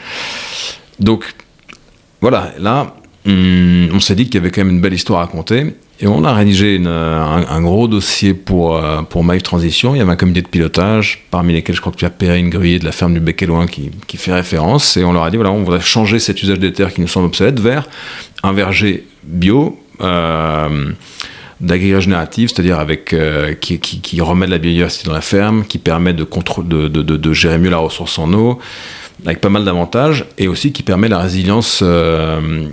Donc 1.00 1.24
voilà, 2.20 2.54
là, 2.60 2.96
hum, 3.26 3.90
on 3.94 4.00
s'est 4.00 4.16
dit 4.16 4.26
qu'il 4.26 4.36
y 4.36 4.38
avait 4.38 4.52
quand 4.52 4.62
même 4.62 4.76
une 4.76 4.82
belle 4.82 4.94
histoire 4.94 5.22
à 5.22 5.26
raconter 5.26 5.74
et 6.02 6.08
on 6.08 6.24
a 6.24 6.34
rédigé 6.34 6.82
un, 6.84 7.62
gros 7.62 7.88
dossier 7.88 8.34
pour, 8.34 8.76
euh, 8.76 9.04
pour 9.04 9.24
Maïf 9.24 9.44
Transition. 9.44 9.94
Il 9.94 10.00
y 10.00 10.02
avait 10.02 10.12
un 10.12 10.16
comité 10.16 10.42
de 10.42 10.48
pilotage, 10.48 11.26
parmi 11.30 11.54
lesquels 11.54 11.76
je 11.76 11.82
crois 11.82 11.94
que 11.94 11.98
tu 11.98 12.06
as 12.06 12.10
Perrine 12.10 12.50
Gruyer 12.50 12.80
de 12.80 12.86
la 12.86 12.92
ferme 12.92 13.14
du 13.14 13.20
Bec 13.20 13.46
qui, 13.70 13.92
qui, 14.08 14.18
fait 14.18 14.34
référence. 14.34 14.98
Et 14.98 15.04
on 15.04 15.14
leur 15.14 15.24
a 15.24 15.30
dit 15.30 15.38
voilà, 15.38 15.52
on 15.52 15.64
voudrait 15.64 15.80
changer 15.80 16.18
cet 16.18 16.42
usage 16.42 16.58
des 16.58 16.74
terres 16.74 16.92
qui 16.92 17.02
nous 17.02 17.08
semble 17.08 17.28
obsolète 17.28 17.60
vers 17.60 17.88
un 18.42 18.52
verger 18.52 19.06
bio. 19.24 19.80
Euh, 20.02 20.92
génératif, 22.00 22.50
c'est-à-dire 22.50 22.80
avec 22.80 23.14
euh, 23.14 23.54
qui, 23.54 23.80
qui, 23.80 24.22
remet 24.22 24.48
de 24.48 24.52
la 24.52 24.58
biodiversité 24.58 25.08
dans 25.08 25.14
la 25.14 25.22
ferme, 25.22 25.64
qui 25.66 25.78
permet 25.78 26.14
de, 26.14 26.26
de, 26.26 26.88
de, 26.88 27.34
gérer 27.34 27.60
mieux 27.60 27.70
la 27.70 27.78
ressource 27.78 28.18
en 28.18 28.34
eau, 28.34 28.60
avec 29.26 29.42
pas 29.42 29.50
mal 29.50 29.66
d'avantages, 29.66 30.26
et 30.38 30.48
aussi 30.48 30.72
qui 30.72 30.84
permet 30.84 31.08
la 31.08 31.20
résilience 31.20 31.82
euh, 31.84 32.68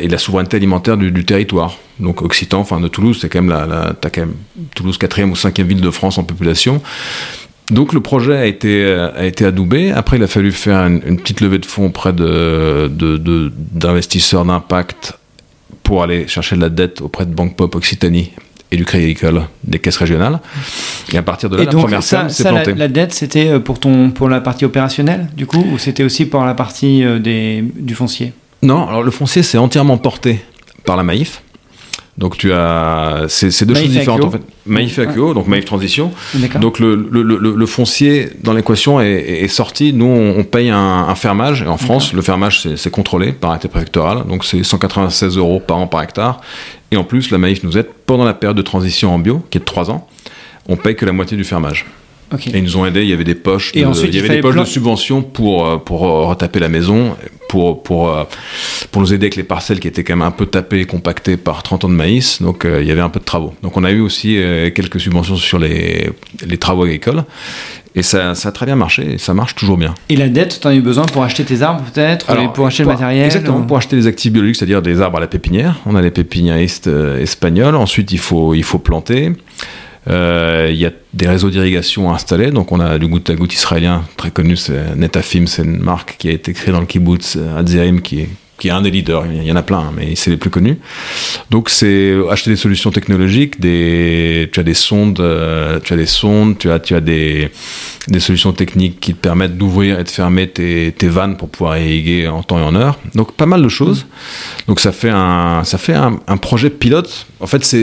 et 0.00 0.08
la 0.08 0.18
souveraineté 0.18 0.56
alimentaire 0.56 0.96
du, 0.96 1.24
territoire 1.24 1.78
donc 2.00 2.22
Occitan, 2.22 2.60
enfin 2.60 2.80
de 2.80 2.88
Toulouse, 2.88 3.18
c'est 3.20 3.28
quand 3.28 3.40
même 3.42 3.50
la, 3.50 3.66
la 3.66 3.94
quand 4.02 4.22
même 4.22 4.34
Toulouse 4.74 4.98
quatrième 4.98 5.30
ou 5.30 5.36
cinquième 5.36 5.68
ville 5.68 5.80
de 5.80 5.90
France 5.90 6.18
en 6.18 6.24
population. 6.24 6.82
Donc 7.70 7.92
le 7.92 8.00
projet 8.00 8.36
a 8.36 8.46
été, 8.46 8.84
a 8.84 9.24
été 9.24 9.44
adoubé. 9.44 9.92
Après, 9.92 10.16
il 10.16 10.22
a 10.22 10.26
fallu 10.26 10.52
faire 10.52 10.80
une, 10.80 11.16
petite 11.18 11.40
levée 11.40 11.58
de 11.58 11.66
fonds 11.66 11.86
auprès 11.86 12.12
de, 12.12 12.90
d'investisseurs 13.72 14.44
d'impact 14.44 15.14
pour 15.82 16.02
aller 16.02 16.26
chercher 16.26 16.56
de 16.56 16.60
la 16.60 16.68
dette 16.68 17.00
auprès 17.00 17.24
de 17.24 17.32
Banque 17.32 17.56
Pop 17.56 17.74
Occitanie 17.74 18.32
et 18.72 18.76
du 18.76 18.84
Crédit 18.84 19.04
Agricole, 19.04 19.42
des 19.64 19.78
caisses 19.78 19.98
régionales. 19.98 20.40
Et 21.12 21.18
à 21.18 21.22
partir 21.22 21.50
de 21.50 21.56
là, 21.56 21.64
la 21.64 21.70
première 21.70 22.02
ça, 22.02 22.28
s'est 22.30 22.42
plantée. 22.42 22.72
La, 22.72 22.78
la, 22.78 22.88
dette, 22.88 23.12
c'était 23.12 23.48
euh, 23.48 23.60
pour, 23.60 23.78
ton, 23.78 24.10
pour 24.10 24.28
la 24.30 24.40
partie 24.40 24.64
opérationnelle, 24.64 25.28
du 25.36 25.46
coup, 25.46 25.62
ou 25.72 25.78
c'était 25.78 26.02
aussi 26.02 26.24
pour 26.24 26.44
la 26.44 26.54
partie 26.54 27.04
euh, 27.04 27.18
des, 27.18 27.62
du 27.76 27.94
foncier? 27.94 28.32
Non, 28.62 28.88
alors 28.88 29.02
le 29.02 29.10
foncier, 29.10 29.42
c'est 29.42 29.58
entièrement 29.58 29.98
porté 29.98 30.42
par 30.84 30.96
la 30.96 31.02
Maïf. 31.02 31.42
Donc 32.18 32.36
tu 32.36 32.52
as 32.52 33.24
c'est 33.28 33.64
deux 33.64 33.74
choses 33.74 33.88
différentes 33.88 34.24
en 34.24 34.30
fait. 34.30 34.42
Maïf 34.66 34.98
et 34.98 35.02
AQO, 35.02 35.32
donc 35.32 35.48
Maïf 35.48 35.64
Transition. 35.64 36.12
Donc 36.60 36.78
le, 36.78 36.94
le, 36.94 37.22
le, 37.22 37.36
le 37.38 37.66
foncier 37.66 38.28
dans 38.42 38.52
l'équation 38.52 39.00
est, 39.00 39.42
est, 39.42 39.48
sorti. 39.48 39.94
Nous 39.94 40.04
on, 40.04 40.44
paye 40.44 40.68
un, 40.68 40.78
un, 41.08 41.14
fermage 41.14 41.62
et 41.62 41.66
en 41.66 41.78
France 41.78 42.12
le 42.12 42.20
fermage 42.20 42.68
c'est 42.76 42.90
contrôlé 42.90 43.32
par 43.32 43.50
arrêté 43.50 43.68
préfectoral. 43.68 44.26
Donc 44.26 44.44
c'est 44.44 44.62
196 44.62 45.38
euros 45.38 45.58
par 45.58 45.78
an 45.78 45.86
par 45.86 46.02
hectare. 46.02 46.42
Et 46.90 46.98
en 46.98 47.04
plus 47.04 47.30
la 47.30 47.38
Maïf 47.38 47.62
nous 47.62 47.78
aide 47.78 47.88
pendant 48.04 48.24
la 48.24 48.34
période 48.34 48.58
de 48.58 48.62
transition 48.62 49.14
en 49.14 49.18
bio 49.18 49.42
qui 49.50 49.56
est 49.56 49.60
de 49.60 49.64
3 49.64 49.90
ans. 49.90 50.06
On 50.68 50.76
paye 50.76 50.94
que 50.94 51.06
la 51.06 51.12
moitié 51.12 51.36
du 51.36 51.44
fermage. 51.44 51.86
Et 52.46 52.58
ils 52.58 52.62
nous 52.62 52.76
ont 52.76 52.86
aidés. 52.86 53.02
Il 53.02 53.08
y 53.08 53.12
avait 53.12 53.24
des 53.24 53.34
poches, 53.34 53.72
de, 53.72 53.78
il 53.78 54.14
y 54.14 54.18
avait 54.18 54.28
des 54.28 54.40
poches 54.40 54.56
de 54.56 54.64
subventions 54.64 55.22
pour 55.22 55.66
euh, 55.66 55.78
pour 55.78 56.06
euh, 56.06 56.26
retaper 56.26 56.60
la 56.60 56.68
maison, 56.68 57.16
pour 57.48 57.82
pour 57.82 58.10
euh, 58.10 58.24
pour 58.90 59.02
nous 59.02 59.12
aider 59.12 59.26
avec 59.26 59.36
les 59.36 59.42
parcelles 59.42 59.80
qui 59.80 59.88
étaient 59.88 60.04
quand 60.04 60.16
même 60.16 60.26
un 60.26 60.30
peu 60.30 60.46
tapées, 60.46 60.84
compactées 60.84 61.36
par 61.36 61.62
30 61.62 61.84
ans 61.84 61.88
de 61.88 61.94
maïs. 61.94 62.42
Donc 62.42 62.66
il 62.66 62.86
y 62.86 62.90
avait 62.90 63.00
un 63.00 63.08
peu 63.08 63.20
de 63.20 63.24
travaux. 63.24 63.54
Donc 63.62 63.76
on 63.76 63.84
a 63.84 63.90
eu 63.90 64.00
aussi 64.00 64.38
quelques 64.74 65.00
subventions 65.00 65.36
sur 65.36 65.58
les 65.58 66.10
les 66.46 66.58
travaux 66.58 66.84
agricoles. 66.84 67.24
Et 67.94 68.02
ça, 68.02 68.34
ça, 68.34 68.48
a 68.48 68.52
très 68.52 68.64
bien 68.64 68.74
marché, 68.74 69.14
et 69.14 69.18
ça 69.18 69.34
marche 69.34 69.54
toujours 69.54 69.76
bien. 69.76 69.94
Et 70.08 70.16
la 70.16 70.30
dette, 70.30 70.60
tu 70.62 70.66
en 70.66 70.70
as 70.70 70.74
eu 70.74 70.80
besoin 70.80 71.04
pour 71.04 71.24
acheter 71.24 71.44
tes 71.44 71.60
arbres 71.60 71.84
peut-être 71.92 72.24
Pour 72.54 72.66
acheter 72.66 72.84
le 72.84 72.88
matériel 72.88 73.26
Exactement, 73.26 73.60
pour 73.60 73.76
acheter 73.76 73.96
les 73.96 74.06
actifs 74.06 74.32
biologiques, 74.32 74.56
c'est-à-dire 74.56 74.80
des 74.80 75.02
arbres 75.02 75.18
à 75.18 75.20
la 75.20 75.26
pépinière. 75.26 75.78
On 75.84 75.94
a 75.94 76.00
les 76.00 76.10
pépiniéristes 76.10 76.88
espagnols. 77.20 77.76
Ensuite, 77.76 78.10
il 78.10 78.18
faut, 78.18 78.54
il 78.54 78.64
faut 78.64 78.78
planter. 78.78 79.32
Euh, 80.08 80.68
il 80.70 80.76
y 80.76 80.86
a 80.86 80.90
des 81.14 81.28
réseaux 81.28 81.50
d'irrigation 81.50 82.12
installés, 82.12 82.50
donc 82.50 82.72
on 82.72 82.80
a 82.80 82.98
du 82.98 83.06
goutte 83.06 83.30
à 83.30 83.34
goutte 83.34 83.54
israélien 83.54 84.04
très 84.16 84.30
connu, 84.30 84.56
c'est 84.56 84.96
Netafim, 84.96 85.46
c'est 85.46 85.62
une 85.62 85.78
marque 85.78 86.16
qui 86.18 86.28
a 86.28 86.32
été 86.32 86.52
créée 86.52 86.72
dans 86.72 86.80
le 86.80 86.86
kibbutz 86.86 87.38
Adzerim, 87.56 88.00
qui 88.00 88.20
est 88.20 88.28
qui 88.62 88.68
est 88.68 88.70
un 88.70 88.80
des 88.80 88.92
leaders. 88.92 89.26
Il 89.26 89.42
y 89.42 89.50
en 89.50 89.56
a 89.56 89.62
plein, 89.64 89.90
mais 89.92 90.14
c'est 90.14 90.30
les 90.30 90.36
plus 90.36 90.48
connus. 90.48 90.78
Donc 91.50 91.68
c'est 91.68 92.14
acheter 92.30 92.50
des 92.50 92.56
solutions 92.56 92.92
technologiques, 92.92 93.58
des, 93.58 94.48
tu 94.52 94.60
as 94.60 94.62
des 94.62 94.74
sondes, 94.74 95.18
euh, 95.18 95.80
tu 95.82 95.92
as 95.92 95.96
des 95.96 96.06
sondes, 96.06 96.58
tu 96.58 96.70
as, 96.70 96.78
tu 96.78 96.94
as 96.94 97.00
des, 97.00 97.50
des 98.06 98.20
solutions 98.20 98.52
techniques 98.52 99.00
qui 99.00 99.14
te 99.14 99.18
permettent 99.18 99.58
d'ouvrir 99.58 99.98
et 99.98 100.04
de 100.04 100.08
fermer 100.08 100.46
tes, 100.46 100.94
vannes 101.08 101.36
pour 101.36 101.48
pouvoir 101.48 101.76
irriguer 101.76 102.28
en 102.28 102.44
temps 102.44 102.60
et 102.60 102.62
en 102.62 102.76
heure. 102.76 103.00
Donc 103.16 103.32
pas 103.32 103.46
mal 103.46 103.62
de 103.62 103.68
choses. 103.68 104.06
Donc 104.68 104.78
ça 104.78 104.92
fait 104.92 105.10
un, 105.10 105.64
ça 105.64 105.76
fait 105.76 105.94
un 105.94 106.36
projet 106.36 106.70
pilote. 106.70 107.26
En 107.40 107.48
fait, 107.48 107.64
c'est, 107.64 107.82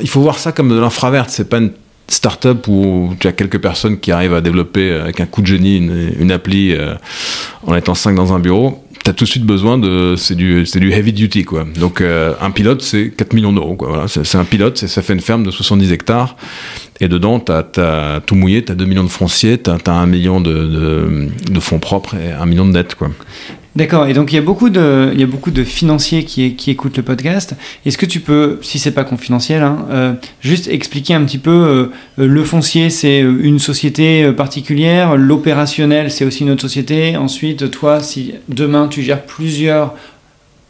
il 0.00 0.08
faut 0.08 0.20
voir 0.20 0.38
ça 0.38 0.52
comme 0.52 0.68
de 0.68 0.78
l'infraverte. 0.78 1.30
C'est 1.30 1.48
pas 1.48 1.58
une 1.58 1.72
start-up 2.06 2.68
où 2.68 3.12
tu 3.18 3.26
as 3.26 3.32
quelques 3.32 3.58
personnes 3.58 3.98
qui 3.98 4.12
arrivent 4.12 4.34
à 4.34 4.40
développer 4.40 4.92
avec 4.92 5.20
un 5.20 5.26
coup 5.26 5.42
de 5.42 5.48
génie 5.48 5.78
une, 5.78 6.12
une 6.16 6.30
appli 6.30 6.72
euh, 6.72 6.94
en 7.66 7.74
étant 7.74 7.96
cinq 7.96 8.14
dans 8.14 8.32
un 8.32 8.38
bureau 8.38 8.85
t'as 9.06 9.12
tout 9.12 9.24
de 9.24 9.30
suite 9.30 9.44
besoin 9.46 9.78
de 9.78 10.16
c'est 10.16 10.34
du 10.34 10.66
c'est 10.66 10.80
du 10.80 10.90
heavy 10.90 11.12
duty 11.12 11.44
quoi. 11.44 11.64
Donc 11.76 12.00
euh, 12.00 12.34
un 12.40 12.50
pilote 12.50 12.82
c'est 12.82 13.10
4 13.10 13.34
millions 13.34 13.52
d'euros 13.52 13.76
quoi. 13.76 13.88
Voilà, 13.88 14.08
c'est 14.08 14.36
un 14.36 14.44
pilote, 14.44 14.78
ça 14.78 15.00
fait 15.00 15.12
une 15.12 15.20
ferme 15.20 15.44
de 15.44 15.52
70 15.52 15.92
hectares 15.92 16.34
et 16.98 17.06
dedans 17.06 17.38
t'as 17.38 17.62
as 17.76 18.20
tout 18.20 18.34
mouillé, 18.34 18.64
t'as 18.64 18.74
2 18.74 18.84
millions 18.84 19.04
de 19.04 19.08
fonciers, 19.08 19.58
t'as 19.58 19.76
as 19.86 19.92
1 19.92 20.06
million 20.06 20.40
de, 20.40 20.52
de, 20.52 21.28
de, 21.52 21.60
fonds 21.60 21.78
propres 21.78 22.16
et 22.16 22.32
1 22.32 22.46
million 22.46 22.66
de 22.66 22.72
dettes 22.72 22.96
quoi. 22.96 23.10
D'accord. 23.76 24.06
Et 24.06 24.14
donc 24.14 24.32
il 24.32 24.36
y 24.36 24.38
a 24.38 24.42
beaucoup 24.42 24.70
de, 24.70 25.64
financiers 25.64 26.24
qui, 26.24 26.70
écoutent 26.70 26.96
le 26.96 27.02
podcast. 27.02 27.54
Est-ce 27.84 27.98
que 27.98 28.06
tu 28.06 28.20
peux, 28.20 28.58
si 28.62 28.78
c'est 28.78 28.92
pas 28.92 29.04
confidentiel, 29.04 29.62
hein, 29.62 29.86
euh, 29.90 30.14
juste 30.40 30.66
expliquer 30.68 31.12
un 31.12 31.22
petit 31.24 31.36
peu 31.36 31.50
euh, 31.50 32.26
le 32.26 32.42
foncier, 32.42 32.88
c'est 32.88 33.20
une 33.20 33.58
société 33.58 34.32
particulière, 34.32 35.16
l'opérationnel, 35.16 36.10
c'est 36.10 36.24
aussi 36.24 36.42
une 36.42 36.50
autre 36.50 36.62
société. 36.62 37.18
Ensuite, 37.18 37.70
toi, 37.70 38.00
si 38.00 38.32
demain 38.48 38.88
tu 38.88 39.02
gères 39.02 39.22
plusieurs 39.22 39.94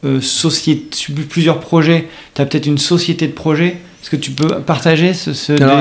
euh, 0.05 0.21
sociétés, 0.21 1.13
plusieurs 1.29 1.61
projets, 1.61 2.09
tu 2.35 2.43
as 2.43 2.47
peut-être 2.47 2.67
une 2.67 2.79
société 2.79 3.29
de 3.29 3.33
projet. 3.33 3.77
Est-ce 4.07 4.17
que 4.17 4.23
tu 4.23 4.31
peux 4.31 4.61
partager 4.61 5.11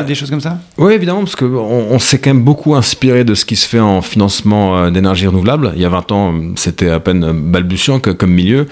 des, 0.07 0.15
choses 0.15 0.31
comme 0.31 0.41
ça 0.41 0.57
Oui, 0.79 0.93
évidemment, 0.93 1.19
parce 1.19 1.35
qu'on 1.35 1.45
on, 1.45 1.99
s'est 1.99 2.17
quand 2.17 2.31
même 2.31 2.43
beaucoup 2.43 2.73
inspiré 2.73 3.23
de 3.23 3.35
ce 3.35 3.45
qui 3.45 3.55
se 3.55 3.67
fait 3.67 3.79
en 3.79 4.01
financement 4.01 4.79
euh, 4.79 4.89
d'énergie 4.89 5.27
renouvelable. 5.27 5.73
Il 5.75 5.81
y 5.83 5.85
a 5.85 5.89
20 5.89 6.11
ans, 6.11 6.33
c'était 6.55 6.89
à 6.89 6.99
peine 6.99 7.31
balbutiant 7.51 7.99
comme 7.99 8.31
milieu. 8.31 8.65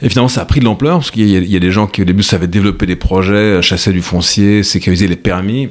Et 0.00 0.08
finalement, 0.08 0.30
ça 0.30 0.40
a 0.40 0.44
pris 0.46 0.60
de 0.60 0.64
l'ampleur, 0.64 1.00
parce 1.00 1.10
qu'il 1.10 1.28
y, 1.28 1.54
a 1.54 1.60
des 1.60 1.70
gens 1.70 1.86
qui 1.86 2.00
au 2.00 2.06
début 2.06 2.22
savaient 2.22 2.46
développer 2.46 2.86
des 2.86 2.96
projets, 2.96 3.60
chasser 3.60 3.92
du 3.92 4.00
foncier, 4.00 4.62
sécuriser 4.62 5.06
les 5.06 5.16
permis. 5.16 5.68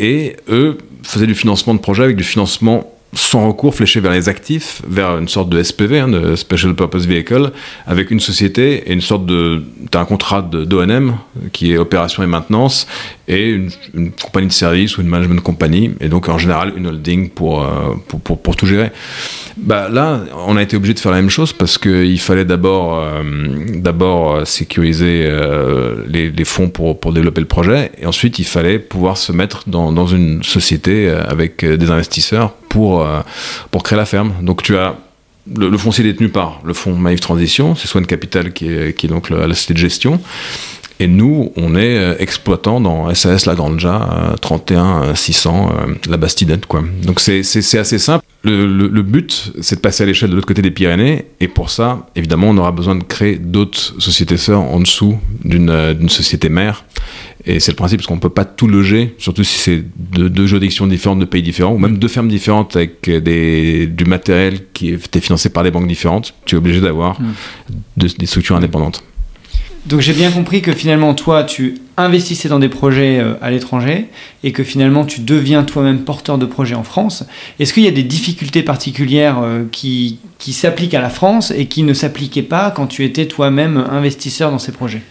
Et 0.00 0.34
eux 0.48 0.78
faisait 1.04 1.28
du 1.28 1.36
financement 1.36 1.72
de 1.72 1.78
projet 1.78 2.02
avec 2.02 2.16
du 2.16 2.24
financement 2.24 2.93
sans 3.14 3.48
recours 3.48 3.74
fléché 3.74 4.00
vers 4.00 4.12
les 4.12 4.28
actifs, 4.28 4.82
vers 4.88 5.18
une 5.18 5.28
sorte 5.28 5.48
de 5.48 5.62
SPV, 5.62 6.00
hein, 6.00 6.08
de 6.08 6.36
Special 6.36 6.74
Purpose 6.74 7.06
Vehicle, 7.06 7.52
avec 7.86 8.10
une 8.10 8.20
société 8.20 8.88
et 8.88 8.92
une 8.92 9.00
sorte 9.00 9.26
de. 9.26 9.62
Tu 9.90 9.96
as 9.96 10.00
un 10.00 10.04
contrat 10.04 10.42
d'ONM 10.42 11.16
qui 11.52 11.72
est 11.72 11.78
opération 11.78 12.22
et 12.22 12.26
maintenance, 12.26 12.86
et 13.28 13.50
une, 13.50 13.70
compagnie 14.22 14.48
de 14.48 14.52
service 14.52 14.98
ou 14.98 15.00
une 15.00 15.08
management 15.08 15.40
company, 15.40 15.92
et 16.00 16.08
donc 16.08 16.28
en 16.28 16.38
général 16.38 16.72
une 16.76 16.86
holding 16.86 17.30
pour, 17.30 17.62
euh, 17.62 17.94
pour, 18.08 18.20
pour, 18.20 18.40
pour, 18.40 18.56
tout 18.56 18.66
gérer. 18.66 18.90
Bah, 19.56 19.88
là, 19.88 20.20
on 20.46 20.56
a 20.56 20.62
été 20.62 20.76
obligé 20.76 20.94
de 20.94 20.98
faire 20.98 21.12
la 21.12 21.20
même 21.20 21.30
chose 21.30 21.52
parce 21.52 21.78
qu'il 21.78 22.20
fallait 22.20 22.44
d'abord 22.44 22.98
euh, 22.98 23.22
d'abord 23.76 24.46
sécuriser 24.46 25.24
euh, 25.26 26.04
les, 26.08 26.30
les, 26.30 26.44
fonds 26.44 26.68
pour, 26.68 26.98
pour 26.98 27.12
développer 27.12 27.40
le 27.40 27.46
projet, 27.46 27.92
et 28.00 28.06
ensuite 28.06 28.38
il 28.38 28.44
fallait 28.44 28.78
pouvoir 28.78 29.16
se 29.16 29.32
mettre 29.32 29.64
dans, 29.68 29.92
dans 29.92 30.06
une 30.06 30.42
société 30.42 31.08
avec 31.08 31.64
des 31.64 31.90
investisseurs 31.90 32.54
pour, 32.74 33.02
euh, 33.02 33.20
pour 33.70 33.84
créer 33.84 33.96
la 33.96 34.04
ferme. 34.04 34.34
Donc 34.42 34.64
tu 34.64 34.76
as 34.76 34.96
le, 35.54 35.78
foncier 35.78 36.02
détenu 36.02 36.28
par 36.28 36.60
le 36.64 36.74
fonds 36.74 36.96
Maïf 36.96 37.20
Transition, 37.20 37.76
c'est 37.76 37.86
Swan 37.86 38.04
Capital 38.04 38.52
qui 38.52 38.66
est, 38.68 39.06
donc 39.06 39.30
la 39.30 39.46
société 39.54 39.74
de 39.74 39.78
gestion. 39.78 40.20
Et 41.04 41.06
nous, 41.06 41.52
on 41.56 41.76
est 41.76 41.98
euh, 41.98 42.14
exploitant 42.18 42.80
dans 42.80 43.12
SAS 43.14 43.44
La 43.44 43.54
Granja, 43.54 44.34
31 44.40 45.14
600 45.14 45.70
euh, 45.70 45.94
La 46.08 46.16
Bastidette. 46.16 46.64
Quoi. 46.64 46.82
Donc 47.02 47.20
c'est 47.20 47.40
assez 47.78 47.98
simple. 47.98 48.24
Le, 48.42 48.66
le, 48.66 48.88
le 48.88 49.02
but, 49.02 49.52
c'est 49.60 49.76
de 49.76 49.80
passer 49.82 50.04
à 50.04 50.06
l'échelle 50.06 50.30
de 50.30 50.34
l'autre 50.34 50.46
côté 50.46 50.62
des 50.62 50.70
Pyrénées. 50.70 51.26
Et 51.40 51.48
pour 51.48 51.68
ça, 51.68 52.06
évidemment, 52.16 52.48
on 52.48 52.56
aura 52.56 52.72
besoin 52.72 52.96
de 52.96 53.04
créer 53.04 53.36
d'autres 53.36 54.00
sociétés 54.00 54.38
sœurs 54.38 54.62
en 54.62 54.80
dessous 54.80 55.18
d'une 55.44 56.08
société 56.08 56.48
mère. 56.48 56.86
Et 57.44 57.60
c'est 57.60 57.72
le 57.72 57.76
principe, 57.76 57.98
parce 57.98 58.06
qu'on 58.06 58.14
ne 58.14 58.20
peut 58.20 58.30
pas 58.30 58.46
tout 58.46 58.66
loger, 58.66 59.14
surtout 59.18 59.44
si 59.44 59.58
c'est 59.58 59.84
de, 60.12 60.28
deux 60.28 60.46
juridictions 60.46 60.86
différentes, 60.86 61.18
de 61.18 61.26
pays 61.26 61.42
différents, 61.42 61.74
ou 61.74 61.78
même 61.78 61.98
deux 61.98 62.08
fermes 62.08 62.28
différentes 62.28 62.76
avec 62.76 63.10
des, 63.10 63.86
du 63.86 64.06
matériel 64.06 64.60
qui 64.72 64.88
était 64.88 65.20
financé 65.20 65.50
par 65.50 65.64
des 65.64 65.70
banques 65.70 65.86
différentes. 65.86 66.32
Tu 66.46 66.54
es 66.54 66.58
obligé 66.58 66.80
d'avoir 66.80 67.20
mmh. 67.20 67.24
de, 67.98 68.08
des 68.18 68.24
structures 68.24 68.56
indépendantes. 68.56 69.04
Donc 69.86 70.00
j'ai 70.00 70.14
bien 70.14 70.30
compris 70.30 70.62
que 70.62 70.72
finalement 70.72 71.12
toi 71.12 71.44
tu 71.44 71.74
investissais 71.98 72.48
dans 72.48 72.58
des 72.58 72.70
projets 72.70 73.20
euh, 73.20 73.34
à 73.42 73.50
l'étranger 73.50 74.06
et 74.42 74.50
que 74.50 74.64
finalement 74.64 75.04
tu 75.04 75.20
deviens 75.20 75.62
toi-même 75.62 76.00
porteur 76.00 76.38
de 76.38 76.46
projets 76.46 76.74
en 76.74 76.84
France. 76.84 77.24
Est-ce 77.60 77.74
qu'il 77.74 77.84
y 77.84 77.88
a 77.88 77.90
des 77.90 78.02
difficultés 78.02 78.62
particulières 78.62 79.40
euh, 79.42 79.64
qui, 79.70 80.20
qui 80.38 80.54
s'appliquent 80.54 80.94
à 80.94 81.02
la 81.02 81.10
France 81.10 81.52
et 81.54 81.66
qui 81.66 81.82
ne 81.82 81.92
s'appliquaient 81.92 82.42
pas 82.42 82.70
quand 82.70 82.86
tu 82.86 83.04
étais 83.04 83.26
toi-même 83.26 83.76
investisseur 83.76 84.50
dans 84.50 84.58
ces 84.58 84.72
projets? 84.72 85.02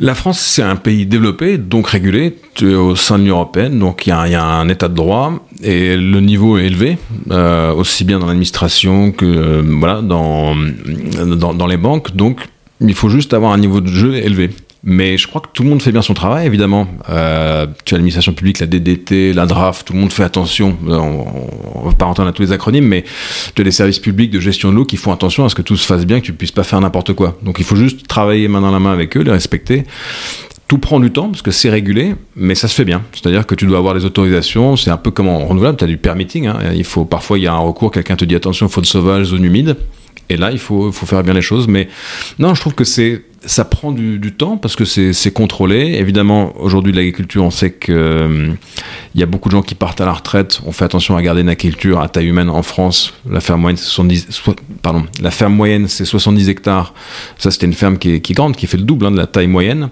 La 0.00 0.14
France, 0.14 0.40
c'est 0.40 0.62
un 0.62 0.76
pays 0.76 1.04
développé, 1.04 1.58
donc 1.58 1.88
régulé, 1.88 2.38
au 2.62 2.96
sein 2.96 3.18
de 3.18 3.24
l'Union 3.24 3.36
européenne, 3.36 3.78
donc 3.78 4.06
il 4.06 4.10
y, 4.10 4.12
a 4.12 4.42
un 4.42 4.68
état 4.70 4.88
de 4.88 4.94
droit 4.94 5.34
et 5.62 5.94
le 5.94 6.20
niveau 6.20 6.56
est 6.56 6.64
élevé, 6.64 6.96
euh, 7.30 7.70
aussi 7.74 8.04
bien 8.04 8.18
dans 8.18 8.26
l'administration 8.26 9.12
que 9.12 9.62
voilà, 9.78 10.00
dans, 10.00 10.56
dans, 11.36 11.52
dans 11.52 11.66
les 11.66 11.76
banques. 11.76 12.16
Donc 12.16 12.40
il 12.88 12.94
faut 12.94 13.08
juste 13.08 13.34
avoir 13.34 13.52
un 13.52 13.58
niveau 13.58 13.80
de 13.80 13.88
jeu 13.88 14.14
élevé. 14.14 14.50
Mais 14.82 15.18
je 15.18 15.28
crois 15.28 15.42
que 15.42 15.48
tout 15.52 15.62
le 15.62 15.68
monde 15.68 15.82
fait 15.82 15.92
bien 15.92 16.00
son 16.00 16.14
travail, 16.14 16.46
évidemment. 16.46 16.86
Euh, 17.10 17.66
tu 17.84 17.92
as 17.94 17.98
l'administration 17.98 18.32
publique, 18.32 18.60
la 18.60 18.66
DDT, 18.66 19.34
la 19.34 19.44
DRAF, 19.44 19.84
tout 19.84 19.92
le 19.92 19.98
monde 19.98 20.12
fait 20.12 20.22
attention. 20.22 20.78
On 20.86 21.84
ne 21.84 21.90
va 21.90 21.92
pas 21.94 22.06
rentrer 22.06 22.24
dans 22.24 22.32
tous 22.32 22.42
les 22.42 22.52
acronymes, 22.52 22.86
mais 22.86 23.04
tu 23.54 23.60
as 23.60 23.64
des 23.64 23.72
services 23.72 23.98
publics 23.98 24.30
de 24.30 24.40
gestion 24.40 24.70
de 24.70 24.76
l'eau 24.76 24.86
qui 24.86 24.96
font 24.96 25.12
attention 25.12 25.44
à 25.44 25.50
ce 25.50 25.54
que 25.54 25.60
tout 25.60 25.76
se 25.76 25.86
fasse 25.86 26.06
bien, 26.06 26.20
que 26.20 26.24
tu 26.24 26.32
puisses 26.32 26.52
pas 26.52 26.62
faire 26.62 26.80
n'importe 26.80 27.12
quoi. 27.12 27.38
Donc 27.42 27.56
il 27.58 27.64
faut 27.64 27.76
juste 27.76 28.06
travailler 28.06 28.48
main 28.48 28.62
dans 28.62 28.70
la 28.70 28.80
main 28.80 28.92
avec 28.92 29.16
eux, 29.18 29.20
les 29.20 29.30
respecter. 29.30 29.84
Tout 30.66 30.78
prend 30.78 31.00
du 31.00 31.10
temps 31.10 31.28
parce 31.28 31.42
que 31.42 31.50
c'est 31.50 31.68
régulé, 31.68 32.14
mais 32.36 32.54
ça 32.54 32.66
se 32.66 32.74
fait 32.74 32.84
bien. 32.84 33.02
C'est-à-dire 33.12 33.44
que 33.44 33.54
tu 33.54 33.66
dois 33.66 33.78
avoir 33.78 33.92
des 33.92 34.06
autorisations. 34.06 34.76
C'est 34.76 34.90
un 34.90 34.96
peu 34.96 35.10
comme 35.10 35.28
en 35.28 35.44
renouvelable, 35.44 35.76
tu 35.76 35.84
as 35.84 35.88
du 35.88 35.98
permitting. 35.98 36.46
Hein. 36.46 36.58
Il 36.74 36.84
faut 36.84 37.04
parfois 37.04 37.38
il 37.38 37.42
y 37.42 37.48
a 37.48 37.52
un 37.52 37.58
recours, 37.58 37.90
quelqu'un 37.90 38.16
te 38.16 38.24
dit 38.24 38.36
attention, 38.36 38.68
faute 38.68 38.86
sauvage, 38.86 39.26
zone 39.26 39.44
humide. 39.44 39.76
Et 40.30 40.36
là, 40.36 40.52
il 40.52 40.58
faut, 40.58 40.92
faire 40.92 41.22
bien 41.24 41.34
les 41.34 41.42
choses. 41.42 41.66
Mais 41.66 41.88
non, 42.38 42.54
je 42.54 42.60
trouve 42.60 42.74
que 42.74 42.84
ça 42.84 43.64
prend 43.64 43.90
du, 43.90 44.32
temps 44.32 44.56
parce 44.56 44.76
que 44.76 44.84
c'est 44.84 45.32
contrôlé. 45.32 45.96
Évidemment, 45.98 46.52
aujourd'hui, 46.58 46.92
l'agriculture, 46.92 47.42
on 47.44 47.50
sait 47.50 47.72
qu'il 47.72 47.94
euh, 47.94 48.52
y 49.16 49.24
a 49.24 49.26
beaucoup 49.26 49.48
de 49.48 49.54
gens 49.54 49.62
qui 49.62 49.74
partent 49.74 50.00
à 50.00 50.06
la 50.06 50.12
retraite. 50.12 50.60
On 50.64 50.72
fait 50.72 50.84
attention 50.84 51.16
à 51.16 51.22
garder 51.22 51.40
une 51.40 51.48
agriculture 51.48 52.00
à 52.00 52.08
taille 52.08 52.28
humaine 52.28 52.48
en 52.48 52.62
France. 52.62 53.12
La 53.28 53.40
ferme 53.40 53.60
moyenne, 53.60 53.76
c'est 53.76 53.86
70, 53.86 54.26
so, 54.30 54.54
pardon, 54.82 55.04
la 55.20 55.32
ferme 55.32 55.54
moyenne, 55.54 55.88
c'est 55.88 56.04
70 56.04 56.48
hectares. 56.48 56.94
Ça, 57.36 57.50
c'était 57.50 57.66
une 57.66 57.74
ferme 57.74 57.98
qui 57.98 58.14
est, 58.14 58.20
qui 58.20 58.32
grande, 58.32 58.54
qui 58.54 58.68
fait 58.68 58.78
le 58.78 58.84
double 58.84 59.06
hein, 59.06 59.10
de 59.10 59.16
la 59.16 59.26
taille 59.26 59.48
moyenne. 59.48 59.90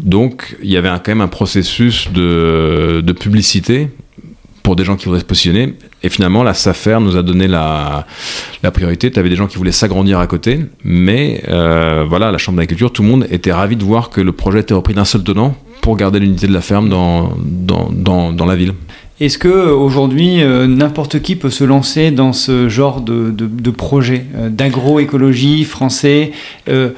Donc, 0.00 0.56
il 0.60 0.70
y 0.70 0.76
avait 0.76 0.88
quand 0.88 1.08
même 1.08 1.20
un 1.20 1.28
processus 1.28 2.10
de 2.12 3.12
publicité 3.12 3.90
pour 4.68 4.76
des 4.76 4.84
gens 4.84 4.96
qui 4.96 5.06
voudraient 5.06 5.20
se 5.20 5.24
positionner. 5.24 5.76
Et 6.02 6.10
finalement, 6.10 6.42
la 6.42 6.52
SAFER 6.52 6.98
nous 7.00 7.16
a 7.16 7.22
donné 7.22 7.48
la, 7.48 8.06
la 8.62 8.70
priorité. 8.70 9.10
Tu 9.10 9.18
avais 9.18 9.30
des 9.30 9.34
gens 9.34 9.46
qui 9.46 9.56
voulaient 9.56 9.72
s'agrandir 9.72 10.18
à 10.18 10.26
côté, 10.26 10.60
mais 10.84 11.42
euh, 11.48 12.04
voilà, 12.06 12.30
la 12.30 12.36
Chambre 12.36 12.58
d'agriculture, 12.58 12.92
tout 12.92 13.02
le 13.02 13.08
monde 13.08 13.26
était 13.30 13.50
ravi 13.50 13.76
de 13.76 13.82
voir 13.82 14.10
que 14.10 14.20
le 14.20 14.32
projet 14.32 14.60
était 14.60 14.74
repris 14.74 14.92
d'un 14.92 15.06
seul 15.06 15.22
tenant 15.24 15.56
pour 15.80 15.96
garder 15.96 16.18
l'unité 16.18 16.46
de 16.46 16.52
la 16.52 16.60
ferme 16.60 16.90
dans, 16.90 17.32
dans, 17.40 18.30
dans, 18.30 18.44
la 18.44 18.56
ville. 18.56 18.74
Est-ce 19.20 19.38
que 19.38 19.48
aujourd'hui 19.48 20.42
euh, 20.42 20.66
n'importe 20.66 21.22
qui 21.22 21.34
peut 21.34 21.48
se 21.48 21.64
lancer 21.64 22.10
dans 22.10 22.34
ce 22.34 22.68
genre 22.68 23.00
de, 23.00 23.30
de, 23.30 23.70
projet 23.70 24.26
euh, 24.36 24.50
d'agroécologie 24.50 25.64
français 25.64 26.32
euh, 26.68 26.90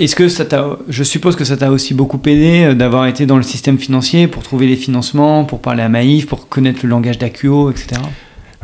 Est-ce 0.00 0.16
que 0.16 0.28
ça 0.28 0.46
t'a, 0.46 0.78
je 0.88 1.04
suppose 1.04 1.36
que 1.36 1.44
ça 1.44 1.58
t'a 1.58 1.70
aussi 1.70 1.92
beaucoup 1.92 2.18
aidé 2.24 2.64
euh, 2.64 2.74
d'avoir 2.74 3.06
été 3.06 3.26
dans 3.26 3.36
le 3.36 3.42
système 3.42 3.78
financier 3.78 4.28
pour 4.28 4.42
trouver 4.42 4.66
les 4.66 4.76
financements, 4.76 5.44
pour 5.44 5.60
parler 5.60 5.82
à 5.82 5.90
Maïf, 5.90 6.26
pour 6.26 6.48
connaître 6.48 6.80
le 6.84 6.88
langage 6.88 7.18
d'AQO, 7.18 7.70
etc. 7.70 8.00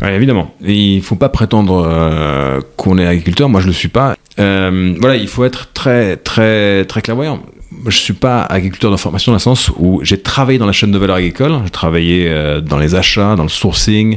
Évidemment. 0.03 0.55
Il 0.62 0.96
ne 0.96 1.03
faut 1.03 1.14
pas 1.14 1.29
prétendre 1.29 1.87
euh, 1.87 2.62
qu'on 2.79 2.96
est 2.96 3.07
agriculteur. 3.07 3.51
Moi, 3.51 3.61
je 3.61 3.66
ne 3.66 3.72
le 3.72 3.77
suis 3.77 3.88
pas. 3.88 4.16
Euh, 4.38 4.94
voilà, 4.99 5.16
il 5.16 5.29
faut 5.29 5.44
être 5.44 5.75
très, 5.75 6.16
très, 6.16 6.87
très 6.87 7.03
clairvoyant 7.03 7.42
je 7.87 7.97
suis 7.97 8.13
pas 8.13 8.43
agriculteur 8.43 8.91
de 8.91 8.97
formation 8.97 9.33
dans 9.33 9.37
le 9.37 9.41
sens 9.41 9.71
où 9.79 10.01
j'ai 10.03 10.19
travaillé 10.19 10.59
dans 10.59 10.67
la 10.67 10.73
chaîne 10.73 10.93
de 10.93 10.99
valeur 10.99 11.17
agricole, 11.17 11.61
j'ai 11.65 11.71
travaillé 11.71 12.29
euh, 12.29 12.61
dans 12.61 12.79
les 12.79 12.95
achats, 12.95 13.37
dans 13.37 13.43
le 13.43 13.49
sourcing, 13.49 14.17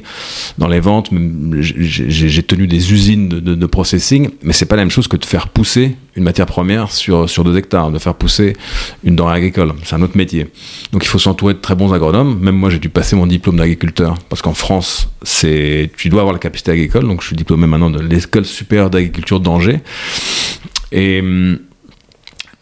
dans 0.58 0.68
les 0.68 0.80
ventes, 0.80 1.10
j'ai 1.62 2.44
tenu 2.44 2.68
des 2.68 2.94
usines 2.94 3.28
de 3.28 3.66
processing, 3.66 4.30
mais 4.44 4.54
c'est 4.54 4.66
pas 4.66 4.76
la 4.76 4.84
même 4.84 4.92
chose 4.92 5.08
que 5.08 5.18
de 5.18 5.26
faire 5.26 5.48
pousser 5.48 5.96
une 6.20 6.26
matière 6.26 6.46
première 6.46 6.92
sur, 6.92 7.30
sur 7.30 7.44
deux 7.44 7.58
hectares, 7.58 7.92
de 7.92 7.98
faire 7.98 8.14
pousser 8.14 8.56
une 9.04 9.16
denrée 9.16 9.36
agricole. 9.38 9.74
C'est 9.84 9.96
un 9.96 10.02
autre 10.02 10.18
métier. 10.18 10.48
Donc 10.92 11.04
il 11.04 11.08
faut 11.08 11.20
s'entourer 11.20 11.54
de 11.54 11.60
très 11.60 11.76
bons 11.76 11.94
agronomes. 11.94 12.38
Même 12.40 12.56
moi, 12.56 12.70
j'ai 12.70 12.80
dû 12.80 12.90
passer 12.90 13.16
mon 13.16 13.26
diplôme 13.26 13.58
d'agriculteur 13.58 14.18
parce 14.30 14.42
qu'en 14.42 14.54
France, 14.54 15.10
c'est 15.24 15.90
tu 15.98 16.10
dois 16.10 16.22
avoir 16.22 16.34
la 16.34 16.40
capacité 16.40 16.72
agricole. 16.72 17.08
Donc 17.08 17.22
je 17.22 17.28
suis 17.28 17.36
diplômé 17.36 17.68
maintenant 17.68 17.90
de 17.90 18.02
l'école 18.02 18.46
supérieure 18.46 18.90
d'agriculture 18.90 19.40
d'Angers. 19.40 19.80
Et 20.92 21.20
hum, 21.22 21.60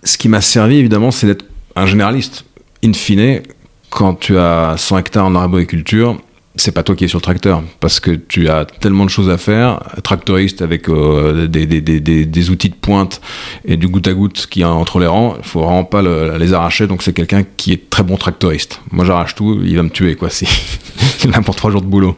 ce 0.08 0.18
qui 0.18 0.30
m'a 0.30 0.42
servi, 0.42 0.78
évidemment, 0.78 1.12
c'est 1.12 1.28
d'être 1.28 1.46
un 1.76 1.86
généraliste. 1.86 2.46
In 2.84 2.94
fine, 2.94 3.42
quand 3.90 4.16
tu 4.16 4.38
as 4.38 4.76
100 4.78 5.00
hectares 5.00 5.26
en 5.26 5.36
arboriculture, 5.36 6.18
c'est 6.56 6.72
pas 6.72 6.82
toi 6.82 6.96
qui 6.96 7.06
es 7.06 7.08
sur 7.08 7.20
le 7.20 7.24
tracteur 7.24 7.62
parce 7.80 8.00
que 8.00 8.12
tu 8.12 8.50
as 8.50 8.66
tellement 8.66 9.06
de 9.06 9.10
choses 9.10 9.30
à 9.30 9.38
faire. 9.38 9.80
Tractoriste 10.04 10.62
avec 10.64 10.90
euh, 10.90 11.46
des, 11.46 11.68
des, 11.68 11.82
des, 11.82 12.26
des, 12.26 12.50
outils 12.50 12.70
de 12.70 12.76
pointe 12.76 13.22
et 13.64 13.78
du 13.78 13.88
goutte 13.88 14.08
à 14.08 14.14
goutte 14.14 14.48
qui 14.48 14.62
est 14.62 14.66
entre 14.66 15.00
les 15.00 15.06
rangs, 15.06 15.36
il 15.38 15.44
faut 15.44 15.62
vraiment 15.62 15.84
pas 15.84 16.02
le, 16.02 16.36
les 16.38 16.54
arracher. 16.54 16.88
Donc 16.88 17.04
c'est 17.04 17.14
quelqu'un 17.14 17.44
qui 17.58 17.74
est 17.74 17.90
très 17.90 18.02
bon 18.02 18.18
tractoriste. 18.18 18.82
Moi 18.92 19.06
j'arrache 19.06 19.36
tout, 19.36 19.60
il 19.64 19.76
va 19.76 19.84
me 19.84 19.90
tuer 19.90 20.16
quoi. 20.16 20.32
Si 20.32 20.48
il 21.24 21.34
a 21.34 21.42
pour 21.42 21.56
trois 21.56 21.70
jours 21.70 21.82
de 21.82 21.88
boulot. 21.88 22.18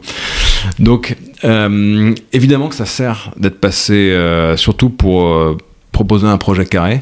Donc 0.78 1.16
euh, 1.44 2.14
évidemment 2.32 2.68
que 2.68 2.76
ça 2.76 2.86
sert 2.86 3.32
d'être 3.36 3.60
passé, 3.60 3.92
euh, 3.92 4.56
surtout 4.56 4.88
pour 4.88 5.56
euh, 6.00 6.04
proposer 6.04 6.26
un 6.26 6.38
projet 6.38 6.64
carré 6.64 7.00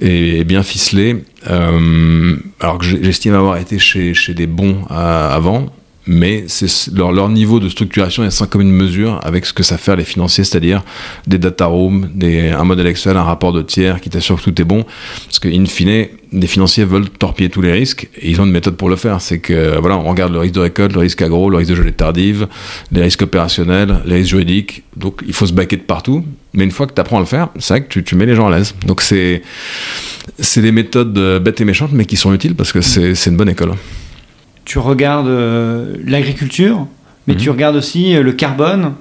et 0.00 0.44
bien 0.44 0.62
ficelé. 0.62 1.24
Euh, 1.50 2.36
alors 2.60 2.78
que 2.78 2.84
j'estime 2.84 3.34
avoir 3.34 3.56
été 3.56 3.78
chez, 3.78 4.34
des 4.34 4.46
bons 4.46 4.84
à, 4.88 5.34
avant, 5.34 5.66
mais 6.06 6.46
leur, 6.94 7.28
niveau 7.28 7.60
de 7.60 7.68
structuration 7.68 8.24
est 8.24 8.30
sans 8.30 8.46
commune 8.46 8.72
mesure 8.72 9.20
avec 9.22 9.46
ce 9.46 9.52
que 9.52 9.62
ça 9.62 9.78
fait 9.78 9.94
les 9.94 10.04
financiers, 10.04 10.44
c'est-à-dire 10.44 10.82
des 11.26 11.38
data 11.38 11.66
rooms, 11.66 12.10
un 12.22 12.64
modèle 12.64 12.88
Excel, 12.88 13.16
un 13.16 13.22
rapport 13.22 13.52
de 13.52 13.62
tiers 13.62 14.00
qui 14.00 14.10
t'assure 14.10 14.36
que 14.36 14.50
tout 14.50 14.60
est 14.60 14.64
bon. 14.64 14.84
Parce 15.26 15.38
que, 15.38 15.48
in 15.48 15.64
fine, 15.66 16.08
les 16.32 16.46
financiers 16.46 16.84
veulent 16.84 17.08
torpiller 17.08 17.50
tous 17.50 17.62
les 17.62 17.72
risques 17.72 18.08
et 18.20 18.30
ils 18.30 18.40
ont 18.40 18.46
une 18.46 18.52
méthode 18.52 18.76
pour 18.76 18.88
le 18.88 18.96
faire. 18.96 19.20
C'est 19.20 19.38
que, 19.38 19.78
voilà, 19.78 19.96
on 19.96 20.08
regarde 20.08 20.32
le 20.32 20.40
risque 20.40 20.54
de 20.54 20.60
récolte, 20.60 20.92
le 20.92 21.00
risque 21.00 21.22
agro, 21.22 21.50
le 21.50 21.58
risque 21.58 21.70
de 21.70 21.76
gelée 21.76 21.92
tardive, 21.92 22.48
les 22.90 23.02
risques 23.02 23.22
opérationnels, 23.22 24.00
les 24.04 24.16
risques 24.16 24.30
juridiques. 24.30 24.82
Donc, 24.96 25.22
il 25.26 25.34
faut 25.34 25.46
se 25.46 25.52
baquer 25.52 25.76
de 25.76 25.82
partout. 25.82 26.24
Mais 26.54 26.64
une 26.64 26.72
fois 26.72 26.86
que 26.86 26.94
tu 26.94 27.00
apprends 27.00 27.18
à 27.18 27.20
le 27.20 27.26
faire, 27.26 27.48
c'est 27.58 27.74
vrai 27.74 27.82
que 27.84 27.88
tu, 27.88 28.02
tu 28.02 28.16
mets 28.16 28.26
les 28.26 28.34
gens 28.34 28.48
à 28.48 28.56
l'aise. 28.56 28.74
Donc, 28.86 29.02
c'est, 29.02 29.42
des 30.56 30.72
méthodes 30.72 31.42
bêtes 31.42 31.60
et 31.60 31.64
méchantes, 31.64 31.92
mais 31.92 32.06
qui 32.06 32.16
sont 32.16 32.34
utiles 32.34 32.54
parce 32.54 32.72
que 32.72 32.80
c'est 32.80 33.26
une 33.26 33.36
bonne 33.36 33.48
école 33.48 33.72
tu 34.64 34.78
regardes 34.78 35.28
euh, 35.28 35.96
l'agriculture, 36.04 36.86
mais 37.26 37.34
mmh. 37.34 37.38
tu 37.38 37.50
regardes 37.50 37.76
aussi 37.76 38.14
euh, 38.16 38.22
le 38.22 38.32
carbone. 38.32 38.94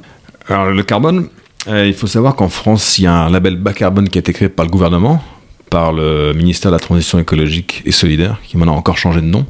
Alors 0.47 0.71
le 0.71 0.83
carbone, 0.83 1.27
euh, 1.67 1.85
il 1.87 1.93
faut 1.93 2.07
savoir 2.07 2.35
qu'en 2.35 2.49
France, 2.49 2.97
il 2.97 3.03
y 3.03 3.07
a 3.07 3.13
un 3.13 3.29
label 3.29 3.55
bas 3.55 3.73
carbone 3.73 4.09
qui 4.09 4.17
a 4.17 4.21
été 4.21 4.33
créé 4.33 4.49
par 4.49 4.65
le 4.65 4.71
gouvernement, 4.71 5.23
par 5.69 5.93
le 5.93 6.33
ministère 6.33 6.71
de 6.71 6.75
la 6.75 6.79
Transition 6.79 7.19
écologique 7.19 7.81
et 7.85 7.91
solidaire, 7.91 8.39
qui 8.43 8.57
maintenant 8.57 8.75
a 8.75 8.77
encore 8.77 8.97
changé 8.97 9.21
de 9.21 9.27
nom. 9.27 9.45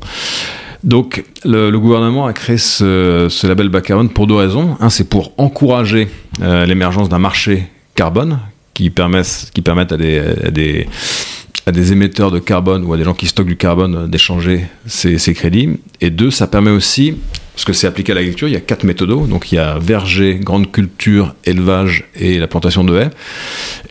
Donc 0.84 1.24
le, 1.46 1.72
gouvernement 1.78 2.26
a 2.26 2.34
créé 2.34 2.58
ce, 2.58 3.48
label 3.48 3.70
bas 3.70 3.82
carbone 3.82 4.10
pour 4.10 4.28
deux 4.28 4.36
raisons. 4.36 4.78
Un, 4.80 4.90
c'est 4.90 5.08
pour 5.08 5.34
encourager 5.38 6.08
euh, 6.42 6.66
l'émergence 6.66 7.08
d'un 7.08 7.20
marché 7.20 7.68
carbone 7.96 8.40
qui 8.74 8.90
à 8.90 9.98
des, 9.98 10.20
à 10.20 10.52
des, 10.52 10.88
émetteurs 11.68 12.32
de 12.32 12.40
carbone 12.40 12.84
ou 12.86 12.94
à 12.94 12.98
des 12.98 13.04
gens 13.04 13.14
qui 13.14 13.28
stockent 13.28 13.48
du 13.48 13.58
carbone 13.58 14.10
d'échanger 14.10 14.66
ces, 14.86 15.34
crédits. 15.34 15.70
Et 16.00 16.10
deux, 16.10 16.32
ça 16.32 16.48
permet 16.48 16.72
aussi, 16.72 17.16
parce 17.54 17.66
que 17.66 17.74
c'est 17.74 17.88
appliqué 17.88 18.12
à 18.12 18.16
l'agriculture, 18.16 18.48
il 18.48 18.54
y 18.54 18.58
a 18.58 18.62
quatre 18.62 18.84
méthodes. 18.84 19.30
Donc 19.30 19.52
il 19.52 19.56
y 19.56 19.60
a 19.60 19.78
verger, 19.80 20.40
grande 20.42 20.72
culture, 20.72 21.36
élevage 21.46 22.06
et 22.16 22.38
la 22.38 22.48
plantation 22.48 22.84
de 22.84 22.98
haies. 22.98 23.10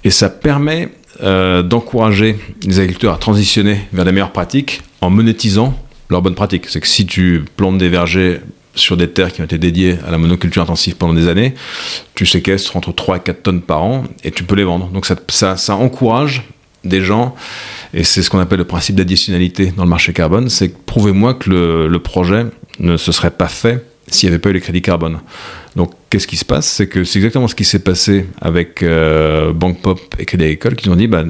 Et 0.04 0.10
ça 0.10 0.28
permet 0.28 0.88
euh, 1.22 1.62
d'encourager 1.62 2.36
les 2.64 2.78
agriculteurs 2.78 3.14
à 3.14 3.18
transitionner 3.18 3.80
vers 3.92 4.04
des 4.04 4.12
meilleures 4.12 4.32
pratiques 4.32 4.82
en 5.00 5.10
monétisant 5.10 5.78
leurs 6.08 6.22
bonnes 6.22 6.34
pratiques. 6.34 6.66
C'est 6.68 6.80
que 6.80 6.88
si 6.88 7.06
tu 7.06 7.44
plantes 7.56 7.78
des 7.78 7.88
vergers 7.88 8.40
sur 8.74 8.96
des 8.96 9.10
terres 9.10 9.32
qui 9.32 9.40
ont 9.40 9.44
été 9.44 9.58
dédiées 9.58 9.96
à 10.06 10.10
la 10.10 10.18
monoculture 10.18 10.62
intensive 10.62 10.96
pendant 10.96 11.14
des 11.14 11.28
années, 11.28 11.54
tu 12.14 12.24
séquestres 12.24 12.76
entre 12.76 12.92
3 12.92 13.18
et 13.18 13.20
4 13.20 13.42
tonnes 13.42 13.62
par 13.62 13.82
an 13.82 14.04
et 14.24 14.30
tu 14.30 14.44
peux 14.44 14.54
les 14.54 14.64
vendre. 14.64 14.88
Donc 14.88 15.06
ça 15.06 15.74
encourage 15.74 16.44
des 16.84 17.02
gens, 17.02 17.34
et 17.92 18.04
c'est 18.04 18.22
ce 18.22 18.30
qu'on 18.30 18.38
appelle 18.38 18.58
le 18.58 18.64
principe 18.64 18.96
d'additionnalité 18.96 19.72
dans 19.76 19.84
le 19.84 19.88
marché 19.90 20.12
carbone, 20.12 20.48
c'est 20.48 20.74
prouvez-moi 20.84 21.34
que 21.34 21.50
le, 21.50 21.98
projet 21.98 22.46
ne 22.78 22.96
se 22.96 23.12
serait 23.12 23.30
pas 23.30 23.48
fait 23.48 23.84
s'il 24.06 24.28
n'y 24.28 24.34
avait 24.34 24.40
pas 24.40 24.50
eu 24.50 24.54
les 24.54 24.60
crédits 24.60 24.82
carbone. 24.82 25.20
Donc, 25.76 25.92
qu'est-ce 26.08 26.26
qui 26.26 26.36
se 26.36 26.44
passe? 26.44 26.66
C'est 26.66 26.88
que 26.88 27.04
c'est 27.04 27.18
exactement 27.18 27.46
ce 27.46 27.54
qui 27.54 27.64
s'est 27.64 27.80
passé 27.80 28.26
avec 28.40 28.82
euh, 28.82 29.52
Bank 29.52 29.80
Pop 29.82 30.00
et 30.18 30.24
Crédit 30.24 30.44
Agricole, 30.44 30.74
qui 30.74 30.88
ont 30.88 30.96
dit 30.96 31.06
bah, 31.06 31.24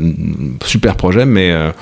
super 0.65 0.97
projet, 0.97 1.27
mais 1.27 1.51
euh, 1.51 1.73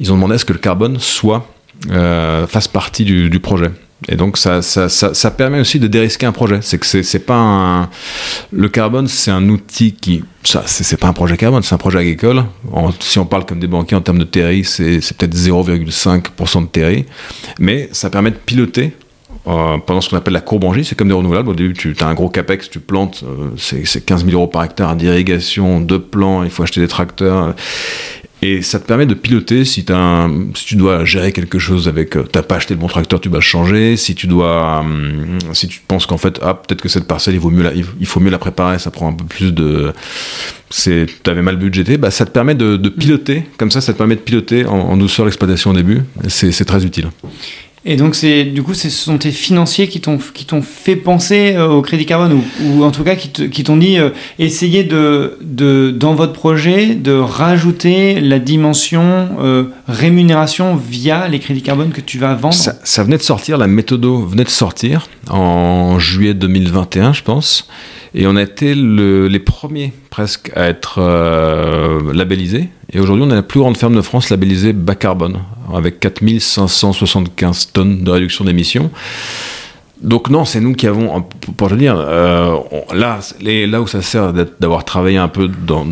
ils 0.00 0.10
ont 0.12 0.14
demandé 0.14 0.36
à 0.36 0.38
ce 0.38 0.44
que 0.44 0.54
le 0.54 0.58
carbone 0.58 0.98
soit 0.98 1.46
euh, 1.90 2.46
fasse 2.46 2.68
partie 2.68 3.04
du, 3.04 3.40
projet. 3.40 3.70
Et 4.06 4.14
donc 4.14 4.38
ça, 4.38 4.62
ça, 4.62 4.88
ça, 4.88 5.30
permet 5.32 5.58
aussi 5.58 5.80
de 5.80 5.88
dérisquer 5.88 6.26
un 6.26 6.32
projet. 6.32 6.60
C'est 6.62 6.78
que 6.78 6.86
c'est 6.86 7.18
pas 7.18 7.36
un... 7.36 7.90
le 8.52 8.68
carbone, 8.68 9.08
c'est 9.08 9.32
un 9.32 9.48
outil 9.48 9.92
qui 9.92 10.22
ça 10.44 10.62
c'est 10.66 10.96
pas 10.96 11.08
un 11.08 11.12
projet 11.12 11.36
carbone, 11.36 11.62
c'est 11.64 11.74
un 11.74 11.78
projet 11.78 11.98
agricole. 11.98 12.44
si 13.00 13.18
on 13.18 13.26
parle 13.26 13.44
comme 13.44 13.58
des 13.58 13.66
banquiers 13.66 13.96
en 13.96 14.00
termes 14.00 14.18
de 14.18 14.24
TRI, 14.24 14.64
c'est 14.64 15.00
peut-être 15.16 15.34
0,5% 15.34 16.62
de 16.62 16.66
TRI, 16.68 17.06
mais 17.58 17.88
ça 17.90 18.08
permet 18.08 18.30
de 18.30 18.36
piloter 18.36 18.92
euh, 19.48 19.78
pendant 19.78 20.00
ce 20.00 20.10
qu'on 20.10 20.16
appelle 20.16 20.34
la 20.34 20.40
courbe 20.40 20.64
en 20.64 20.74
c'est 20.82 20.94
comme 20.94 21.08
des 21.08 21.14
renouvelables. 21.14 21.48
Au 21.48 21.54
début, 21.54 21.72
tu 21.72 21.94
as 22.00 22.06
un 22.06 22.14
gros 22.14 22.28
capex, 22.28 22.70
tu 22.70 22.80
plantes, 22.80 23.24
euh, 23.24 23.50
c'est 23.56 24.04
15 24.04 24.24
000 24.24 24.36
euros 24.36 24.46
par 24.46 24.64
hectare 24.64 24.94
d'irrigation, 24.94 25.80
de 25.80 25.96
plants, 25.96 26.44
il 26.44 26.50
faut 26.50 26.62
acheter 26.62 26.80
des 26.80 26.88
tracteurs. 26.88 27.54
Et 28.40 28.62
ça 28.62 28.78
te 28.78 28.86
permet 28.86 29.06
de 29.06 29.14
piloter 29.14 29.64
si, 29.64 29.84
tu 29.84 30.76
dois 30.76 31.04
gérer 31.04 31.32
quelque 31.32 31.58
chose 31.58 31.88
avec. 31.88 32.16
Euh, 32.16 32.22
t'as 32.22 32.42
pas 32.42 32.56
acheté 32.56 32.74
le 32.74 32.80
bon 32.80 32.86
tracteur, 32.86 33.20
tu 33.20 33.28
vas 33.28 33.40
changer. 33.40 33.96
Si 33.96 34.14
tu 34.14 34.26
dois. 34.28 34.84
si 35.52 35.66
tu 35.66 35.80
penses 35.86 36.06
qu'en 36.06 36.18
fait, 36.18 36.38
ah, 36.42 36.54
peut-être 36.54 36.80
que 36.80 36.88
cette 36.88 37.06
parcelle, 37.06 37.34
il, 37.34 37.40
vaut 37.40 37.50
mieux 37.50 37.68
il 37.74 38.06
faut 38.06 38.20
mieux 38.20 38.30
la 38.30 38.38
préparer, 38.38 38.78
ça 38.78 38.90
prend 38.90 39.08
un 39.08 39.12
peu 39.12 39.24
plus 39.24 39.52
de. 39.52 39.92
Tu 40.70 41.06
avais 41.26 41.42
mal 41.42 41.56
budgété, 41.56 41.96
bah, 41.96 42.10
ça 42.10 42.26
te 42.26 42.30
permet 42.30 42.54
de, 42.54 42.76
piloter. 42.88 43.44
Comme 43.56 43.70
ça, 43.70 43.80
ça 43.80 43.92
te 43.92 43.98
permet 43.98 44.16
de 44.16 44.20
piloter 44.20 44.66
en, 44.66 44.78
en 44.78 44.96
douceur 44.96 45.24
l'exploitation 45.24 45.70
au 45.70 45.74
début. 45.74 46.02
C'est 46.28 46.64
très 46.64 46.84
utile. 46.84 47.08
Et 47.84 47.96
donc, 47.96 48.14
c'est 48.14 48.44
du 48.44 48.62
coup, 48.62 48.74
ce 48.74 48.90
sont 48.90 49.18
tes 49.18 49.30
financiers 49.30 49.88
qui 49.88 50.00
t'ont 50.00 50.18
qui 50.18 50.44
t'ont 50.44 50.62
fait 50.62 50.96
penser 50.96 51.54
euh, 51.54 51.68
au 51.68 51.82
crédit 51.82 52.06
carbone 52.06 52.42
ou, 52.62 52.84
en 52.84 52.90
tout 52.90 53.04
cas 53.04 53.14
qui, 53.14 53.64
t'ont 53.64 53.76
dit 53.76 53.98
euh, 53.98 54.10
essayez 54.38 54.84
de, 54.84 55.38
de 55.42 55.94
dans 55.96 56.14
votre 56.14 56.32
projet 56.32 56.94
de 56.94 57.12
rajouter 57.12 58.20
la 58.20 58.38
dimension 58.38 59.28
euh, 59.40 59.64
rémunération 59.86 60.76
via 60.76 61.28
les 61.28 61.38
crédits 61.38 61.62
carbone 61.62 61.90
que 61.90 62.00
tu 62.00 62.18
vas 62.18 62.34
vendre. 62.34 62.54
Ça, 62.54 62.74
ça 62.82 63.04
venait 63.04 63.18
de 63.18 63.22
sortir, 63.22 63.58
la 63.58 63.68
méthodo 63.68 64.26
venait 64.26 64.44
de 64.44 64.48
sortir 64.48 65.08
en 65.30 65.98
juillet 65.98 66.34
2021, 66.34 67.12
je 67.12 67.22
pense. 67.22 67.68
Et 68.14 68.26
on 68.26 68.36
a 68.36 68.42
été 68.42 68.74
les 68.74 69.38
premiers 69.38 69.92
presque 70.10 70.50
à 70.56 70.68
être 70.68 70.98
euh, 70.98 72.12
labellisés. 72.12 72.68
Et 72.92 73.00
aujourd'hui, 73.00 73.24
on 73.26 73.30
est 73.30 73.34
la 73.34 73.42
plus 73.42 73.60
grande 73.60 73.76
ferme 73.76 73.94
de 73.94 74.02
France 74.02 74.30
labellisée 74.30 74.72
bas 74.72 74.94
carbone, 74.94 75.40
avec 75.74 76.00
4575 76.00 77.72
tonnes 77.72 78.02
de 78.02 78.10
réduction 78.10 78.44
d'émissions. 78.44 78.90
Donc 80.00 80.30
non, 80.30 80.44
c'est 80.44 80.60
nous 80.60 80.74
qui 80.74 80.86
avons, 80.86 81.22
pour 81.56 81.68
te 81.68 81.74
dire, 81.74 81.96
euh, 81.98 82.56
là, 82.94 83.18
là 83.40 83.82
où 83.82 83.86
ça 83.88 84.00
sert 84.00 84.32
d'avoir 84.32 84.84
travaillé 84.84 85.18
un 85.18 85.28
peu 85.28 85.48
dans, 85.48 85.84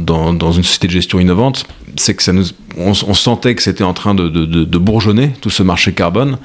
une 0.52 0.62
société 0.62 0.86
de 0.86 0.92
gestion 0.92 1.18
innovante, 1.18 1.66
c'est 1.96 2.14
que 2.14 2.22
ça 2.22 2.32
nous, 2.32 2.44
on, 2.76 2.94
sentait 2.94 3.56
que 3.56 3.62
c'était 3.62 3.82
en 3.82 3.94
train 3.94 4.14
de, 4.14 4.78
bourgeonner 4.78 5.32
tout 5.40 5.50
ce 5.50 5.64
marché 5.64 5.92
carbone. 5.92 6.38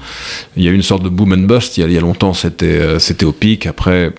Il 0.56 0.64
y 0.64 0.68
a 0.68 0.72
eu 0.72 0.74
une 0.74 0.82
sorte 0.82 1.04
de 1.04 1.08
boom 1.08 1.32
and 1.34 1.46
bust. 1.46 1.76
Il 1.76 1.82
y 1.82 1.84
a, 1.84 1.86
il 1.86 1.92
y 1.92 1.98
a 1.98 2.00
longtemps, 2.00 2.34
c'était 2.34 2.66
euh, 2.66 2.98
c'était 2.98 3.26
au 3.26 3.32
pic. 3.32 3.66
Après, 3.66 4.12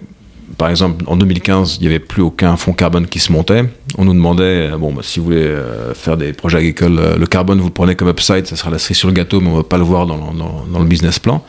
par 0.57 0.69
exemple, 0.69 1.03
en 1.07 1.15
2015, 1.15 1.77
il 1.77 1.81
n'y 1.81 1.87
avait 1.87 1.99
plus 1.99 2.21
aucun 2.21 2.55
fonds 2.57 2.73
carbone 2.73 3.07
qui 3.07 3.19
se 3.19 3.31
montait. 3.31 3.63
On 3.97 4.05
nous 4.05 4.13
demandait, 4.13 4.71
euh, 4.71 4.77
bon, 4.77 4.93
bah, 4.93 5.01
si 5.03 5.19
vous 5.19 5.25
voulez 5.25 5.37
euh, 5.37 5.93
faire 5.93 6.17
des 6.17 6.33
projets 6.33 6.59
agricoles, 6.59 6.99
euh, 6.99 7.17
le 7.17 7.25
carbone, 7.25 7.59
vous 7.59 7.67
le 7.67 7.73
prenez 7.73 7.95
comme 7.95 8.09
upside, 8.09 8.45
ça 8.45 8.55
sera 8.55 8.69
la 8.69 8.79
cerise 8.79 8.97
sur 8.97 9.07
le 9.07 9.13
gâteau, 9.13 9.39
mais 9.39 9.47
on 9.47 9.53
ne 9.53 9.57
va 9.57 9.63
pas 9.63 9.77
le 9.77 9.83
voir 9.83 10.05
dans, 10.05 10.79
le 10.79 10.85
business 10.85 11.19
plan. 11.19 11.43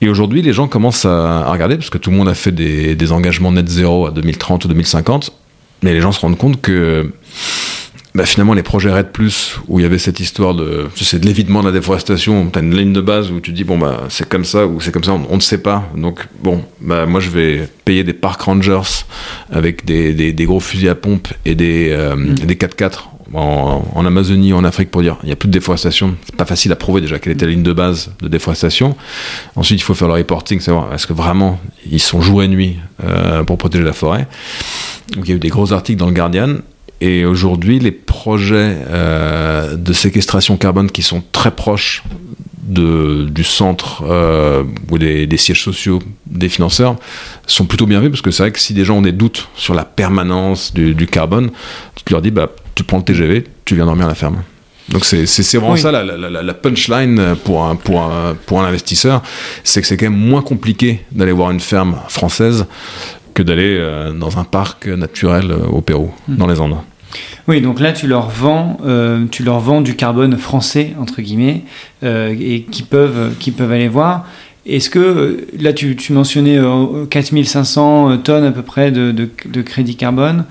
Et 0.00 0.08
aujourd'hui, 0.08 0.42
les 0.42 0.52
gens 0.52 0.68
commencent 0.68 1.04
à, 1.04 1.50
regarder, 1.50 1.76
parce 1.76 1.90
que 1.90 1.98
tout 1.98 2.10
le 2.10 2.16
monde 2.16 2.28
a 2.28 2.34
fait 2.34 2.52
des, 2.52 2.94
des 2.94 3.12
engagements 3.12 3.52
net 3.52 3.68
zéro 3.68 4.06
à 4.06 4.10
2030 4.10 4.64
ou 4.64 4.68
2050, 4.68 5.32
mais 5.82 5.92
les 5.92 6.00
gens 6.00 6.12
se 6.12 6.20
rendent 6.20 6.38
compte 6.38 6.60
que 6.60 7.12
bah, 8.16 8.24
finalement 8.24 8.54
les 8.54 8.62
projets 8.62 8.90
RED 8.90 9.08
Plus 9.12 9.60
où 9.68 9.78
il 9.78 9.82
y 9.82 9.86
avait 9.86 9.98
cette 9.98 10.20
histoire 10.20 10.54
de 10.54 10.86
c'est 10.96 11.20
de 11.20 11.26
l'évitement 11.26 11.60
de 11.60 11.66
la 11.66 11.72
déforestation 11.72 12.48
tu 12.50 12.58
as 12.58 12.62
une 12.62 12.74
ligne 12.74 12.92
de 12.92 13.00
base 13.00 13.30
où 13.30 13.40
tu 13.40 13.52
dis 13.52 13.64
bon 13.64 13.78
bah 13.78 14.04
c'est 14.08 14.28
comme 14.28 14.44
ça 14.44 14.66
ou 14.66 14.80
c'est 14.80 14.90
comme 14.90 15.04
ça 15.04 15.12
on, 15.12 15.36
ne 15.36 15.40
sait 15.40 15.58
pas 15.58 15.88
donc 15.94 16.26
bon 16.42 16.64
bah 16.80 17.06
moi 17.06 17.20
je 17.20 17.30
vais 17.30 17.68
payer 17.84 18.04
des 18.04 18.14
park 18.14 18.40
rangers 18.40 18.80
avec 19.52 19.84
des, 19.84 20.12
des, 20.32 20.44
gros 20.44 20.60
fusils 20.60 20.88
à 20.88 20.94
pompe 20.94 21.28
et 21.44 21.54
des, 21.54 21.90
euh, 21.90 22.16
mm. 22.16 22.34
des 22.34 22.54
4x4 22.54 23.08
en, 23.34 23.84
en, 23.94 24.06
Amazonie, 24.06 24.52
en 24.52 24.64
Afrique, 24.64 24.90
pour 24.90 25.02
dire 25.02 25.16
il 25.22 25.26
n'y 25.26 25.32
a 25.32 25.36
plus 25.36 25.48
de 25.48 25.52
déforestation. 25.52 26.14
C'est 26.24 26.36
pas 26.36 26.44
facile 26.44 26.72
à 26.72 26.76
prouver 26.76 27.00
déjà 27.00 27.18
quelle 27.18 27.32
était 27.32 27.44
la 27.44 27.52
ligne 27.52 27.62
de 27.62 27.72
base 27.72 28.12
de 28.20 28.28
déforestation. 28.28 28.96
Ensuite, 29.56 29.80
il 29.80 29.82
faut 29.82 29.94
faire 29.94 30.08
le 30.08 30.14
reporting, 30.14 30.60
savoir 30.60 30.92
est-ce 30.94 31.06
que 31.06 31.12
vraiment 31.12 31.60
ils 31.90 32.00
sont 32.00 32.20
jour 32.20 32.42
et 32.42 32.48
nuit 32.48 32.76
euh, 33.04 33.44
pour 33.44 33.58
protéger 33.58 33.84
la 33.84 33.92
forêt. 33.92 34.26
Donc 35.14 35.26
il 35.26 35.30
y 35.30 35.32
a 35.32 35.36
eu 35.36 35.40
des 35.40 35.48
gros 35.48 35.72
articles 35.72 35.98
dans 35.98 36.06
le 36.06 36.12
Guardian. 36.12 36.58
Et 37.00 37.24
aujourd'hui, 37.24 37.78
les 37.78 37.90
projets 37.90 38.76
euh, 38.88 39.76
de 39.76 39.92
séquestration 39.92 40.56
carbone 40.56 40.90
qui 40.90 41.02
sont 41.02 41.22
très 41.32 41.50
proches 41.50 42.02
de, 42.62 43.26
du 43.30 43.44
centre 43.44 44.02
euh, 44.06 44.64
ou 44.90 44.98
des, 44.98 45.26
des, 45.26 45.36
sièges 45.36 45.62
sociaux 45.62 46.00
des 46.26 46.48
financeurs 46.48 46.96
sont 47.46 47.66
plutôt 47.66 47.86
bien 47.86 48.00
vus 48.00 48.10
parce 48.10 48.22
que 48.22 48.30
c'est 48.30 48.42
vrai 48.42 48.50
que 48.50 48.58
si 48.58 48.74
des 48.74 48.84
gens 48.84 48.96
ont 48.96 49.02
des 49.02 49.12
doutes 49.12 49.48
sur 49.54 49.74
la 49.74 49.84
permanence 49.84 50.74
du, 50.74 50.94
du 50.94 51.06
carbone, 51.06 51.50
tu 51.94 52.12
leur 52.12 52.22
dis 52.22 52.30
bah, 52.30 52.50
tu 52.74 52.82
prends 52.82 52.98
le 52.98 53.04
TGV, 53.04 53.44
tu 53.64 53.76
viens 53.76 53.86
dormir 53.86 54.06
à 54.06 54.08
la 54.08 54.14
ferme. 54.14 54.42
Donc 54.88 55.04
c'est 55.04 55.24
vraiment 55.58 55.76
ça 55.76 55.90
la, 55.90 56.04
la, 56.04 56.42
la, 56.42 56.54
punchline 56.54 57.34
pour 57.44 57.64
un, 57.64 57.74
pour 57.74 58.02
un, 58.02 58.36
pour 58.46 58.62
un 58.62 58.66
investisseur, 58.66 59.20
c'est 59.64 59.80
que 59.80 59.86
c'est 59.86 59.96
quand 59.96 60.08
même 60.08 60.18
moins 60.18 60.42
compliqué 60.42 61.00
d'aller 61.10 61.32
voir 61.32 61.50
une 61.50 61.58
ferme 61.58 61.96
française 62.08 62.66
que 63.36 63.42
d'aller 63.42 63.76
euh, 63.78 64.12
dans 64.12 64.38
un 64.38 64.44
parc 64.44 64.88
naturel 64.88 65.50
euh, 65.50 65.66
au 65.66 65.82
Pérou, 65.82 66.10
hmm. 66.26 66.36
dans 66.36 66.46
les 66.46 66.58
Andes. 66.58 66.78
Oui, 67.46 67.60
donc 67.60 67.78
là 67.78 67.92
tu 67.92 68.08
leur 68.08 68.28
vends, 68.28 68.78
euh, 68.84 69.26
tu 69.30 69.44
leur 69.44 69.60
vends 69.60 69.82
du 69.82 69.94
carbone 69.94 70.36
français 70.36 70.94
entre 70.98 71.22
guillemets 71.22 71.62
et 72.02 72.66
qui 72.70 72.82
peuvent, 72.82 73.34
qui 73.38 73.52
peuvent 73.52 73.70
aller 73.70 73.88
voir. 73.88 74.26
Est-ce 74.66 74.90
que 74.90 75.46
là 75.60 75.72
tu, 75.72 75.94
tu 75.94 76.12
mentionnais 76.12 76.58
4500 77.08 78.18
tonnes 78.18 78.44
à 78.44 78.50
peu 78.50 78.62
près 78.62 78.90
de, 78.90 79.12
de, 79.12 79.62
crédit 79.62 79.94
carbone 79.94 80.44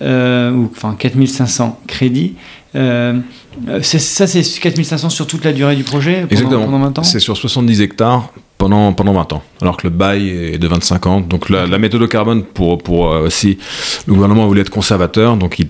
ou 0.00 0.70
enfin 0.70 0.94
4500 0.96 1.80
crédits. 1.88 2.36
ça 2.74 4.26
c'est 4.26 4.60
4500 4.60 5.10
sur 5.10 5.26
toute 5.26 5.44
la 5.44 5.52
durée 5.52 5.74
du 5.74 5.82
projet 5.82 6.26
pendant, 6.30 6.64
pendant 6.64 6.78
20 6.78 6.98
ans? 7.00 7.02
C'est 7.02 7.18
sur 7.18 7.36
70 7.36 7.80
hectares 7.80 8.30
pendant, 8.58 8.92
pendant 8.92 9.12
20 9.12 9.32
ans, 9.34 9.42
alors 9.60 9.76
que 9.76 9.86
le 9.86 9.90
bail 9.90 10.28
est 10.28 10.58
de 10.58 10.66
25 10.66 11.06
ans. 11.06 11.20
Donc 11.20 11.50
la, 11.50 11.66
la 11.66 11.78
méthode 11.78 12.08
carbone, 12.08 12.42
pour, 12.42 12.78
pour 12.78 13.12
euh, 13.12 13.26
aussi, 13.26 13.58
le 14.06 14.14
gouvernement 14.14 14.46
voulait 14.46 14.62
être 14.62 14.70
conservateur, 14.70 15.36
donc 15.36 15.58
ils, 15.58 15.68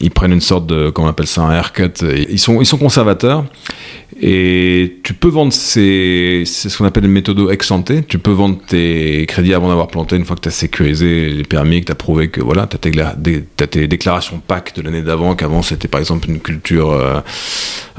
ils, 0.00 0.10
prennent 0.10 0.32
une 0.32 0.40
sorte 0.40 0.66
de, 0.66 0.90
comment 0.90 1.08
on 1.08 1.10
appelle 1.10 1.26
ça, 1.26 1.42
un 1.42 1.52
haircut. 1.52 1.92
Ils 2.28 2.38
sont, 2.38 2.60
ils 2.60 2.66
sont 2.66 2.78
conservateurs, 2.78 3.44
et 4.22 4.98
tu 5.02 5.14
peux 5.14 5.28
vendre 5.28 5.52
ces, 5.52 6.42
c'est 6.44 6.68
ce 6.68 6.78
qu'on 6.78 6.84
appelle 6.84 7.04
une 7.04 7.12
méthode 7.12 7.40
ex 7.50 7.70
ante. 7.70 7.92
Tu 8.06 8.18
peux 8.18 8.32
vendre 8.32 8.58
tes 8.66 9.24
crédits 9.26 9.54
avant 9.54 9.68
d'avoir 9.68 9.88
planté, 9.88 10.16
une 10.16 10.24
fois 10.24 10.36
que 10.36 10.42
tu 10.42 10.48
as 10.48 10.52
sécurisé 10.52 11.30
les 11.30 11.44
permis, 11.44 11.80
que 11.80 11.86
tu 11.86 11.92
as 11.92 11.96
prouvé 11.96 12.28
que 12.28 12.40
voilà, 12.40 12.66
tu 12.66 12.76
as, 13.00 13.66
tes 13.66 13.86
déclarations 13.86 14.40
PAC 14.46 14.74
de 14.76 14.82
l'année 14.82 15.02
d'avant, 15.02 15.34
qu'avant 15.34 15.62
c'était 15.62 15.88
par 15.88 16.00
exemple 16.00 16.28
une 16.28 16.40
culture 16.40 16.90
euh, 16.90 17.20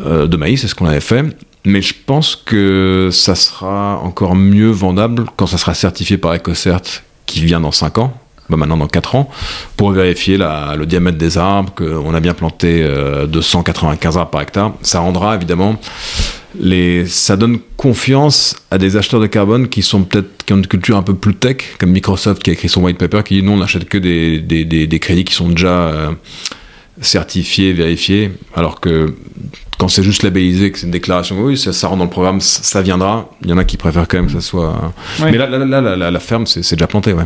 euh, 0.06 0.28
de 0.28 0.38
maïs, 0.38 0.62
c'est 0.62 0.68
ce 0.68 0.76
qu'on 0.76 0.86
avait 0.86 1.02
fait. 1.02 1.26
Mais 1.66 1.82
je 1.82 1.94
pense 2.06 2.36
que 2.36 3.10
ça 3.12 3.36
sera 3.36 4.00
encore 4.04 4.36
mieux 4.36 4.72
vendable 4.72 5.26
quand 5.36 5.46
ça 5.46 5.58
sera 5.58 5.74
certifié 5.74 6.18
par 6.18 6.34
EcoCert 6.34 6.82
qui 7.26 7.44
vient 7.46 7.60
dans 7.60 7.72
5 7.72 8.00
ans, 8.00 8.14
bah 8.50 8.58
maintenant 8.58 8.78
dans 8.78 8.88
4 8.88 9.16
ans, 9.16 9.30
pour 9.78 9.92
vérifier 9.92 10.38
le 10.38 10.86
diamètre 10.86 11.18
des 11.18 11.38
arbres, 11.38 11.72
qu'on 11.76 12.14
a 12.14 12.20
bien 12.20 12.34
planté 12.34 12.84
295 13.28 14.16
euh, 14.16 14.20
arbres 14.20 14.32
par 14.32 14.42
hectare. 14.42 14.74
Ça 14.82 15.00
rendra 15.00 15.36
évidemment 15.36 15.78
ça 17.08 17.38
donne 17.38 17.60
confiance 17.78 18.56
à 18.72 18.78
des 18.78 18.98
acheteurs 18.98 19.20
de 19.20 19.28
carbone 19.28 19.70
qui 19.70 19.82
sont 19.82 20.04
peut-être 20.04 20.44
qui 20.46 20.54
ont 20.54 20.58
une 20.58 20.68
culture 20.68 20.98
un 20.98 21.04
peu 21.04 21.14
plus 21.14 21.36
tech, 21.36 21.58
comme 21.78 21.92
Microsoft 21.92 22.44
qui 22.44 22.50
a 22.50 22.54
écrit 22.54 22.70
son 22.70 22.84
white 22.84 22.98
paper, 22.98 23.24
qui 23.24 23.36
dit 23.36 23.44
non, 23.44 23.54
on 23.54 23.58
n'achète 23.58 23.86
que 23.86 23.98
des, 23.98 25.00
crédits 25.00 25.24
qui 25.24 25.34
sont 25.34 25.50
déjà 25.50 25.70
euh, 25.70 26.12
certifiés, 27.02 27.74
vérifiés, 27.74 28.32
alors 28.56 28.80
que 28.80 29.14
quand 29.82 29.88
c'est 29.88 30.04
juste 30.04 30.22
labellisé, 30.22 30.72
que 30.72 30.78
c'est 30.78 30.86
une 30.86 30.92
déclaration, 30.92 31.42
oui, 31.42 31.58
ça, 31.58 31.74
ça 31.74 31.88
rentre 31.88 31.98
dans 31.98 32.06
le 32.06 32.12
programme, 32.12 32.40
ça, 32.40 32.62
ça, 32.62 32.82
viendra. 32.84 33.32
Il 33.42 33.50
y 33.50 33.54
en 33.54 33.58
a 33.58 33.64
qui 33.64 33.78
préfèrent 33.78 34.08
quand 34.08 34.18
même 34.18 34.28
que 34.28 34.34
ça 34.34 34.40
soit. 34.42 34.94
Ouais. 35.20 35.32
Mais 35.32 35.38
là, 35.40 35.48
là, 35.50 35.58
là, 35.58 35.96
là 35.96 36.12
la, 36.12 36.20
ferme, 36.20 36.46
c'est 36.46 36.76
déjà 36.76 36.86
planté, 36.86 37.14
ouais. 37.14 37.24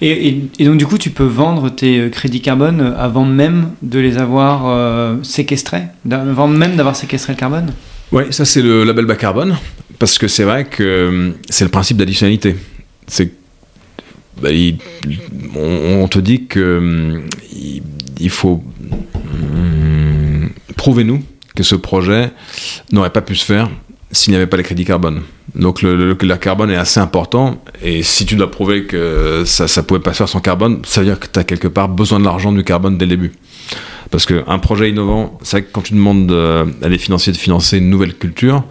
Et, 0.00 0.28
et, 0.28 0.48
et, 0.58 0.64
donc, 0.64 0.78
du 0.78 0.86
coup, 0.86 0.96
tu 0.96 1.10
peux 1.10 1.26
vendre 1.26 1.68
tes 1.68 1.98
euh, 1.98 2.08
crédits 2.08 2.40
carbone 2.40 2.94
avant 2.98 3.26
même 3.26 3.72
de 3.82 3.98
les 3.98 4.16
avoir 4.16 4.62
euh, 4.64 5.16
séquestrés, 5.22 5.82
avant 6.10 6.48
même 6.48 6.76
d'avoir 6.76 6.96
séquestré 6.96 7.34
le 7.34 7.38
carbone? 7.38 7.70
Oui, 8.12 8.22
ça, 8.30 8.46
c'est 8.46 8.62
le 8.62 8.84
label 8.84 9.04
bas 9.04 9.16
carbone, 9.16 9.54
parce 9.98 10.16
que 10.16 10.26
c'est 10.26 10.44
vrai 10.44 10.64
que 10.64 10.82
euh, 10.82 11.30
c'est 11.50 11.64
le 11.64 11.70
principe 11.70 11.98
d'additionnalité. 11.98 12.56
C'est 13.06 13.30
bah, 14.40 14.50
on, 15.56 16.08
te 16.08 16.18
dit 16.18 16.46
que 16.46 17.22
il, 17.52 17.82
il 18.20 18.30
faut 18.30 18.62
hum, 19.32 20.48
prouver-nous 20.76 21.22
que 21.54 21.62
ce 21.62 21.74
projet 21.74 22.30
n'aurait 22.92 23.10
pas 23.10 23.22
pu 23.22 23.36
se 23.36 23.44
faire 23.44 23.70
s'il 24.10 24.32
n'y 24.32 24.36
avait 24.36 24.46
pas 24.46 24.56
les 24.56 24.62
crédits 24.62 24.84
carbone. 24.84 25.22
Donc 25.54 25.82
le, 25.82 26.14
carbone 26.14 26.70
est 26.70 26.76
assez 26.76 27.00
important 27.00 27.62
et 27.82 28.02
si 28.02 28.26
tu 28.26 28.36
dois 28.36 28.50
prouver 28.50 28.84
que 28.84 29.42
ça 29.44 29.64
ne 29.64 29.86
pouvait 29.86 30.00
pas 30.00 30.12
se 30.12 30.18
faire 30.18 30.28
sans 30.28 30.40
carbone, 30.40 30.80
ça 30.84 31.00
veut 31.00 31.06
dire 31.06 31.20
que 31.20 31.26
tu 31.26 31.38
as 31.38 31.44
quelque 31.44 31.68
part 31.68 31.88
besoin 31.88 32.18
de 32.18 32.24
l'argent 32.24 32.52
du 32.52 32.64
carbone 32.64 32.98
dès 32.98 33.06
le 33.06 33.10
début. 33.10 33.32
Parce 34.10 34.26
qu'un 34.26 34.58
projet 34.58 34.90
innovant, 34.90 35.38
c'est 35.42 35.58
vrai 35.58 35.62
que 35.66 35.72
quand 35.72 35.82
tu 35.82 35.94
demandes 35.94 36.32
à 36.82 36.88
des 36.88 36.98
financiers 36.98 37.32
de 37.32 37.38
financer 37.38 37.78
une 37.78 37.90
nouvelle 37.90 38.14
culture, 38.14 38.64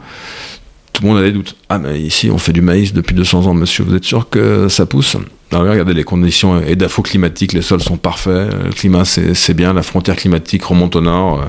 tout 0.93 1.04
le 1.04 1.10
monde 1.10 1.17
a 1.17 1.23
des 1.23 1.32
doutes. 1.32 1.56
Ah, 1.69 1.80
mais 1.80 1.99
ici, 1.99 2.30
on 2.30 2.38
fait 2.38 2.54
du 2.54 2.62
maïs 2.62 2.93
depuis 2.93 3.15
200 3.15 3.47
ans, 3.47 3.54
monsieur, 3.54 3.84
vous 3.84 3.95
êtes 3.95 4.04
sûr 4.04 4.30
que 4.30 4.67
ça 4.69 4.86
pousse? 4.86 5.17
Regardez 5.60 5.94
les 5.94 6.04
conditions 6.04 6.62
EDAFO 6.62 7.02
climatiques, 7.02 7.54
les 7.54 7.62
sols 7.62 7.82
sont 7.82 7.98
parfaits, 7.98 8.50
le 8.66 8.72
climat 8.72 9.06
c'est 9.06 9.54
bien, 9.54 9.74
la 9.74 9.84
frontière 9.84 10.16
climatique 10.16 10.63
remonte 10.63 10.96
au 10.96 11.02
nord. 11.02 11.46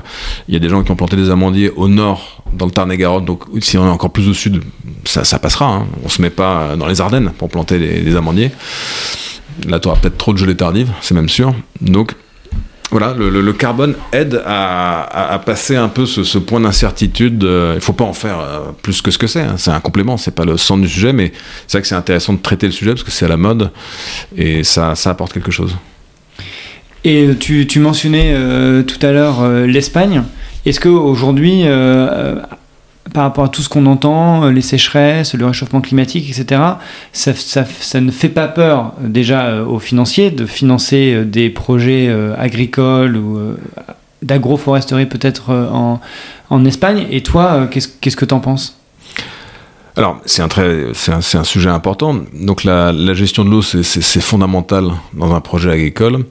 Il 0.47 0.53
y 0.53 0.57
a 0.57 0.59
des 0.59 0.69
gens 0.69 0.83
qui 0.83 0.91
ont 0.91 0.95
planté 0.95 1.15
des 1.15 1.29
amandiers 1.29 1.71
au 1.75 1.87
nord, 1.87 2.43
dans 2.53 2.65
le 2.65 2.71
Tarn-et-Garonne, 2.71 3.25
donc 3.25 3.43
si 3.61 3.77
on 3.77 3.85
est 3.85 3.89
encore 3.89 4.11
plus 4.11 4.27
au 4.27 4.33
sud, 4.33 4.63
ça, 5.05 5.39
passera. 5.39 5.67
Hein. 5.67 5.87
On 6.03 6.09
se 6.09 6.21
met 6.21 6.29
pas 6.29 6.75
dans 6.77 6.87
les 6.87 7.01
Ardennes 7.01 7.31
pour 7.37 7.49
planter 7.49 7.79
des, 7.79 8.01
des 8.01 8.15
amandiers. 8.15 8.51
Là, 9.67 9.79
tu 9.79 9.87
auras 9.87 9.97
peut-être 9.97 10.17
trop 10.17 10.33
de 10.33 10.37
gelée 10.37 10.55
tardive, 10.55 10.91
c'est 11.01 11.13
même 11.13 11.29
sûr. 11.29 11.53
Donc, 11.81 12.13
voilà, 12.97 13.13
le, 13.13 13.51
carbone 13.51 13.93
aide 14.13 14.41
à, 14.45 15.41
passer 15.45 15.75
un 15.75 15.89
peu 15.89 16.05
ce, 16.05 16.37
point 16.37 16.61
d'incertitude. 16.61 17.43
Il 17.43 17.75
ne 17.75 17.79
faut 17.81 17.91
pas 17.91 18.05
en 18.05 18.13
faire 18.13 18.37
plus 18.83 19.01
que 19.01 19.11
ce 19.11 19.17
que 19.17 19.27
c'est. 19.27 19.41
Hein. 19.41 19.55
C'est 19.57 19.71
un 19.71 19.81
complément, 19.81 20.15
c'est 20.15 20.33
pas 20.33 20.45
le 20.45 20.55
centre 20.55 20.81
du 20.81 20.87
sujet, 20.87 21.11
mais 21.11 21.33
c'est 21.67 21.77
vrai 21.77 21.81
que 21.81 21.89
c'est 21.89 21.95
intéressant 21.95 22.31
de 22.31 22.39
traiter 22.39 22.67
le 22.67 22.71
sujet 22.71 22.91
parce 22.91 23.03
que 23.03 23.11
c'est 23.11 23.25
à 23.25 23.27
la 23.27 23.35
mode 23.35 23.69
et 24.37 24.63
ça, 24.63 24.93
apporte 25.03 25.33
quelque 25.33 25.51
chose. 25.51 25.75
Et 27.03 27.27
tu, 27.37 27.67
tu 27.67 27.79
mentionnais 27.79 28.31
euh, 28.33 28.81
tout 28.81 29.05
à 29.05 29.11
l'heure 29.11 29.41
euh, 29.41 29.67
l'Espagne. 29.67 30.23
Est-ce 30.65 30.79
qu'aujourd'hui, 30.79 31.63
euh, 31.65 32.37
par 33.13 33.23
rapport 33.23 33.45
à 33.45 33.49
tout 33.49 33.61
ce 33.61 33.69
qu'on 33.69 33.85
entend, 33.85 34.49
les 34.49 34.61
sécheresses, 34.61 35.35
le 35.35 35.45
réchauffement 35.45 35.81
climatique, 35.81 36.29
etc., 36.29 36.61
ça, 37.13 38.01
ne 38.01 38.11
fait 38.11 38.29
pas 38.29 38.47
peur 38.47 38.93
déjà 38.99 39.63
aux 39.63 39.79
financiers 39.79 40.31
de 40.31 40.45
financer 40.45 41.23
des 41.23 41.49
projets 41.49 42.13
agricoles 42.37 43.15
ou 43.15 43.55
d'agroforesterie 44.21 45.05
peut-être 45.05 45.53
en, 46.49 46.65
Espagne. 46.65 47.05
Et 47.11 47.21
toi, 47.21 47.67
qu'est-ce 47.69 48.17
que 48.17 48.25
tu 48.25 48.33
en 48.33 48.39
penses? 48.39 48.77
Alors, 49.97 50.19
c'est 50.25 50.41
un, 50.41 50.49
très, 50.49 50.87
c'est 50.93 51.11
un, 51.11 51.39
un, 51.39 51.43
sujet 51.43 51.69
important. 51.69 52.17
Donc, 52.33 52.65
la, 52.65 52.91
la 52.91 53.13
gestion 53.13 53.45
de 53.45 53.49
l'eau, 53.49 53.61
c'est 53.61 54.21
fondamental 54.21 54.91
dans 55.13 55.33
un 55.33 55.39
projet 55.39 55.71
agricole. 55.71 56.25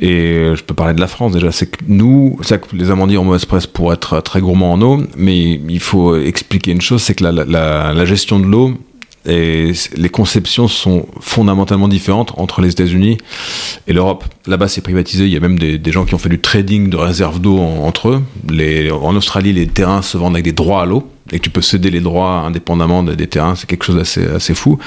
Et 0.00 0.52
je 0.54 0.62
peux 0.62 0.74
parler 0.74 0.94
de 0.94 1.00
la 1.00 1.06
France 1.06 1.32
déjà, 1.32 1.50
c'est 1.52 1.66
que 1.66 1.78
nous, 1.88 2.38
c'est 2.42 2.60
que 2.60 2.76
les 2.76 2.90
amandiers 2.90 3.18
ont 3.18 3.24
mauvaise 3.24 3.46
presse 3.46 3.66
pour 3.66 3.92
être 3.92 4.20
très 4.20 4.40
gourmands 4.40 4.72
en 4.72 4.82
eau, 4.82 5.02
mais 5.16 5.60
il 5.68 5.80
faut 5.80 6.16
expliquer 6.16 6.72
une 6.72 6.82
chose, 6.82 7.02
c'est 7.02 7.14
que 7.14 7.24
la, 7.24 8.04
gestion 8.04 8.38
de 8.38 8.44
l'eau 8.44 8.74
et 9.28 9.72
les 9.96 10.08
conceptions 10.08 10.68
sont 10.68 11.06
fondamentalement 11.20 11.88
différentes 11.88 12.32
entre 12.36 12.60
les 12.60 12.70
États-Unis 12.70 13.18
et 13.88 13.92
l'Europe. 13.92 14.24
Là-bas, 14.46 14.68
c'est 14.68 14.82
privatisé. 14.82 15.24
Il 15.24 15.32
y 15.32 15.36
a 15.36 15.40
même 15.40 15.58
des, 15.58 15.92
gens 15.92 16.04
qui 16.04 16.14
ont 16.14 16.18
fait 16.18 16.28
du 16.28 16.38
trading 16.38 16.90
de 16.90 16.96
réserves 16.96 17.40
d'eau 17.40 17.58
entre 17.58 18.10
eux. 18.10 18.92
En 18.92 19.16
Australie, 19.16 19.52
les 19.52 19.66
terrains 19.66 20.02
se 20.02 20.16
vendent 20.16 20.34
avec 20.34 20.44
des 20.44 20.52
droits 20.52 20.82
à 20.82 20.86
l'eau 20.86 21.10
et 21.32 21.40
tu 21.40 21.50
peux 21.50 21.62
céder 21.62 21.90
les 21.90 22.00
droits 22.00 22.42
indépendamment 22.42 23.02
des, 23.02 23.16
des 23.16 23.26
terrains. 23.26 23.56
C'est 23.56 23.66
quelque 23.66 23.84
chose 23.84 23.96
d'assez 23.96 24.24
assez 24.26 24.54
fou. 24.54 24.78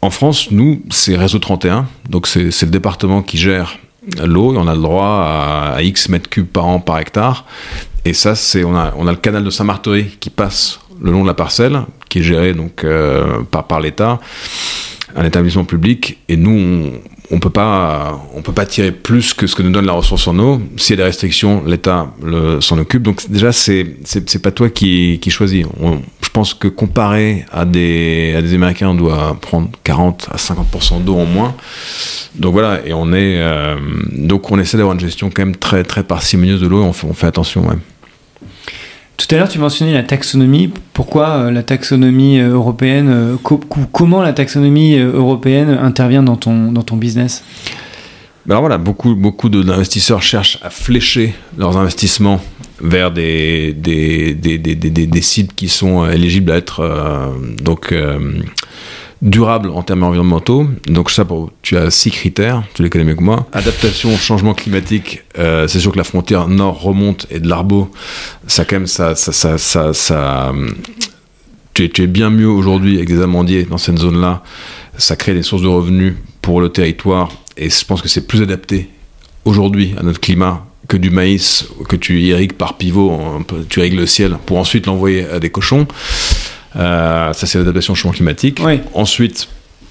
En 0.00 0.10
France, 0.10 0.50
nous, 0.50 0.82
c'est 0.90 1.16
Réseau 1.16 1.38
31, 1.38 1.86
donc 2.08 2.26
c'est 2.26 2.62
le 2.62 2.70
département 2.70 3.22
qui 3.22 3.36
gère 3.38 3.78
l'eau 4.24 4.54
on 4.56 4.66
a 4.66 4.74
le 4.74 4.80
droit 4.80 5.74
à, 5.74 5.82
X 5.82 6.08
mètres 6.08 6.28
cubes 6.28 6.46
par 6.46 6.66
an 6.66 6.80
par 6.80 6.98
hectare. 6.98 7.44
Et 8.04 8.14
ça, 8.14 8.34
c'est 8.34 8.64
on 8.64 8.76
a, 8.76 8.92
on 8.96 9.06
a 9.06 9.12
le 9.12 9.18
canal 9.18 9.44
de 9.44 9.50
Saint-Martheury 9.50 10.16
qui 10.18 10.30
passe 10.30 10.80
le 11.00 11.12
long 11.12 11.22
de 11.22 11.28
la 11.28 11.34
parcelle, 11.34 11.82
qui 12.08 12.18
est 12.18 12.22
géré 12.22 12.52
donc 12.52 12.84
euh, 12.84 13.42
par, 13.50 13.66
par 13.66 13.80
l'État, 13.80 14.18
un 15.14 15.24
établissement 15.24 15.64
public. 15.64 16.18
Et 16.28 16.36
nous, 16.36 16.50
on, 16.50 16.92
on 17.30 17.38
peut 17.38 17.50
pas, 17.50 18.20
peut 18.42 18.52
pas 18.52 18.66
tirer 18.66 18.92
plus 18.92 19.34
que 19.34 19.46
ce 19.46 19.54
que 19.54 19.62
nous 19.62 19.70
donne 19.70 19.86
la 19.86 19.92
ressource 19.92 20.26
en 20.26 20.38
eau. 20.38 20.60
S'il 20.76 20.94
y 20.94 21.00
a 21.00 21.02
des 21.02 21.08
restrictions, 21.08 21.62
l'État 21.64 22.12
s'en 22.60 22.78
occupe. 22.78 23.02
Donc 23.02 23.28
déjà, 23.30 23.52
c'est 23.52 23.96
c'est 24.04 24.42
pas 24.42 24.50
toi 24.50 24.68
qui, 24.68 25.18
qui 25.20 25.30
choisis. 25.30 25.64
Pense 26.32 26.54
que 26.54 26.68
comparé 26.68 27.44
à 27.52 27.64
des, 27.64 28.34
à 28.36 28.42
des 28.42 28.54
Américains, 28.54 28.88
on 28.88 28.94
doit 28.94 29.36
prendre 29.40 29.70
40 29.84 30.28
à 30.32 30.36
50% 30.36 31.04
d'eau 31.04 31.16
en 31.16 31.26
moins. 31.26 31.54
Donc 32.34 32.52
voilà, 32.52 32.80
et 32.86 32.94
on 32.94 33.12
est 33.12 33.36
euh, 33.38 33.76
donc 34.12 34.50
on 34.50 34.58
essaie 34.58 34.78
d'avoir 34.78 34.94
une 34.94 35.00
gestion 35.00 35.30
quand 35.30 35.44
même 35.44 35.56
très 35.56 35.84
très 35.84 36.02
parcimonieuse 36.02 36.60
de 36.60 36.66
l'eau. 36.66 36.82
On 36.82 36.92
fait, 36.92 37.06
on 37.06 37.12
fait 37.12 37.26
attention. 37.26 37.68
Ouais. 37.68 37.76
Tout 39.18 39.26
à 39.34 39.38
l'heure, 39.38 39.48
tu 39.48 39.58
mentionnais 39.58 39.92
la 39.92 40.02
taxonomie. 40.02 40.72
Pourquoi 40.94 41.28
euh, 41.28 41.50
la 41.50 41.62
taxonomie 41.62 42.40
euh, 42.40 42.54
européenne 42.54 43.36
co 43.42 43.60
Comment 43.92 44.22
la 44.22 44.32
taxonomie 44.32 44.96
européenne 44.96 45.78
intervient 45.82 46.22
dans 46.22 46.36
ton, 46.36 46.72
dans 46.72 46.82
ton 46.82 46.96
business? 46.96 47.44
Ben 48.46 48.54
alors 48.54 48.62
voilà, 48.62 48.78
beaucoup, 48.78 49.14
beaucoup 49.14 49.48
d'investisseurs 49.48 50.22
cherchent 50.22 50.58
à 50.62 50.70
flécher 50.70 51.34
leurs 51.58 51.76
investissements 51.76 52.40
vers 52.82 53.12
des, 53.12 53.74
sites 55.20 55.54
qui 55.54 55.68
sont 55.68 56.08
éligibles 56.08 56.50
à 56.50 56.56
être 56.56 56.80
euh, 56.80 57.30
donc 57.62 57.92
euh, 57.92 58.40
durable 59.22 59.70
en 59.70 59.82
termes 59.82 60.02
environnementaux. 60.02 60.66
Donc 60.86 61.10
ça, 61.10 61.24
tu 61.62 61.76
as 61.76 61.90
six 61.90 62.10
critères, 62.10 62.64
tu 62.74 62.82
les 62.82 62.90
connais 62.90 63.04
mieux 63.04 63.14
que 63.14 63.22
moi. 63.22 63.46
Adaptation, 63.52 64.16
changement 64.16 64.52
climatique, 64.52 65.22
euh, 65.38 65.68
c'est 65.68 65.78
sûr 65.78 65.92
que 65.92 65.98
la 65.98 66.04
frontière 66.04 66.48
nord 66.48 66.82
remonte 66.82 67.26
et 67.30 67.38
de 67.38 67.48
l'Arbo, 67.48 67.90
ça 68.48 68.64
quand 68.64 68.76
même, 68.76 68.86
ça, 68.86 69.14
ça, 69.14 69.32
ça, 69.32 69.58
ça, 69.58 69.94
ça 69.94 70.52
tu, 71.74 71.84
es, 71.84 71.88
tu 71.88 72.02
es 72.02 72.06
bien 72.08 72.30
mieux 72.30 72.48
aujourd'hui 72.48 72.96
avec 72.96 73.08
des 73.08 73.22
amandiers 73.22 73.62
dans 73.62 73.78
cette 73.78 73.98
zone-là. 73.98 74.42
Ça 74.98 75.16
crée 75.16 75.34
des 75.34 75.42
sources 75.42 75.62
de 75.62 75.68
revenus 75.68 76.14
pour 76.42 76.60
le 76.60 76.68
territoire 76.68 77.30
et 77.56 77.70
je 77.70 77.84
pense 77.84 78.02
que 78.02 78.08
c'est 78.08 78.26
plus 78.26 78.42
adapté 78.42 78.90
aujourd'hui 79.44 79.94
à 79.98 80.02
notre 80.02 80.20
climat 80.20 80.66
que 80.92 80.98
du 80.98 81.08
maïs 81.08 81.68
que 81.88 81.96
tu 81.96 82.20
irrigues 82.20 82.52
par 82.52 82.76
pivot, 82.76 83.18
tu 83.70 83.80
irrigues 83.80 83.98
le 83.98 84.04
ciel 84.04 84.36
pour 84.44 84.58
ensuite 84.58 84.84
l'envoyer 84.84 85.24
à 85.26 85.40
des 85.40 85.48
cochons. 85.48 85.86
Euh, 86.76 87.32
ça, 87.32 87.46
c'est 87.46 87.56
l'adaptation 87.56 87.94
au 87.94 87.96
changement 87.96 88.12
climatique. 88.12 88.60
Oui. 88.62 88.80
Ensuite, 88.92 89.48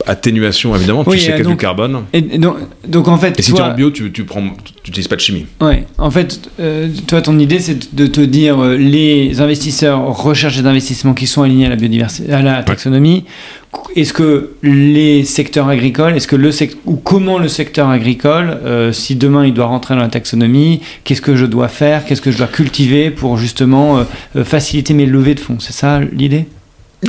atténuation, 0.08 0.75
évidemment, 0.75 1.04
oui, 1.06 1.17
tu 1.17 1.23
sais 1.23 1.32
qu'il 1.34 1.43
y 1.43 1.47
a 1.47 1.49
du 1.49 1.58
carbone. 1.58 2.04
Et 2.13 2.21
donc, 2.21 2.56
donc, 2.88 3.08
en 3.08 3.17
fait. 3.17 3.39
Et 3.39 3.41
si 3.41 3.54
tu 3.54 3.60
es 3.60 3.63
en 3.63 3.73
bio, 3.73 3.91
tu, 3.91 4.12
tu 4.12 4.23
prends, 4.23 4.41
tu 4.41 4.89
n'utilises 4.89 5.08
pas 5.08 5.15
de 5.15 5.21
chimie. 5.21 5.45
Ouais, 5.60 5.86
en 5.97 6.12
fait, 6.12 6.49
euh, 6.60 6.89
toi, 7.08 7.21
ton 7.21 7.38
idée, 7.39 7.60
c'est 7.60 7.95
de 7.95 8.08
te 8.08 8.21
dire 8.21 8.60
euh, 8.60 8.77
les 8.77 9.41
investisseurs 9.41 10.01
recherchent 10.01 10.58
des 10.58 10.67
investissements 10.67 11.13
qui 11.13 11.28
sont 11.28 11.43
alignés 11.43 11.68
à 11.68 11.70
la 11.70 11.76
biodiversité, 11.76 12.32
à 12.32 12.41
la 12.41 12.63
taxonomie. 12.63 13.26
Ouais. 13.74 14.01
Est-ce 14.01 14.13
que 14.13 14.51
les 14.63 15.24
secteurs 15.24 15.70
agricoles, 15.70 16.15
est-ce 16.15 16.28
que 16.28 16.36
le 16.36 16.51
sect 16.51 16.78
ou 16.86 16.95
comment 16.95 17.38
le 17.38 17.47
secteur 17.47 17.89
agricole, 17.89 18.57
euh, 18.65 18.91
si 18.91 19.15
demain 19.15 19.45
il 19.45 19.53
doit 19.53 19.65
rentrer 19.65 19.95
dans 19.95 20.01
la 20.01 20.09
taxonomie, 20.09 20.82
qu'est-ce 21.03 21.22
que 21.22 21.36
je 21.36 21.45
dois 21.45 21.70
faire, 21.70 22.05
qu'est-ce 22.05 22.22
que 22.22 22.32
je 22.32 22.38
dois 22.38 22.47
cultiver 22.47 23.11
pour 23.11 23.38
justement 23.38 23.99
euh, 24.36 24.43
faciliter 24.43 24.93
mes 24.93 25.05
levées 25.05 25.36
de 25.36 25.39
fonds? 25.39 25.57
C'est 25.59 25.74
ça 25.74 26.01
l'idée? 26.01 26.47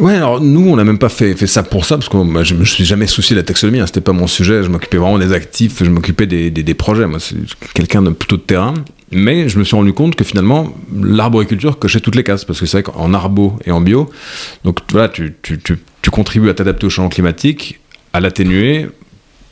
Ouais, 0.00 0.14
alors 0.14 0.40
nous, 0.40 0.68
on 0.70 0.76
n'a 0.76 0.84
même 0.84 0.98
pas 0.98 1.10
fait, 1.10 1.34
fait 1.36 1.46
ça 1.46 1.62
pour 1.62 1.84
ça, 1.84 1.96
parce 1.96 2.08
que 2.08 2.16
moi, 2.16 2.42
je 2.44 2.54
me 2.54 2.64
suis 2.64 2.84
jamais 2.84 3.06
soucié 3.06 3.36
de 3.36 3.40
la 3.40 3.44
taxonomie, 3.44 3.80
hein, 3.80 3.86
c'était 3.86 4.00
pas 4.00 4.12
mon 4.12 4.26
sujet, 4.26 4.62
je 4.62 4.68
m'occupais 4.68 4.96
vraiment 4.96 5.18
des 5.18 5.32
actifs, 5.32 5.84
je 5.84 5.90
m'occupais 5.90 6.26
des, 6.26 6.50
des, 6.50 6.62
des, 6.62 6.74
projets, 6.74 7.06
moi, 7.06 7.20
c'est 7.20 7.36
quelqu'un 7.74 8.00
de 8.00 8.10
plutôt 8.10 8.36
de 8.36 8.42
terrain. 8.42 8.74
Mais 9.14 9.50
je 9.50 9.58
me 9.58 9.64
suis 9.64 9.76
rendu 9.76 9.92
compte 9.92 10.16
que 10.16 10.24
finalement, 10.24 10.74
l'arboriculture 10.94 11.78
cochait 11.78 12.00
toutes 12.00 12.14
les 12.14 12.24
cases, 12.24 12.46
parce 12.46 12.58
que 12.58 12.64
c'est 12.64 12.78
vrai 12.78 12.82
qu'en 12.82 13.12
arbo 13.12 13.58
et 13.66 13.70
en 13.70 13.82
bio, 13.82 14.08
donc 14.64 14.78
voilà, 14.90 15.10
tu, 15.10 15.34
tu, 15.42 15.58
tu, 15.58 15.78
tu 16.00 16.10
contribues 16.10 16.48
à 16.48 16.54
t'adapter 16.54 16.86
au 16.86 16.90
changement 16.90 17.10
climatique, 17.10 17.78
à 18.14 18.20
l'atténuer. 18.20 18.86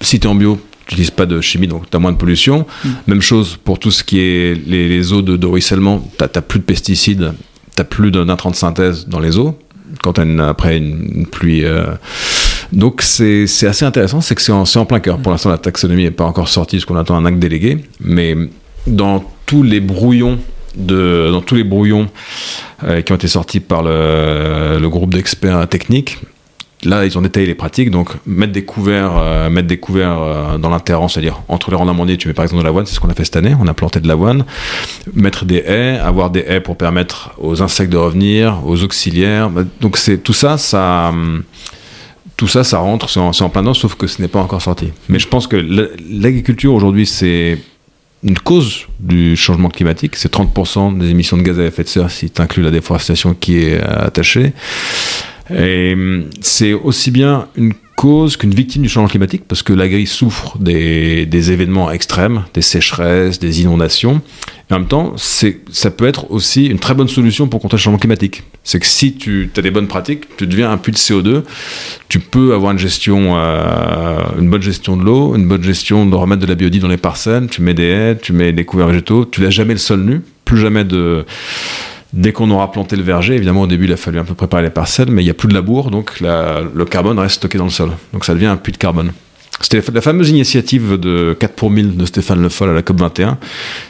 Si 0.01 0.19
tu 0.19 0.27
es 0.27 0.31
en 0.31 0.35
bio, 0.35 0.59
tu 0.87 0.95
n'utilises 0.95 1.11
pas 1.11 1.27
de 1.27 1.43
chimie, 1.43 1.69
donc 1.69 1.91
tu 1.91 1.95
as 1.95 2.01
moins 2.01 2.13
de 2.13 2.17
pollution. 2.17 2.67
Mm. 2.83 2.89
Même 3.09 3.21
chose 3.21 3.59
pour 3.63 3.79
tout 3.79 3.91
ce 3.91 4.03
qui 4.03 4.21
est 4.21 4.59
les, 4.67 4.89
les 4.89 5.13
eaux 5.13 5.21
de, 5.21 5.37
de 5.37 5.47
ruissellement, 5.47 6.03
tu 6.19 6.25
n'as 6.25 6.41
plus 6.41 6.61
de 6.61 6.65
pesticides, 6.65 7.35
t'as 7.77 7.85
plus 7.85 8.11
d'intrants 8.11 8.51
de 8.51 8.57
synthèse 8.57 9.07
dans 9.07 9.21
les 9.21 9.37
eaux 9.37 9.59
quand 10.03 10.19
une, 10.19 10.41
après 10.41 10.77
une, 10.77 11.11
une 11.15 11.27
pluie. 11.27 11.65
euh, 11.65 11.87
donc 12.73 13.03
c'est 13.03 13.45
assez 13.67 13.85
intéressant, 13.85 14.21
c'est 14.21 14.35
que 14.35 14.43
c'est 14.43 14.53
en, 14.53 14.63
en 14.63 14.85
plein 14.87 15.01
cœur. 15.01 15.19
Pour 15.19 15.33
l'instant, 15.33 15.51
la 15.51 15.59
taxonomie 15.59 16.05
n'est 16.05 16.11
pas 16.11 16.25
encore 16.25 16.49
sortie, 16.49 16.77
parce 16.77 16.85
qu'on 16.85 16.97
attend 16.97 17.17
un 17.17 17.25
acte 17.25 17.39
délégué. 17.39 17.79
Mais 18.01 18.37
dans 18.87 19.25
tous 19.47 19.63
les 19.63 19.81
brouillons 19.81 20.39
de, 20.77 21.31
dans 21.33 21.41
tous 21.41 21.57
les 21.57 21.65
brouillons 21.65 22.09
euh, 22.85 23.03
qui 23.03 23.13
ont 23.13 23.17
été 23.17 23.27
sortis 23.29 23.61
par 23.61 23.83
le, 23.83 24.79
le 24.81 24.89
groupe 24.89 25.13
d'experts 25.13 25.69
techniques, 25.69 26.19
là 26.85 27.05
ils 27.05 27.17
ont 27.19 27.23
détaillé 27.23 27.47
les 27.47 27.55
pratiques. 27.55 27.91
Donc 27.91 28.11
mettre 28.27 28.53
des 28.53 28.65
couverts, 28.65 29.13
euh, 29.17 29.51
mettre 29.51 29.69
des 29.69 29.79
couverts 29.79 30.19
euh, 30.21 30.59
dans 30.59 30.71
l'interrang, 30.71 31.09
c'est-à-dire 31.09 31.43
entre 31.49 31.71
les 31.71 31.77
rangs 31.77 31.87
d'amandiers, 31.87 32.17
tu 32.17 32.29
mets 32.29 32.35
par 32.35 32.45
exemple 32.45 32.63
de 32.63 32.67
l'avoine, 32.67 32.87
c'est 32.87 32.95
ce 32.95 33.01
qu'on 33.01 33.09
a 33.11 33.15
fait 33.15 33.25
cette 33.25 33.37
année. 33.37 33.55
On 33.61 33.67
a 33.67 33.75
planté 33.75 34.01
de 34.01 34.09
l'avoine, 34.09 34.45
mettre 35.15 35.45
des 35.45 35.63
haies, 35.67 35.99
avoir 35.99 36.31
des 36.31 36.41
haies 36.47 36.61
pour 36.61 36.77
permettre 36.77 37.33
aux 37.39 37.63
insectes 37.63 37.93
de 37.93 37.97
revenir, 37.99 38.61
aux 38.67 38.83
auxiliaires. 38.83 39.51
Donc 39.81 39.97
c'est 39.97 40.19
tout 40.19 40.33
ça, 40.33 40.57
ça. 40.59 41.13
tout 42.37 42.49
ça, 42.49 42.65
ça 42.65 42.79
rentre, 42.79 43.09
c'est 43.11 43.21
en, 43.21 43.31
en 43.31 43.49
plein 43.51 43.61
dedans, 43.63 43.75
sauf 43.75 43.95
que 43.97 44.07
ce 44.07 44.23
n'est 44.23 44.29
pas 44.29 44.41
encore 44.41 44.63
sorti. 44.63 44.89
Mais 45.09 45.19
je 45.19 45.29
pense 45.29 45.47
que 45.47 45.57
la- 45.57 45.89
l'agriculture 46.11 46.73
aujourd'hui, 46.75 47.05
c'est 47.07 47.59
une 48.23 48.39
cause 48.39 48.87
du 48.99 49.35
changement 49.37 49.69
climatique. 49.71 50.15
C'est 50.17 50.31
30% 50.33 50.99
des 50.99 51.09
émissions 51.09 51.37
de 51.39 51.43
gaz 51.43 51.59
à 51.59 51.65
effet 51.65 51.85
de 51.85 51.89
serre 51.89 52.11
si 52.11 52.31
tu 52.31 52.41
inclus 52.43 52.63
la 52.63 52.71
déforestation 52.71 53.35
qui 53.35 53.59
est 53.59 53.81
euh, 53.83 54.07
attachée. 54.07 54.53
Et 55.57 55.93
hum, 55.95 56.27
c'est 56.41 56.73
aussi 56.73 57.11
bien 57.11 57.49
une 57.57 57.73
cause 58.01 58.39
qu'une 58.39 58.55
victime 58.55 58.81
du 58.81 58.89
changement 58.89 59.11
climatique 59.11 59.43
parce 59.47 59.63
que 59.63 59.75
l'agri 59.75 60.07
souffre 60.07 60.57
des, 60.59 61.53
événements 61.53 61.91
extrêmes, 61.91 62.45
des 62.55 62.63
sécheresses, 62.63 63.39
des 63.39 63.61
inondations. 63.61 64.23
En 64.71 64.79
même 64.79 64.89
temps, 64.89 65.15
ça 65.19 65.91
peut 65.91 66.07
être 66.07 66.31
aussi 66.31 66.65
une 66.65 66.79
très 66.79 66.95
bonne 66.95 67.09
solution 67.09 67.47
pour 67.47 67.61
contrer 67.61 67.77
le 67.77 67.83
changement 67.83 67.99
climatique. 67.99 68.43
C'est 68.65 68.81
que 68.81 68.87
si 68.87 69.13
tu 69.13 69.51
as 69.55 69.61
des 69.61 69.71
bonnes 69.71 69.87
pratiques, 69.87 70.35
tu 70.39 70.47
deviens 70.47 70.71
un 70.71 70.79
puits 70.79 70.93
de 70.93 70.97
CO2, 70.97 71.43
tu 72.09 72.21
peux 72.21 72.55
avoir 72.55 72.73
une 72.73 72.79
gestion, 72.79 73.37
euh, 73.37 74.19
une 74.39 74.49
bonne 74.49 74.63
gestion 74.63 74.97
de 74.97 75.05
l'eau, 75.05 75.37
une 75.37 75.47
bonne 75.47 75.63
gestion 75.63 76.07
de 76.07 76.15
remettre 76.15 76.41
de 76.41 76.47
la 76.47 76.55
biodie 76.55 76.79
dans 76.79 76.89
les 76.89 76.97
parcelles, 76.97 77.49
tu 77.51 77.61
mets 77.61 77.75
des 77.75 77.89
haies, 77.89 78.17
tu 78.17 78.33
mets 78.33 78.55
des 78.55 78.65
couverts 78.65 78.87
végétaux, 78.87 79.27
tu 79.27 79.43
laisses 79.43 79.51
jamais 79.51 79.75
le 79.75 79.79
sol 79.79 80.01
nu, 80.01 80.23
plus 80.47 80.57
jamais 80.57 80.85
de... 80.85 81.27
Dès 82.13 82.33
qu'on 82.33 82.51
aura 82.51 82.73
planté 82.73 82.97
le 82.97 83.03
verger, 83.03 83.37
évidemment 83.37 83.63
au 83.63 83.67
début 83.69 83.85
il 83.85 83.93
a 83.93 83.97
fallu 83.97 84.19
un 84.19 84.25
peu 84.25 84.35
préparer 84.35 84.65
les 84.65 84.71
parcelles, 84.71 85.11
mais 85.11 85.23
il 85.23 85.27
n'y 85.27 85.31
a 85.31 85.35
plus 85.35 85.49
de 85.49 85.55
labour, 85.55 85.91
donc 85.91 86.21
le 86.21 86.85
carbone 86.85 87.19
reste 87.19 87.37
stocké 87.37 87.57
dans 87.59 87.65
le 87.65 87.71
sol. 87.71 87.93
Donc 88.13 88.25
ça 88.25 88.35
devient 88.35 88.47
un 88.47 88.57
puits 88.57 88.73
de 88.73 88.79
carbone. 88.79 89.13
C'était 89.61 89.83
la 89.93 90.01
fameuse 90.01 90.31
initiative 90.31 90.99
de 90.99 91.37
4 91.39 91.55
pour 91.55 91.71
1000 91.71 91.97
de 91.97 92.07
Stéphane 92.07 92.41
Le 92.41 92.49
Foll 92.49 92.71
à 92.71 92.73
la 92.73 92.81
COP21. 92.81 93.37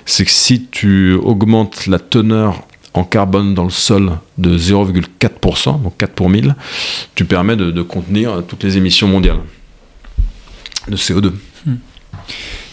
C'est 0.05 0.25
que 0.25 0.31
si 0.31 0.66
tu 0.66 1.14
augmentes 1.14 1.87
la 1.87 2.01
teneur 2.01 2.66
en 2.93 3.05
carbone 3.05 3.55
dans 3.55 3.64
le 3.64 3.71
sol 3.71 4.12
de 4.37 4.59
0,4%, 4.59 5.83
donc 5.83 5.97
4 5.97 6.12
pour 6.12 6.29
1000, 6.29 6.57
tu 7.14 7.25
permets 7.25 7.57
de, 7.57 7.71
de 7.71 7.83
contenir 7.83 8.43
toutes 8.49 8.64
les 8.64 8.77
émissions 8.77 9.07
mondiales 9.07 9.39
de 10.89 10.97
CO2. 10.97 11.33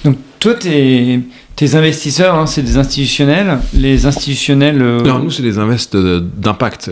Donc 0.04 0.18
toi, 0.40 0.56
tes, 0.56 1.20
tes 1.58 1.76
investisseurs, 1.76 2.36
hein, 2.36 2.46
c'est 2.46 2.62
des 2.62 2.78
institutionnels. 2.78 3.60
Les 3.74 4.06
institutionnels... 4.06 4.82
euh, 4.82 5.02
Non, 5.02 5.20
nous, 5.20 5.32
c'est 5.32 5.44
des 5.44 5.58
invests 5.58 5.96
de- 5.98 6.24
d'impact. 6.38 6.90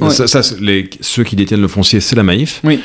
Ouais. 0.00 0.10
Ça, 0.10 0.26
ça, 0.26 0.42
c'est 0.42 0.60
les- 0.60 0.90
ceux 1.00 1.24
qui 1.24 1.36
détiennent 1.36 1.62
le 1.62 1.68
foncier, 1.68 2.00
c'est 2.00 2.16
la 2.16 2.22
Maïf. 2.24 2.60
Oui. 2.64 2.80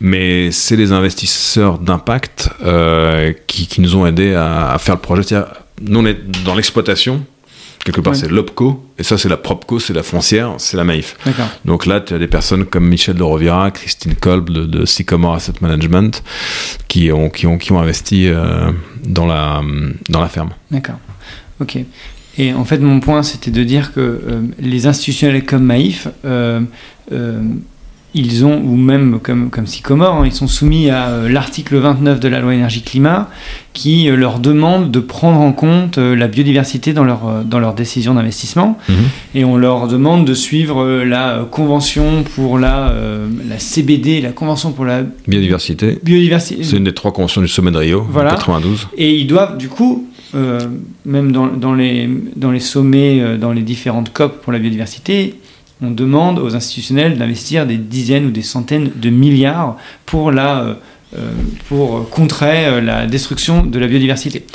Mais 0.00 0.50
c'est 0.52 0.76
les 0.76 0.92
investisseurs 0.92 1.78
d'impact 1.78 2.50
euh, 2.64 3.32
qui, 3.46 3.66
qui 3.66 3.80
nous 3.80 3.96
ont 3.96 4.06
aidés 4.06 4.34
à, 4.34 4.70
à 4.72 4.78
faire 4.78 4.94
le 4.94 5.00
projet. 5.00 5.22
C'est-à-dire, 5.22 5.48
nous, 5.82 6.00
on 6.00 6.06
est 6.06 6.18
dans 6.44 6.54
l'exploitation. 6.54 7.22
Quelque 7.86 8.00
part, 8.00 8.14
Ouais. 8.14 8.18
c'est 8.18 8.28
l'OPCO. 8.28 8.84
Et 8.98 9.04
ça, 9.04 9.16
c'est 9.16 9.28
la 9.28 9.36
PropCo, 9.36 9.78
c'est 9.78 9.92
la 9.92 10.02
foncière, 10.02 10.54
c'est 10.58 10.76
la. 10.76 10.84
D'accord. 10.84 11.46
Donc 11.64 11.86
là, 11.86 12.00
tu 12.00 12.14
as 12.14 12.18
des 12.18 12.26
personnes 12.26 12.64
comme 12.64 12.88
Michel 12.88 13.14
de 13.14 13.22
Rovira, 13.22 13.70
Christine 13.70 14.16
Kolb 14.16 14.50
de, 14.50 14.64
de 14.64 14.84
Sycomore 14.84 15.34
Asset 15.34 15.52
Management 15.60 16.20
qui 16.88 17.12
ont, 17.12 17.30
qui 17.30 17.46
ont, 17.46 17.58
qui 17.58 17.70
ont 17.70 17.78
investi 17.78 18.26
euh, 18.26 18.72
dans, 19.04 19.26
la, 19.26 19.60
dans 20.08 20.20
la 20.20 20.28
ferme. 20.28 20.50
D'accord. 20.72 20.96
Ok. 21.60 21.78
Et 22.38 22.52
en 22.52 22.64
fait, 22.64 22.78
mon 22.78 22.98
point, 22.98 23.22
c'était 23.22 23.52
de 23.52 23.62
dire 23.62 23.92
que 23.92 24.00
euh, 24.00 24.40
les 24.58 24.88
institutionnels 24.88 25.44
comme 25.44 25.62
Maïf, 25.62 26.08
euh, 26.24 26.60
euh, 27.12 27.40
ils 28.18 28.44
ont, 28.44 28.60
ou 28.64 28.76
même 28.76 29.18
comme, 29.22 29.50
comme 29.50 29.66
Sycomore, 29.66 30.14
hein, 30.16 30.22
ils 30.24 30.32
sont 30.32 30.46
soumis 30.48 30.88
à 30.90 31.08
euh, 31.10 31.28
l'article 31.28 31.76
29 31.76 32.18
de 32.18 32.28
la 32.28 32.40
loi 32.40 32.54
énergie-climat 32.54 33.28
qui 33.72 34.08
euh, 34.08 34.16
leur 34.16 34.38
demande 34.38 34.90
de 34.90 35.00
prendre 35.00 35.38
en 35.40 35.52
compte 35.52 35.98
euh, 35.98 36.16
la 36.16 36.26
biodiversité 36.26 36.92
dans 36.94 37.04
leur, 37.04 37.44
dans 37.44 37.58
leur 37.60 37.74
décision 37.74 38.14
d'investissement. 38.14 38.78
Et 39.34 39.44
on 39.44 39.56
leur 39.56 39.86
demande 39.86 40.24
de 40.24 40.34
suivre 40.34 41.02
la 41.04 41.46
convention 41.50 42.22
pour 42.22 42.58
la, 42.58 42.92
la 43.48 43.58
CBD, 43.58 44.20
la 44.20 44.32
convention 44.32 44.72
pour 44.72 44.84
la 44.86 45.02
Biodiversité. 45.28 45.98
biodiversité. 46.02 46.64
C'est 46.64 46.76
une 46.78 46.84
des 46.84 46.94
trois 46.94 47.12
conventions 47.12 47.42
du 47.42 47.48
sommet 47.48 47.70
de 47.70 47.76
Rio, 47.78 48.06
Voilà. 48.10 48.32
en 48.32 48.36
92. 48.36 48.88
Et 48.96 49.14
ils 49.14 49.26
doivent, 49.26 49.58
du 49.58 49.68
coup, 49.68 50.06
euh, 50.34 50.58
même 51.04 51.32
dans, 51.32 51.46
dans 51.46 51.74
les, 51.74 52.08
dans 52.34 52.50
les 52.50 52.60
sommets, 52.60 53.20
euh, 53.20 53.36
dans 53.36 53.52
les 53.52 53.62
différentes 53.62 54.12
COP 54.12 54.42
pour 54.42 54.52
la 54.52 54.58
biodiversité, 54.58 55.34
on 55.82 55.90
demande 55.90 56.38
aux 56.38 56.54
institutionnels 56.54 57.18
d'investir 57.18 57.66
des 57.66 57.76
dizaines 57.76 58.26
ou 58.26 58.30
des 58.30 58.42
centaines 58.42 58.90
de 58.94 59.10
milliards 59.10 59.76
pour, 60.06 60.32
la, 60.32 60.60
euh, 60.60 60.74
euh, 61.16 61.30
pour 61.68 62.08
contrer 62.08 62.66
euh, 62.66 62.80
la 62.80 63.06
destruction 63.06 63.62
de 63.62 63.78
la 63.78 63.86
biodiversité. 63.86 64.46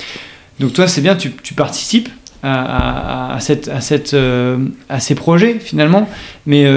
Donc 0.60 0.74
toi, 0.74 0.88
c'est 0.88 1.02
bien, 1.02 1.16
tu, 1.16 1.32
participes 1.56 2.10
à, 2.44 3.38
cette, 3.40 3.68
à, 3.68 3.82
cette, 3.82 4.16
à 4.90 5.00
ces 5.00 5.16
projets, 5.16 5.60
finalement. 5.60 6.08
Mais 6.46 6.68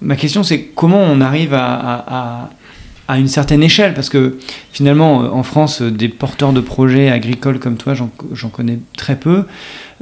ma 0.00 0.14
question, 0.14 0.44
c'est 0.44 0.62
comment 0.74 1.00
on 1.00 1.20
arrive 1.20 1.52
à, 1.52 2.50
à- 3.08 3.18
une 3.18 3.28
certaine 3.28 3.62
échelle 3.62 3.94
Parce 3.94 4.08
que 4.08 4.38
finalement, 4.72 5.22
euh, 5.22 5.28
en 5.30 5.42
France, 5.42 5.82
euh, 5.82 5.90
des 5.90 6.08
porteurs 6.08 6.52
de 6.52 6.60
projets 6.60 7.10
agricoles 7.10 7.58
comme 7.58 7.76
toi, 7.76 7.94
j'en 7.94 8.48
connais 8.48 8.78
très 8.96 9.16
peu. 9.16 9.44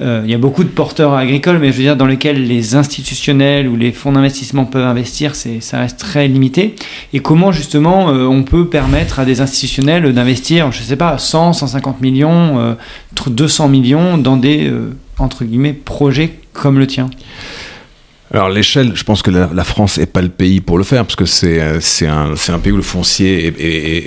Euh, 0.00 0.22
Il 0.24 0.30
y 0.30 0.34
a 0.34 0.38
beaucoup 0.38 0.64
de 0.64 0.68
porteurs 0.68 1.14
agricoles, 1.14 1.59
mais 1.59 1.70
je 1.70 1.76
veux 1.76 1.82
dire, 1.84 1.96
dans 1.96 2.07
lesquels 2.07 2.46
les 2.46 2.74
institutionnels 2.74 3.68
ou 3.68 3.76
les 3.76 3.92
fonds 3.92 4.12
d'investissement 4.12 4.64
peuvent 4.64 4.86
investir, 4.86 5.34
ça 5.36 5.78
reste 5.78 5.98
très 6.00 6.26
limité. 6.26 6.74
Et 7.12 7.20
comment, 7.20 7.52
justement, 7.52 8.07
on 8.07 8.42
peut 8.42 8.66
permettre 8.68 9.20
à 9.20 9.24
des 9.24 9.40
institutionnels 9.40 10.12
d'investir, 10.12 10.72
je 10.72 10.82
sais 10.82 10.96
pas, 10.96 11.16
100, 11.18 11.52
150 11.52 12.00
millions, 12.00 12.59
euh, 12.59 12.74
entre 13.12 13.30
200 13.30 13.68
millions 13.68 14.18
dans 14.18 14.36
des, 14.36 14.68
entre 15.18 15.44
guillemets, 15.44 15.74
projets 15.74 16.34
comme 16.52 16.78
le 16.80 16.88
tien? 16.88 17.09
Alors 18.35 18.49
l'échelle, 18.49 18.97
je 18.97 19.05
pense 19.05 19.22
que 19.22 19.30
la, 19.30 19.62
France 19.62 19.97
est 19.99 20.07
pas 20.07 20.20
le 20.20 20.28
pays 20.28 20.61
pour 20.61 20.76
le 20.76 20.82
faire, 20.82 21.05
parce 21.05 21.14
que 21.14 21.24
c'est 21.24 21.61
euh, 21.61 21.78
un, 22.03 22.35
un 22.53 22.59
pays 22.59 22.72
où 22.72 22.76
le 22.76 22.82
foncier 22.82 23.55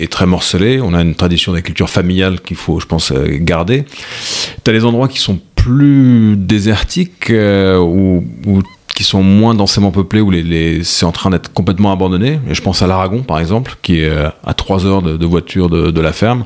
est, 0.03 0.11
très 0.11 0.25
morcelé. 0.25 0.81
On 0.81 0.93
a 0.93 1.01
une 1.01 1.15
tradition 1.15 1.53
d'agriculture 1.53 1.89
familiale 1.89 2.41
qu'il 2.41 2.57
faut, 2.57 2.81
je 2.81 2.85
pense, 2.87 3.13
euh, 3.13 3.37
garder. 3.39 3.85
Tu 4.65 4.69
as 4.69 4.73
des 4.73 4.83
endroits 4.83 5.07
qui 5.07 5.19
sont 5.19 5.39
plus 5.55 6.35
désertiques, 6.35 7.29
euh, 7.29 7.77
ou, 7.79 8.25
ou 8.45 8.63
qui 8.93 9.05
sont 9.05 9.23
moins 9.23 9.53
densément 9.53 9.91
peuplés, 9.91 10.19
où 10.19 10.29
les, 10.29 10.43
les- 10.43 10.83
c'est 10.83 11.05
en 11.05 11.13
train 11.13 11.29
d'être 11.29 11.53
complètement 11.53 11.93
abandonné. 11.93 12.41
Et 12.49 12.53
je 12.53 12.61
pense 12.61 12.81
à 12.81 12.87
l'Aragon, 12.87 13.21
par 13.21 13.39
exemple, 13.39 13.77
qui 13.81 14.01
est 14.01 14.09
euh, 14.09 14.27
à 14.45 14.53
3 14.53 14.85
heures 14.85 15.01
de, 15.01 15.15
de 15.15 15.25
voiture 15.25 15.69
de, 15.69 15.89
de 15.89 16.01
la 16.01 16.11
ferme, 16.11 16.43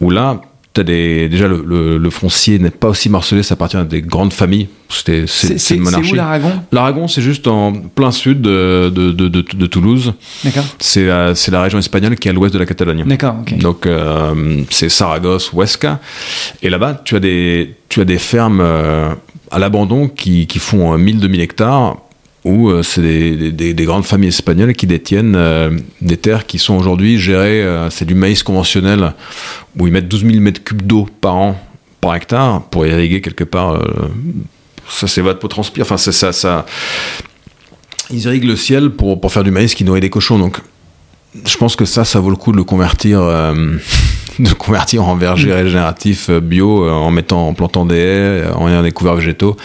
où 0.00 0.08
là, 0.08 0.40
T'as 0.72 0.84
des, 0.84 1.28
déjà, 1.28 1.48
le, 1.48 1.64
le- 1.66 1.98
le 1.98 2.10
foncier 2.10 2.60
n'est 2.60 2.70
pas 2.70 2.88
aussi 2.88 3.08
morcelé, 3.08 3.42
ça 3.42 3.54
appartient 3.54 3.76
à 3.76 3.82
des 3.82 4.02
grandes 4.02 4.32
familles. 4.32 4.68
C'était- 4.88 5.24
C'est 5.26 5.58
c'est 5.58 5.74
une 5.74 5.82
monarchie. 5.82 6.12
où 6.12 6.14
l'Aragon? 6.14 6.52
L'Aragon, 6.70 7.08
c'est 7.08 7.22
juste 7.22 7.48
en 7.48 7.72
plein 7.72 8.12
sud 8.12 8.40
de, 8.40 8.88
de, 8.94 9.10
de, 9.10 9.28
de- 9.28 9.66
Toulouse. 9.66 10.12
D'accord. 10.44 10.64
C'est 10.78 11.06
la, 11.06 11.34
c'est 11.34 11.50
la 11.50 11.62
région 11.62 11.80
espagnole 11.80 12.14
qui 12.14 12.28
est 12.28 12.30
à 12.30 12.34
l'ouest 12.34 12.54
de 12.54 12.58
la 12.60 12.66
Catalogne. 12.66 13.02
D'accord, 13.04 13.34
ok. 13.40 13.58
Donc 13.58 13.84
euh, 13.86 14.62
c'est 14.70 14.88
Saragosse, 14.88 15.50
Huesca. 15.52 15.98
Et 16.62 16.70
là-bas, 16.70 17.02
tu 17.04 17.16
as 17.16 17.20
des, 17.20 17.74
tu 17.88 18.00
as 18.00 18.04
des 18.04 18.18
fermes 18.18 18.60
euh, 18.60 19.08
à 19.50 19.58
l'abandon 19.58 20.06
qui, 20.08 20.46
qui 20.46 20.60
font 20.60 20.92
euh, 20.94 20.98
1000-2000 20.98 21.40
hectares 21.40 21.96
où 22.44 22.70
euh, 22.70 22.82
c'est 22.82 23.02
des, 23.02 23.52
des- 23.52 23.74
des 23.74 23.84
grandes 23.84 24.04
familles 24.06 24.28
espagnoles 24.30 24.72
qui 24.72 24.86
détiennent 24.86 25.34
euh, 25.36 25.70
des 26.00 26.16
terres 26.16 26.46
qui 26.46 26.58
sont 26.58 26.74
aujourd'hui 26.74 27.18
gérées, 27.18 27.62
euh, 27.62 27.90
c'est 27.90 28.04
du 28.06 28.14
maïs 28.14 28.42
conventionnel, 28.42 29.12
où 29.78 29.86
ils 29.86 29.92
mettent 29.92 30.08
12 30.08 30.24
000 30.24 30.40
mètres 30.40 30.64
cubes 30.64 30.82
d'eau 30.82 31.06
par 31.20 31.34
an, 31.36 31.60
par 32.00 32.14
hectare, 32.14 32.62
pour 32.64 32.86
irriguer 32.86 33.20
quelque 33.20 33.44
part. 33.44 33.78
ça, 34.88 35.06
votre 35.22 35.38
peau 35.38 35.48
transpire. 35.48 35.82
Enfin, 35.84 35.98
c'est 35.98 36.12
ça, 36.12 36.32
ça. 36.32 36.64
Ils 38.10 38.22
irriguent 38.24 38.44
le 38.48 38.56
ciel 38.56 38.90
pour, 38.90 39.20
pour 39.20 39.32
faire 39.32 39.44
du 39.44 39.50
maïs 39.50 39.74
qui 39.74 39.84
nourrit 39.84 40.00
des 40.00 40.10
cochons. 40.10 40.38
Donc, 40.38 40.58
je 41.46 41.56
pense 41.58 41.76
que 41.76 41.84
ça, 41.84 42.04
ça 42.04 42.18
vaut 42.20 42.30
le 42.30 42.36
coup 42.36 42.52
de 42.52 42.56
le 42.56 42.64
convertir, 42.64 43.20
de 44.38 44.52
convertir 44.54 45.02
en 45.06 45.16
verger 45.16 45.52
régénératif 45.52 46.30
euh, 46.30 46.40
bio, 46.40 46.84
euh, 46.84 46.90
en 46.92 47.10
mettant, 47.10 47.48
en 47.48 47.54
plantant 47.54 47.84
des 47.84 47.96
haies, 47.98 48.44
en 48.54 48.68
ayant 48.68 48.82
des 48.82 48.92
couverts 48.92 49.16
végétaux. 49.16 49.56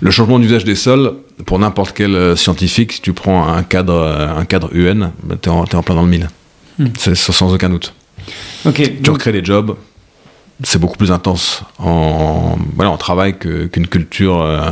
Le 0.00 0.10
changement 0.10 0.38
d'usage 0.38 0.64
des 0.64 0.74
sols, 0.74 1.14
pour 1.46 1.58
n'importe 1.58 1.92
quel 1.96 2.14
euh, 2.14 2.36
scientifique, 2.36 2.92
si 2.92 3.00
tu 3.00 3.12
prends 3.12 3.46
un 3.48 3.62
cadre, 3.62 3.94
un 4.36 4.44
cadre 4.44 4.70
UN, 4.74 5.10
bah, 5.22 5.36
t'es 5.40 5.48
en, 5.50 5.60
en 5.60 5.82
plein 5.82 5.94
dans 5.94 6.02
le 6.02 6.08
mille. 6.08 6.28
Hmm. 6.78 6.86
C'est 6.98 7.14
sans- 7.14 7.52
aucun 7.54 7.68
doute. 7.70 7.94
Tu 8.74 8.88
donc- 9.00 9.14
recrées 9.14 9.32
des 9.32 9.44
jobs, 9.44 9.76
c'est 10.62 10.78
beaucoup 10.80 10.96
plus 10.96 11.12
intense 11.12 11.62
en, 11.78 12.58
voilà, 12.74 12.90
en 12.90 12.96
travail 12.96 13.38
qu'une 13.38 13.86
culture 13.86 14.42
euh, 14.42 14.70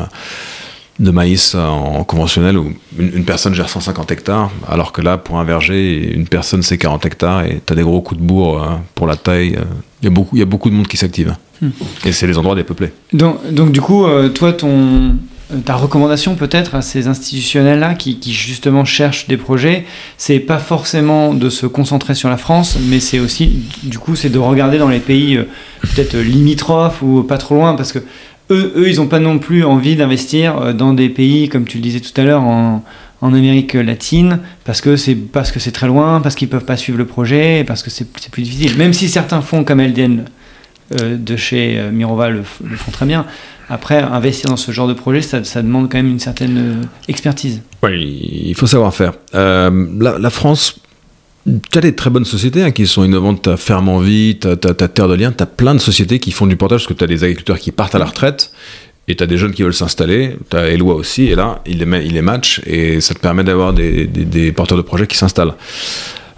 de 0.98 1.10
maïs 1.10 1.54
en 1.54 2.04
conventionnel 2.04 2.56
où 2.56 2.72
une, 2.98 3.24
personne 3.24 3.54
gère 3.54 3.68
150 3.68 4.10
hectares, 4.12 4.50
alors 4.68 4.92
que 4.92 5.02
là, 5.02 5.18
pour 5.18 5.38
un 5.38 5.44
verger, 5.44 6.12
une 6.14 6.26
personne 6.26 6.62
c'est 6.62 6.78
40 6.78 7.04
hectares 7.04 7.44
et 7.44 7.60
tu 7.64 7.72
as 7.72 7.76
des 7.76 7.82
gros 7.82 8.00
coups 8.00 8.20
de 8.20 8.26
bourre 8.26 8.62
euh, 8.62 8.66
pour 8.94 9.06
la 9.06 9.16
taille. 9.16 9.58
Il 10.02 10.04
y, 10.04 10.08
a 10.08 10.10
beaucoup, 10.10 10.36
il 10.36 10.38
y 10.38 10.42
a 10.42 10.46
beaucoup 10.46 10.70
de 10.70 10.74
monde 10.74 10.88
qui 10.88 10.96
s'active. 10.96 11.34
Hmm. 11.60 11.68
Et 12.04 12.12
c'est 12.12 12.26
les 12.26 12.38
endroits 12.38 12.54
dépeuplés. 12.54 12.92
Donc, 13.12 13.52
donc 13.52 13.72
du 13.72 13.80
coup, 13.80 14.06
euh, 14.06 14.28
toi, 14.28 14.52
ton, 14.52 15.16
ta 15.64 15.74
recommandation 15.74 16.34
peut-être 16.34 16.74
à 16.74 16.82
ces 16.82 17.06
institutionnels-là 17.06 17.94
qui, 17.94 18.18
qui, 18.18 18.32
justement 18.32 18.84
cherchent 18.84 19.28
des 19.28 19.36
projets, 19.36 19.86
c'est 20.18 20.40
pas 20.40 20.58
forcément 20.58 21.34
de 21.34 21.48
se 21.50 21.66
concentrer 21.66 22.14
sur 22.14 22.28
la 22.28 22.36
France, 22.36 22.78
mais 22.88 23.00
c'est 23.00 23.20
aussi, 23.20 23.64
du 23.82 23.98
coup, 23.98 24.16
c'est 24.16 24.30
de 24.30 24.38
regarder 24.38 24.78
dans 24.78 24.88
les 24.88 24.98
pays 24.98 25.36
euh, 25.36 25.44
peut-être 25.82 26.16
limitrophes 26.16 27.02
ou 27.02 27.22
pas 27.22 27.38
trop 27.38 27.54
loin, 27.54 27.74
parce 27.74 27.92
que 27.92 28.00
eux, 28.50 28.72
eux 28.76 28.88
ils 28.88 28.96
n'ont 28.96 29.06
pas 29.06 29.18
non 29.18 29.38
plus 29.38 29.64
envie 29.64 29.96
d'investir 29.96 30.58
euh, 30.58 30.72
dans 30.72 30.92
des 30.92 31.08
pays, 31.08 31.48
comme 31.48 31.64
tu 31.64 31.78
le 31.78 31.82
disais 31.82 32.00
tout 32.00 32.18
à 32.20 32.24
l'heure, 32.24 32.42
en, 32.42 32.82
Amérique 33.22 33.74
latine, 33.74 34.38
parce 34.64 34.80
que 34.80 34.94
c'est 34.94 35.16
parce 35.16 35.50
que 35.50 35.58
c'est 35.58 35.72
très 35.72 35.88
loin, 35.88 36.20
parce 36.20 36.36
qu'ils 36.36 36.48
peuvent 36.48 36.64
pas 36.64 36.76
suivre 36.76 36.96
le 36.96 37.06
projet, 37.06 37.64
parce 37.66 37.82
que 37.82 37.90
c'est 37.90 38.06
plus 38.30 38.42
difficile. 38.42 38.78
Même 38.78 38.92
si 38.92 39.08
certains 39.08 39.40
fonds 39.40 39.64
comme 39.64 39.80
LDN 39.80 40.26
euh, 41.00 41.16
de 41.16 41.34
chez 41.34 41.76
euh, 41.76 41.90
Mirova 41.90 42.30
le, 42.30 42.44
font 42.44 42.92
très 42.92 43.04
bien. 43.04 43.26
Après, 43.68 44.00
investir 44.00 44.48
dans 44.48 44.56
ce 44.56 44.70
genre 44.70 44.86
de 44.86 44.92
projet, 44.92 45.22
ça, 45.22 45.40
demande 45.60 45.90
quand 45.90 45.98
même 45.98 46.06
une 46.06 46.20
certaine 46.20 46.86
expertise. 47.08 47.62
Oui, 47.82 48.44
il 48.46 48.54
faut 48.54 48.68
savoir 48.68 48.94
faire. 48.94 49.14
la, 49.32 50.30
France 50.30 50.78
tu 51.70 51.78
as 51.78 51.80
des 51.80 51.94
très 51.94 52.10
bonnes 52.10 52.24
sociétés 52.24 52.62
hein, 52.62 52.70
qui 52.72 52.86
sont 52.86 53.04
innovantes. 53.04 53.42
Tu 53.42 53.50
as 53.50 53.56
Ferme 53.56 53.88
Envie, 53.88 54.38
tu 54.40 54.48
as, 54.48 54.56
Terre 54.56 55.08
de 55.08 55.14
Liens, 55.14 55.32
tu 55.32 55.42
as 55.42 55.46
plein 55.46 55.74
de 55.74 55.80
sociétés 55.80 56.18
qui 56.18 56.32
font 56.32 56.46
du 56.46 56.56
portage 56.56 56.80
parce 56.82 56.88
que 56.88 56.98
tu 56.98 57.04
as 57.04 57.06
des 57.06 57.22
agriculteurs 57.24 57.58
qui 57.58 57.70
partent 57.72 57.94
à 57.94 57.98
la 57.98 58.06
retraite 58.06 58.52
et 59.08 59.14
tu 59.14 59.22
as 59.22 59.26
des 59.26 59.38
jeunes 59.38 59.52
qui 59.52 59.62
veulent 59.62 59.74
s'installer. 59.74 60.36
Tu 60.50 60.56
as 60.56 60.68
Eloi 60.68 60.94
aussi, 60.94 61.24
et 61.26 61.36
là, 61.36 61.62
il 61.66 61.78
les, 61.78 62.06
il 62.06 62.14
les 62.14 62.22
match 62.22 62.60
et 62.66 63.00
ça 63.00 63.14
te 63.14 63.20
permet 63.20 63.44
d'avoir 63.44 63.72
des, 63.72 64.06
des, 64.06 64.52
porteurs 64.52 64.78
de 64.78 64.82
projets 64.82 65.06
qui 65.06 65.16
s'installent. 65.16 65.54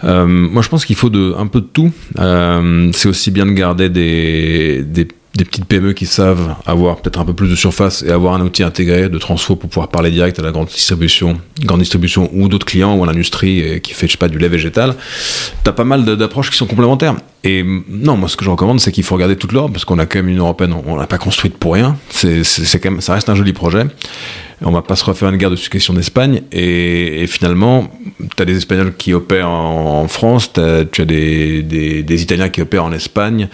Euh, 0.03 0.25
moi, 0.25 0.61
je 0.61 0.69
pense 0.69 0.85
qu'il 0.85 0.95
faut 0.95 1.09
de, 1.09 1.33
un 1.37 1.47
peu 1.47 1.61
de 1.61 1.67
tout. 1.67 1.91
Euh, 2.19 2.89
c'est 2.93 3.09
aussi 3.09 3.31
bien 3.31 3.45
de 3.45 3.51
garder 3.51 3.89
des, 3.89 4.83
des 4.83 5.07
des 5.39 5.45
petites 5.45 5.65
PME 5.65 5.93
qui 5.93 6.05
savent 6.05 6.55
avoir 6.65 6.97
peut-être 6.97 7.17
un 7.19 7.23
peu 7.23 7.33
plus 7.33 7.49
de 7.49 7.55
surface 7.55 8.03
et 8.03 8.11
avoir 8.11 8.33
un 8.33 8.41
outil 8.41 8.61
intégré 8.61 9.07
de 9.07 9.17
transfo 9.17 9.55
pour 9.55 9.69
pouvoir 9.69 9.87
parler 9.87 10.11
direct 10.11 10.37
à 10.37 10.41
la 10.41 10.51
grande 10.51 10.67
distribution, 10.67 11.39
grande 11.61 11.79
distribution 11.79 12.29
ou 12.33 12.49
d'autres 12.49 12.65
clients 12.65 12.95
ou 12.97 13.03
à 13.03 13.07
l'industrie 13.07 13.79
qui 13.81 13.93
fait, 13.93 14.09
pas, 14.17 14.27
du 14.27 14.37
lait 14.37 14.49
végétal. 14.49 14.95
Tu 15.63 15.69
as 15.69 15.73
pas 15.73 15.85
mal 15.85 16.03
d'approches 16.03 16.51
qui 16.51 16.57
sont 16.57 16.67
complémentaires. 16.67 17.15
Et 17.45 17.63
non, 17.63 18.17
moi, 18.17 18.27
ce 18.27 18.35
que 18.35 18.43
je 18.43 18.49
recommande, 18.49 18.81
c'est 18.81 18.91
qu'il 18.91 19.05
faut 19.05 19.15
regarder 19.15 19.37
toute 19.37 19.53
l'Europe 19.53 19.71
parce 19.71 19.85
qu'on 19.85 19.97
a 19.97 20.05
quand 20.05 20.19
même 20.19 20.27
une 20.27 20.39
européenne, 20.39 20.75
on 20.85 20.97
l'a 20.97 21.07
pas 21.07 21.17
construite 21.17 21.57
pour 21.57 21.73
rien. 21.73 21.97
C'est 22.09 22.79
quand 22.79 22.91
même, 22.91 23.01
ça 23.01 23.13
reste 23.13 23.29
un 23.29 23.35
joli 23.35 23.53
projet 23.53 23.85
on 24.61 24.71
va 24.71 24.81
pas 24.81 24.95
se 24.95 25.05
refaire 25.05 25.29
une 25.29 25.37
guerre 25.37 25.49
de 25.49 25.55
succession 25.55 25.93
d'Espagne. 25.93 26.41
Et, 26.51 27.25
finalement, 27.27 27.87
tu 28.35 28.41
as 28.41 28.45
des 28.45 28.57
Espagnols 28.57 28.93
qui 28.95 29.13
opèrent 29.13 29.49
en, 29.49 30.07
France, 30.07 30.51
tu 30.53 31.01
as 31.01 31.05
des, 31.05 31.63
des, 31.63 32.21
Italiens 32.21 32.49
qui 32.49 32.61
opèrent 32.61 32.85
en 32.85 32.91
Espagne. 32.91 33.47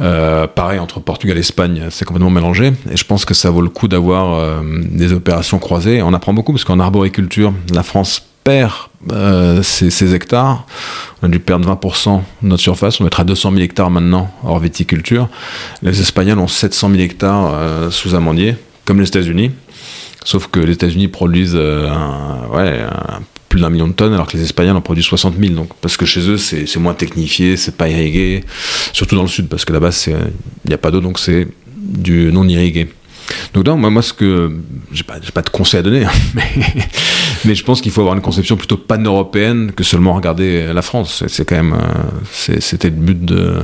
Euh, 0.00 0.46
pareil, 0.46 0.78
entre 0.78 1.00
Portugal 1.00 1.36
et 1.36 1.40
Espagne, 1.40 1.84
c'est 1.90 2.04
complètement 2.04 2.30
mélangé. 2.30 2.72
Et 2.90 2.96
je 2.96 3.04
pense 3.04 3.24
que 3.24 3.34
ça 3.34 3.50
vaut 3.50 3.62
le 3.62 3.70
coup 3.70 3.88
d'avoir 3.88 4.34
euh, 4.34 4.60
des 4.90 5.12
opérations 5.12 5.58
croisées. 5.58 6.02
On 6.02 6.12
apprend 6.12 6.34
beaucoup 6.34 6.52
parce 6.52 6.64
qu'en 6.64 6.80
arboriculture, 6.80 7.54
la 7.72 7.82
France 7.82 8.22
perd 8.42 8.72
euh, 9.12 9.62
ses, 9.62 10.14
hectares. 10.14 10.66
On 11.22 11.26
a 11.26 11.30
dû 11.30 11.40
perdre 11.40 11.72
20% 11.74 12.20
de 12.42 12.48
notre 12.48 12.62
surface. 12.62 13.00
On 13.00 13.04
mettra 13.04 13.24
200 13.24 13.52
000 13.52 13.62
hectares 13.62 13.90
maintenant 13.90 14.30
hors 14.44 14.58
viticulture. 14.58 15.28
Les 15.80 16.00
Espagnols 16.00 16.38
ont 16.38 16.48
700 16.48 16.90
000 16.90 17.00
hectares 17.00 17.90
sous 17.90 18.14
amandier, 18.14 18.56
comme 18.84 19.00
les 19.00 19.08
États-Unis. 19.08 19.52
Sauf 20.24 20.48
que 20.48 20.58
les 20.58 20.72
États-Unis 20.72 21.08
produisent 21.08 21.54
euh, 21.54 21.88
ouais, 22.50 22.80
plus 23.50 23.60
d'un 23.60 23.68
million 23.68 23.86
de 23.86 23.92
tonnes, 23.92 24.14
alors 24.14 24.26
que 24.26 24.36
les 24.36 24.42
Espagnols 24.42 24.74
en 24.74 24.80
produisent 24.80 25.04
60 25.04 25.34
000. 25.38 25.54
Donc, 25.54 25.68
parce 25.80 25.96
que 25.96 26.06
chez 26.06 26.28
eux, 26.28 26.38
c'est 26.38 26.76
moins 26.78 26.94
technifié, 26.94 27.56
c'est 27.56 27.76
pas 27.76 27.88
irrigué, 27.88 28.42
surtout 28.92 29.16
dans 29.16 29.22
le 29.22 29.28
sud, 29.28 29.48
parce 29.48 29.64
que 29.64 29.72
là-bas, 29.72 29.90
il 30.06 30.16
n'y 30.66 30.74
a 30.74 30.78
pas 30.78 30.90
d'eau, 30.90 31.00
donc 31.00 31.18
c'est 31.18 31.46
du 31.76 32.32
non 32.32 32.48
irrigué. 32.48 32.88
Donc 33.52 33.66
non, 33.66 33.76
moi, 33.76 33.90
moi 33.90 34.02
ce 34.02 34.12
que 34.12 34.54
j'ai 34.92 35.02
pas, 35.02 35.14
pas 35.32 35.42
de 35.42 35.50
conseil 35.50 35.80
à 35.80 35.82
donner, 35.82 36.04
hein, 36.04 36.10
mais, 37.44 37.54
je 37.54 37.64
pense 37.64 37.80
qu'il 37.80 37.92
faut 37.92 38.00
avoir 38.00 38.16
une 38.16 38.22
conception 38.22 38.56
plutôt 38.56 38.76
pan-européenne 38.76 39.72
que 39.72 39.84
seulement 39.84 40.14
regarder 40.14 40.72
la 40.72 40.82
France. 40.82 41.24
C'est 41.28 41.48
quand 41.48 41.56
même, 41.56 41.74
euh, 41.74 42.56
c'était 42.60 42.90
le 42.90 42.96
but 42.96 43.24
de, 43.24 43.58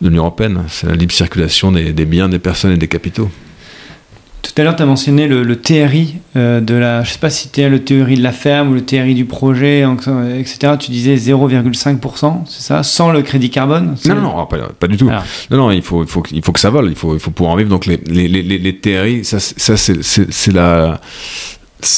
l'Union 0.00 0.22
européenne, 0.22 0.64
c'est 0.68 0.86
la 0.86 0.94
libre 0.94 1.12
circulation 1.12 1.72
des 1.72 1.92
biens, 2.04 2.28
des 2.28 2.38
personnes 2.38 2.72
et 2.72 2.78
des 2.78 2.88
capitaux. 2.88 3.30
Tout 4.42 4.52
à 4.56 4.64
l'heure, 4.64 4.76
tu 4.76 4.82
as 4.82 4.86
mentionné 4.86 5.26
le, 5.28 5.56
TRI 5.56 6.16
euh, 6.36 6.60
de 6.60 6.74
la. 6.74 7.02
Je 7.02 7.10
sais 7.10 7.18
pas 7.18 7.30
si 7.30 7.44
c'était 7.44 7.68
le 7.68 7.84
TRI 7.84 8.16
de 8.16 8.22
la 8.22 8.32
ferme 8.32 8.70
ou 8.70 8.74
le 8.74 8.84
TRI 8.84 9.14
du 9.14 9.24
projet, 9.24 9.84
etc. 10.38 10.74
Tu 10.78 10.90
disais 10.90 11.14
0,5%, 11.14 12.42
c'est 12.46 12.62
ça 12.62 12.82
Sans 12.82 13.10
le 13.10 13.22
crédit 13.22 13.50
carbone 13.50 13.96
Non, 14.06 14.14
non, 14.14 14.46
pas, 14.46 14.86
du 14.88 14.96
tout. 14.96 15.10
Non, 15.50 15.56
non, 15.56 15.70
il 15.70 15.82
faut, 15.82 16.02
il, 16.02 16.08
faut, 16.08 16.22
il 16.32 16.42
faut 16.42 16.52
que 16.52 16.60
ça 16.60 16.70
vole, 16.70 16.88
il 16.88 16.96
faut, 16.96 17.14
il 17.14 17.20
faut 17.20 17.30
pouvoir 17.30 17.54
en 17.54 17.56
vivre. 17.56 17.70
Donc 17.70 17.86
les, 17.86 17.98
les, 18.06 18.28
les, 18.28 18.42
les 18.42 18.76
TRI, 18.76 19.24
ça, 19.24 19.38
ça 19.40 19.76
c'est 19.76 20.52
la, 20.52 21.00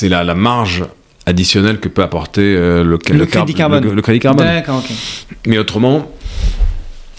la, 0.03 0.25
la 0.25 0.35
marge 0.35 0.85
additionnelle 1.27 1.81
que 1.81 1.89
peut 1.89 2.03
apporter 2.03 2.43
euh, 2.43 2.83
le, 2.83 2.99
le, 3.13 3.27
crédit 3.27 3.55
carbone. 3.55 3.89
Le, 3.95 4.03
crédit 4.03 4.19
carbone. 4.19 4.47
D'accord, 4.47 4.79
ok. 4.79 4.93
Mais 5.47 5.59
autrement, 5.59 6.11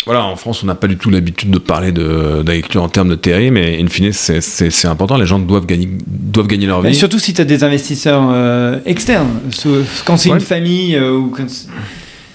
voilà, 0.06 0.26
en 0.26 0.36
France, 0.36 0.64
on 0.64 0.66
n'a 0.66 0.76
pas 0.76 0.88
du 0.88 0.97
tout 0.97 1.10
l'habitude 1.10 1.49
de 1.49 1.60
parler 1.60 1.91
d'agriculture 1.93 2.84
en 2.84 2.89
termes 2.89 3.10
de 3.10 3.16
TRI, 3.16 3.51
mais 3.51 3.82
in 3.82 3.88
fine, 3.88 4.12
c'est 4.12 4.86
important. 4.86 5.18
Les 5.18 5.26
gens 5.26 5.39
doivent 5.39 5.66
gagner, 5.66 5.88
doivent 6.08 6.47
gagner 6.47 6.66
leur 6.66 6.82
vie. 6.82 6.89
Et 6.89 6.93
surtout 6.93 7.20
si 7.20 7.34
tu 7.34 7.41
as 7.41 7.45
des 7.45 7.64
investisseurs 7.64 8.30
euh, 8.32 8.80
externes. 8.86 9.30
Quand 10.06 10.18
c'est 10.18 10.30
une 10.30 10.41
famille 10.41 10.95
euh, 10.95 11.14
ou 11.14 11.34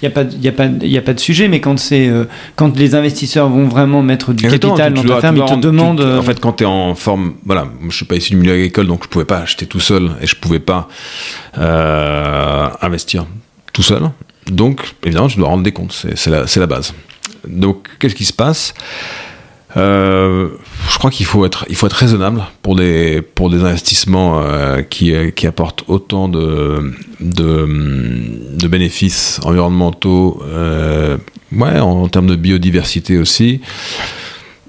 il 0.00 0.08
n'y 0.08 0.08
a, 0.08 0.10
pas, 0.10 0.22
y 0.22 0.48
a, 0.48 0.52
pas, 0.52 0.66
y 0.80 0.96
a 0.96 1.02
pas 1.02 1.12
de 1.12 1.20
sujet, 1.20 1.48
mais 1.48 1.60
quand, 1.60 1.78
c'est 1.78 2.08
euh, 2.08 2.24
quand 2.54 2.74
les 2.76 2.94
investisseurs 2.94 3.48
vont 3.48 3.66
vraiment 3.66 4.00
mettre 4.00 4.32
du 4.32 4.44
capital 4.44 4.94
dans 4.94 5.02
ta 5.02 5.20
ferme, 5.20 5.36
ils 5.36 5.44
te 5.44 5.60
demandent. 5.60 6.00
en 6.00 6.22
fait, 6.22 6.40
quand 6.40 6.54
tu 6.54 6.64
es 6.64 6.66
en 6.66 6.94
forme. 6.94 7.34
Voilà, 7.44 7.68
je 7.80 7.86
ne 7.86 7.90
suis 7.90 8.04
pas 8.06 8.16
issu 8.16 8.30
du 8.30 8.36
milieu 8.36 8.54
agricole, 8.54 8.86
donc 8.86 9.00
je 9.02 9.08
ne 9.08 9.12
pouvais 9.12 9.24
pas 9.24 9.38
acheter 9.38 9.66
tout 9.66 9.80
seul 9.80 10.12
et 10.22 10.26
je 10.26 10.36
ne 10.36 10.40
pouvais 10.40 10.60
pas 10.60 10.88
investir 12.80 13.26
tout 13.74 13.82
seul. 13.82 14.04
Donc, 14.46 14.80
évidemment, 15.04 15.28
tu 15.28 15.36
dois 15.36 15.48
rendre 15.48 15.64
des 15.64 15.72
comptes. 15.72 16.06
C'est 16.14 16.30
la, 16.30 16.44
la 16.56 16.66
base. 16.66 16.94
Donc, 17.48 17.88
qu'est-ce 17.98 18.14
qui 18.14 18.24
se 18.24 18.32
passe? 18.32 18.74
Euh, 19.76 20.48
je 20.90 20.98
crois 20.98 21.10
qu'il 21.10 21.26
faut 21.26 21.44
être, 21.44 21.66
il 21.68 21.76
faut 21.76 21.86
être 21.86 21.92
raisonnable 21.92 22.42
pour 22.62 22.74
des, 22.74 23.20
pour 23.20 23.50
des 23.50 23.62
investissements 23.62 24.40
euh, 24.40 24.82
qui, 24.82 25.12
qui 25.32 25.46
apportent 25.46 25.84
autant 25.88 26.28
de, 26.28 26.94
de, 27.20 28.66
bénéfices 28.66 29.40
environnementaux, 29.44 30.42
euh, 30.46 31.18
ouais, 31.52 31.78
en, 31.78 32.08
termes 32.08 32.28
de 32.28 32.36
biodiversité 32.36 33.18
aussi. 33.18 33.60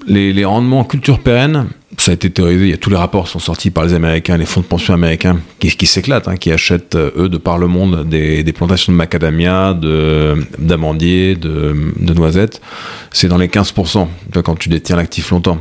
Les 0.08 0.46
rendements 0.46 0.80
en 0.80 0.86
culture 0.86 1.20
pérenne, 1.20 1.68
ça 2.02 2.12
a 2.12 2.14
été 2.14 2.30
théorisé, 2.30 2.66
il 2.66 2.70
y 2.70 2.74
a 2.74 2.78
tous 2.78 2.90
les 2.90 2.96
rapports 2.96 3.28
sont 3.28 3.40
sortis 3.40 3.72
par 3.72 3.86
les 3.86 3.94
Américains, 3.94 4.38
les 4.38 4.46
fonds 4.46 4.62
de 4.62 4.66
pension 4.66 4.94
américains 4.94 5.40
qui, 5.60 5.70
qui 5.70 5.86
s'éclatent, 5.86 6.28
hein, 6.28 6.38
qui 6.38 6.52
achètent 6.52 6.96
euh, 6.96 7.12
eux 7.18 7.30
de 7.30 7.38
par 7.38 7.58
le 7.58 7.68
monde 7.68 8.08
des, 8.08 8.44
des 8.44 8.54
plantations 8.54 8.92
de 8.94 8.98
macadamia, 8.98 9.74
d'amandiers, 9.74 11.36
de, 11.36 11.76
de, 11.98 12.14
noisettes. 12.14 12.62
C'est 13.12 13.28
dans 13.28 13.38
les 13.38 13.48
15% 13.48 14.08
quand 14.44 14.56
tu 14.58 14.70
détiens 14.70 14.96
l'actif 14.96 15.32
longtemps. 15.32 15.60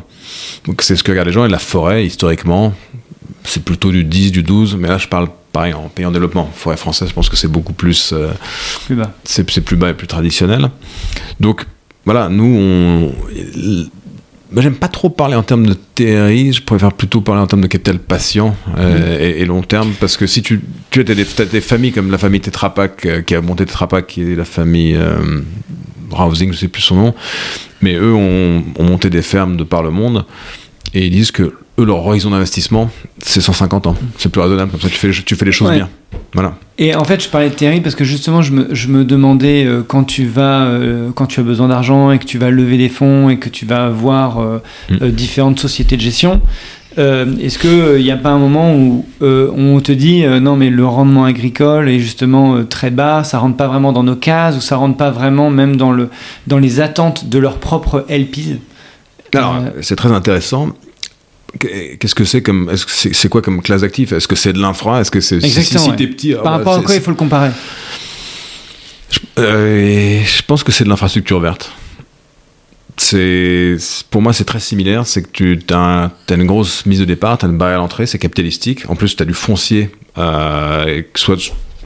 Donc 0.66 0.82
c'est 0.82 0.96
ce 0.96 1.02
que 1.02 1.10
regardent 1.10 1.28
les 1.28 1.34
gens 1.34 1.44
et 1.44 1.48
la 1.48 1.58
forêt 1.58 2.04
historiquement 2.04 2.74
c'est 3.44 3.64
plutôt 3.64 3.90
du 3.90 4.04
10, 4.04 4.32
du 4.32 4.42
12, 4.42 4.76
mais 4.76 4.88
là 4.88 4.98
je 4.98 5.08
parle 5.08 5.28
pareil 5.52 5.72
en 5.72 5.88
pays 5.88 6.04
en 6.04 6.10
développement. 6.10 6.50
Forêt 6.54 6.76
française, 6.76 7.08
je 7.08 7.14
pense 7.14 7.28
que 7.28 7.36
c'est 7.36 7.48
beaucoup 7.48 7.72
plus, 7.72 8.12
euh, 8.12 8.28
plus 8.86 8.94
bas. 8.94 9.12
C'est 9.24 9.44
plus 9.44 9.76
bas 9.76 9.90
et 9.90 9.94
plus 9.94 10.06
traditionnel. 10.06 10.70
Donc 11.40 11.64
voilà, 12.04 12.28
nous 12.28 12.44
on 12.44 13.12
moi, 14.50 14.62
j'aime 14.62 14.76
pas 14.76 14.88
trop 14.88 15.10
parler 15.10 15.34
en 15.34 15.42
termes 15.42 15.66
de 15.66 15.76
TRI, 15.94 16.54
je 16.54 16.62
préfère 16.62 16.92
plutôt 16.92 17.20
parler 17.20 17.42
en 17.42 17.46
termes 17.46 17.60
de 17.60 17.66
capital 17.66 17.98
patient 17.98 18.56
euh, 18.78 19.18
et, 19.18 19.44
long 19.44 19.62
terme, 19.62 19.92
parce 20.00 20.16
que 20.16 20.26
si 20.26 20.40
tu, 20.42 20.62
tu 20.90 21.00
as 21.00 21.04
des, 21.04 21.26
des 21.50 21.60
familles 21.60 21.92
comme 21.92 22.10
la 22.10 22.16
famille 22.16 22.40
Tetra 22.40 22.72
Pak, 22.72 23.04
euh, 23.04 23.20
qui 23.20 23.34
a 23.34 23.42
monté 23.42 23.66
Tetra 23.66 23.88
Pak, 23.88 24.06
qui 24.06 24.22
est 24.22 24.36
la 24.36 24.46
famille 24.46 24.96
euh, 24.96 25.42
Housing, 26.12 26.52
je 26.52 26.58
sais 26.58 26.68
plus 26.68 26.80
son 26.80 26.96
nom, 26.96 27.14
mais 27.82 27.94
eux 27.94 28.14
ont, 28.14 28.64
ont, 28.78 28.84
monté 28.84 29.10
des 29.10 29.20
fermes 29.20 29.58
de 29.58 29.64
par 29.64 29.82
le 29.82 29.90
monde, 29.90 30.24
et 30.94 31.06
ils 31.06 31.10
disent 31.10 31.30
que 31.30 31.54
eux, 31.78 31.84
leur 31.84 32.06
horizon 32.06 32.30
d'investissement, 32.30 32.90
c'est 33.22 33.40
150 33.40 33.86
ans. 33.86 33.96
C'est 34.18 34.30
plus 34.30 34.40
raisonnable, 34.40 34.70
comme 34.70 34.80
ça 34.80 34.88
tu 34.88 34.96
fais, 34.96 35.10
tu 35.10 35.34
fais 35.36 35.44
les 35.44 35.52
choses 35.52 35.70
bien. 35.70 35.88
Voilà. 36.34 36.54
Et 36.78 36.94
en 36.94 37.04
fait, 37.04 37.22
je 37.22 37.28
parlais 37.28 37.48
de 37.48 37.54
Thierry 37.54 37.80
parce 37.80 37.94
que 37.94 38.04
justement, 38.04 38.42
je 38.42 38.52
me, 38.52 38.74
je 38.74 38.88
me 38.88 39.04
demandais 39.04 39.64
euh, 39.64 39.82
quand 39.86 40.04
tu 40.04 40.26
vas, 40.26 40.64
euh, 40.66 41.10
quand 41.14 41.26
tu 41.26 41.40
as 41.40 41.42
besoin 41.42 41.68
d'argent 41.68 42.12
et 42.12 42.18
que 42.18 42.24
tu 42.24 42.38
vas 42.38 42.50
lever 42.50 42.76
des 42.76 42.88
fonds 42.88 43.28
et 43.28 43.38
que 43.38 43.48
tu 43.48 43.66
vas 43.66 43.88
voir 43.88 44.38
euh, 44.38 44.58
mm. 44.90 45.08
différentes 45.08 45.58
sociétés 45.58 45.96
de 45.96 46.02
gestion, 46.02 46.40
est-ce 46.96 47.60
qu'il 47.60 48.02
n'y 48.02 48.10
a 48.10 48.16
pas 48.16 48.30
un 48.30 48.40
moment 48.40 48.74
où 48.74 49.04
on 49.20 49.78
te 49.78 49.92
dit 49.92 50.24
non, 50.40 50.56
mais 50.56 50.68
le 50.68 50.84
rendement 50.84 51.26
agricole 51.26 51.88
est 51.88 52.00
justement 52.00 52.64
très 52.64 52.90
bas, 52.90 53.22
ça 53.22 53.38
rentre 53.38 53.56
pas 53.56 53.68
vraiment 53.68 53.92
dans 53.92 54.02
nos 54.02 54.16
cases 54.16 54.56
ou 54.56 54.60
ça 54.60 54.74
rentre 54.74 54.96
pas 54.96 55.12
vraiment 55.12 55.48
même 55.48 55.76
dans, 55.76 55.92
le, 55.92 56.08
dans 56.48 56.58
les 56.58 56.80
attentes 56.80 57.28
de 57.28 57.38
leur 57.38 57.58
propre 57.58 58.04
LPs 58.08 58.58
Alors, 59.32 59.62
c'est 59.80 59.94
très 59.94 60.10
intéressant 60.10 60.70
Qu'est-ce 61.58 62.14
que 62.14 62.24
c'est 62.24 62.42
comme 62.42 62.68
est-ce 62.70 62.84
que 62.84 62.92
c'est, 62.92 63.14
c'est 63.14 63.28
quoi 63.28 63.40
comme 63.40 63.62
classe 63.62 63.80
d'actifs? 63.80 64.12
Est-ce 64.12 64.28
que 64.28 64.36
c'est 64.36 64.52
de 64.52 64.60
l'infra? 64.60 65.00
Est-ce 65.00 65.10
que 65.10 65.20
c'est 65.20 65.36
Exactement, 65.36 65.78
si, 65.78 65.84
si 65.84 65.90
ouais. 65.90 65.96
t'es 65.96 66.06
petit 66.06 66.32
Par 66.32 66.40
ah 66.40 66.44
bah, 66.44 66.50
rapport 66.58 66.74
à 66.74 66.82
quoi 66.82 66.94
il 66.94 67.00
faut 67.00 67.10
le 67.10 67.16
comparer? 67.16 67.50
Je, 69.10 69.18
euh, 69.38 70.20
je 70.22 70.42
pense 70.42 70.62
que 70.62 70.72
c'est 70.72 70.84
de 70.84 70.90
l'infrastructure 70.90 71.40
verte. 71.40 71.72
C'est, 72.98 73.76
pour 74.10 74.22
moi, 74.22 74.32
c'est 74.32 74.44
très 74.44 74.60
similaire. 74.60 75.06
C'est 75.06 75.22
que 75.22 75.54
tu 75.54 75.74
as, 75.74 76.10
une 76.30 76.46
grosse 76.46 76.84
mise 76.84 76.98
de 76.98 77.04
départ, 77.04 77.38
tu 77.38 77.46
as 77.46 77.48
une 77.48 77.56
barrière 77.56 77.78
à 77.78 77.80
l'entrée, 77.80 78.06
c'est 78.06 78.18
capitalistique. 78.18 78.88
En 78.88 78.96
plus, 78.96 79.16
tu 79.16 79.22
as 79.22 79.26
du 79.26 79.34
foncier, 79.34 79.90
euh, 80.18 81.02
soit 81.14 81.36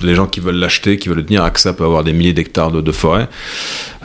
les 0.01 0.15
gens 0.15 0.27
qui 0.27 0.41
veulent 0.41 0.57
l'acheter, 0.57 0.99
qui 0.99 1.09
veulent 1.09 1.19
le 1.19 1.27
tenir, 1.27 1.45
AXA 1.45 1.75
peut 1.75 1.85
avoir 1.85 2.05
des 2.05 2.13
milliers 2.13 2.33
d'hectares 2.33 2.71
de, 2.73 2.93
forêt, 2.93 3.29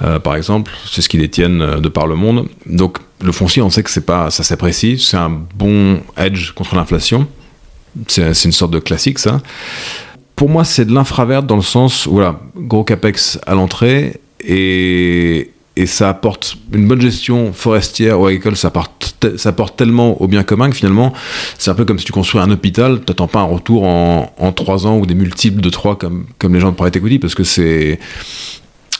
euh, 0.04 0.20
par 0.20 0.36
exemple. 0.36 0.72
C'est 0.90 1.02
ce 1.02 1.10
qu'ils 1.10 1.22
détiennent 1.22 1.62
euh, 1.62 1.80
de 1.80 1.90
par 1.90 2.08
le 2.08 2.16
monde. 2.16 2.48
Donc, 2.66 2.98
le 3.22 3.32
foncier, 3.32 3.62
on 3.62 3.70
sait 3.70 3.84
que 3.84 4.00
pas, 4.00 4.30
ça 4.30 4.44
s'apprécie. 4.44 5.00
C'est 5.00 5.18
un 5.18 5.30
bon 5.30 6.02
edge 6.18 6.52
contre 6.52 6.76
l'inflation. 6.76 7.28
C'est, 8.08 8.32
une 8.44 8.52
sorte 8.52 8.72
de 8.72 8.80
classique, 8.80 9.18
ça. 9.18 9.42
Pour 10.36 10.50
moi, 10.50 10.64
c'est 10.64 10.86
de 10.86 10.94
l'infraverte 10.94 11.48
dans 11.48 11.56
le 11.56 11.64
sens, 11.64 12.08
voilà, 12.08 12.40
gros 12.56 12.84
capex 12.84 13.40
à 13.48 13.56
l'entrée 13.56 14.22
et, 14.40 15.50
et 15.78 15.86
ça 15.86 16.10
apporte 16.10 16.58
une 16.74 16.88
bonne 16.88 17.02
gestion 17.02 17.54
forestière 17.54 18.20
ou 18.20 18.26
agricole, 18.26 18.56
ça 18.58 18.70
apporte, 18.70 19.16
te- 19.20 19.38
ça 19.38 19.50
apporte 19.50 19.78
tellement 19.78 20.22
au 20.22 20.28
bien 20.28 20.44
commun 20.44 20.70
que 20.70 20.76
finalement, 20.76 21.14
c'est 21.58 21.70
un 21.72 21.76
peu 21.76 21.86
comme 21.86 22.00
si 22.00 22.06
tu 22.06 22.12
construis 22.12 22.42
un 22.42 22.50
hôpital, 22.52 23.02
t'attends 23.02 23.28
pas 23.28 23.40
un 23.40 23.44
retour 23.46 23.84
en, 23.84 24.34
en 24.38 24.52
3 24.52 24.88
ans 24.88 24.98
ou 24.98 25.06
des 25.06 25.16
multiples 25.16 25.62
de 25.62 25.70
3 25.70 25.98
comme, 25.98 26.26
comme 26.40 26.54
les 26.54 26.60
gens 26.60 26.72
de 26.72 26.76
private 26.76 26.96
equity 26.98 27.20
parce 27.20 27.36
que 27.36 27.44
c'est, 27.44 28.00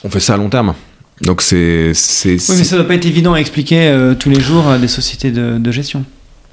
on 0.04 0.10
fait 0.10 0.20
ça 0.20 0.36
à 0.36 0.38
long 0.38 0.50
terme. 0.50 0.74
Donc 1.22 1.42
c'est, 1.42 1.94
Oui, 2.50 2.56
mais 2.60 2.64
ça 2.64 2.76
doit 2.76 2.86
pas 2.88 2.94
être 2.96 3.06
évident 3.08 3.34
à 3.34 3.40
expliquer 3.40 3.88
euh, 3.88 4.14
tous 4.14 4.30
les 4.30 4.40
jours 4.40 4.68
à 4.68 4.78
des 4.78 4.88
sociétés 4.88 5.32
de, 5.32 5.58
de 5.58 5.72
gestion. 5.72 6.06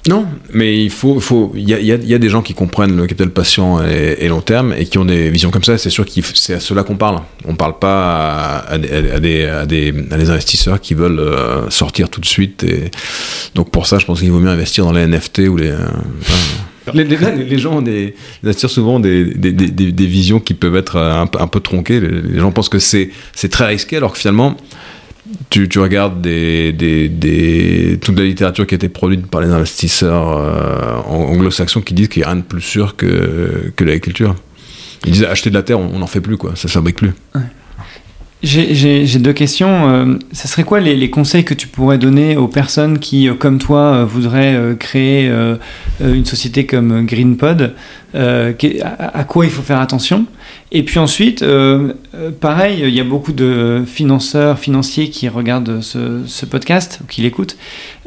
Non, 0.07 0.27
mais 0.53 0.83
il 0.83 0.91
faut, 0.91 1.19
faut, 1.19 1.51
il 1.55 1.67
y 1.67 1.73
a, 1.73 1.79
il 1.79 1.85
y 1.87 1.91
a- 1.91 1.95
y 1.95 2.13
a 2.13 2.19
des 2.19 2.29
gens 2.29 2.43
qui 2.43 2.53
comprennent 2.53 2.95
le 2.95 3.07
capital 3.07 3.31
patient 3.31 3.83
et, 3.83 4.17
et 4.19 4.27
long 4.27 4.41
terme 4.41 4.73
et 4.77 4.85
qui 4.85 4.97
ont 4.99 5.05
des 5.05 5.29
visions 5.31 5.49
comme 5.49 5.63
ça. 5.63 5.77
C'est 5.79 5.89
sûr 5.89 6.05
que 6.05 6.11
c'est 6.35 6.53
à 6.53 6.59
cela 6.59 6.83
qu'on 6.83 6.95
parle. 6.95 7.21
On 7.47 7.55
parle 7.55 7.79
pas 7.79 8.59
à, 8.59 8.73
à 8.73 8.77
des, 8.77 8.89
à 9.09 9.19
des, 9.19 9.45
à 9.45 9.65
des, 9.65 9.93
à 10.11 10.17
des 10.17 10.29
investisseurs 10.29 10.79
qui 10.79 10.93
veulent 10.93 11.19
euh, 11.19 11.69
sortir 11.71 12.09
tout 12.09 12.21
de 12.21 12.25
suite. 12.27 12.63
Et 12.63 12.91
donc 13.55 13.71
pour 13.71 13.87
ça, 13.87 13.97
je 13.97 14.05
pense 14.05 14.19
qu'il 14.19 14.31
vaut 14.31 14.39
mieux 14.39 14.49
investir 14.49 14.85
dans 14.85 14.91
les 14.93 15.07
NFT 15.07 15.39
ou 15.49 15.57
les. 15.57 15.69
euh, 15.69 15.77
enfin, 16.21 16.91
les, 16.93 17.03
les- 17.03 17.17
les 17.43 17.57
gens 17.57 17.77
ont 17.77 17.81
des, 17.81 18.13
ils 18.43 18.49
attirent 18.49 18.69
souvent 18.69 18.99
des, 18.99 19.25
des, 19.25 19.51
des, 19.53 20.05
visions 20.05 20.39
qui 20.39 20.53
peuvent 20.53 20.75
être 20.75 20.97
euh, 20.97 21.19
un, 21.21 21.25
peu- 21.25 21.39
un 21.41 21.47
peu 21.47 21.59
tronquées. 21.61 21.99
Les, 21.99 22.21
les 22.21 22.39
gens 22.39 22.51
pensent 22.51 22.69
que 22.69 22.77
c'est 22.77 23.09
c'est 23.33 23.49
très 23.49 23.65
risqué, 23.65 23.97
alors 23.97 24.13
que 24.13 24.19
finalement, 24.19 24.55
tu, 25.49 25.67
regardes 25.79 26.21
des, 26.21 26.71
des, 26.73 27.09
des- 27.09 27.97
toute 28.01 28.17
la 28.17 28.25
littérature 28.25 28.67
qui 28.67 28.75
a 28.75 28.77
été 28.77 28.89
produite 28.89 29.27
par 29.27 29.41
les 29.41 29.49
investisseurs 29.49 30.37
euh, 30.37 30.95
ang- 31.07 31.31
anglo-saxons 31.33 31.81
qui 31.81 31.93
disent 31.93 32.09
qu'il 32.09 32.21
n'y 32.21 32.25
a 32.25 32.29
rien 32.31 32.37
de 32.37 32.41
plus 32.45 32.61
sûr 32.61 32.95
que, 32.95 33.71
l'agriculture. 33.79 34.35
Ils 35.05 35.11
disent 35.11 35.23
acheter 35.25 35.49
de 35.49 35.55
la 35.55 35.63
terre, 35.63 35.79
on 35.79 35.99
n'en 35.99 36.07
fait 36.07 36.21
plus, 36.21 36.37
quoi. 36.37 36.51
ça 36.55 36.67
ne 36.67 36.71
fabrique 36.71 36.97
plus. 36.97 37.11
J'ai 38.45 39.19
deux 39.19 39.33
questions. 39.33 39.89
Euh, 39.89 40.19
ça 40.31 40.47
serait 40.47 40.63
quoi 40.63 40.79
les, 40.79 41.09
conseils 41.09 41.43
que 41.43 41.55
tu 41.55 41.67
pourrais 41.67 41.97
donner 41.97 42.37
aux 42.37 42.47
personnes 42.47 42.99
qui, 42.99 43.27
euh, 43.27 43.33
comme 43.33 43.57
toi, 43.57 43.79
euh, 43.79 44.05
voudraient 44.05 44.55
euh, 44.55 44.75
créer 44.75 45.31
une 45.99 46.25
société 46.25 46.65
comme 46.67 47.05
GreenPod 47.05 47.73
euh, 48.13 48.53
à, 48.83 49.23
quoi 49.23 49.45
il 49.45 49.51
faut 49.51 49.63
faire 49.63 49.79
attention? 49.79 50.25
Et 50.71 50.83
puis 50.83 50.99
ensuite, 50.99 51.43
pareil, 52.39 52.81
il 52.83 52.93
y 52.93 52.99
a 52.99 53.03
beaucoup 53.03 53.31
de 53.31 53.83
financeurs, 53.85 54.59
financiers 54.59 55.09
qui 55.09 55.27
regardent 55.27 55.81
ce, 55.81 56.45
podcast 56.45 56.99
ou 57.03 57.07
qui 57.07 57.21
l'écoutent. 57.21 57.57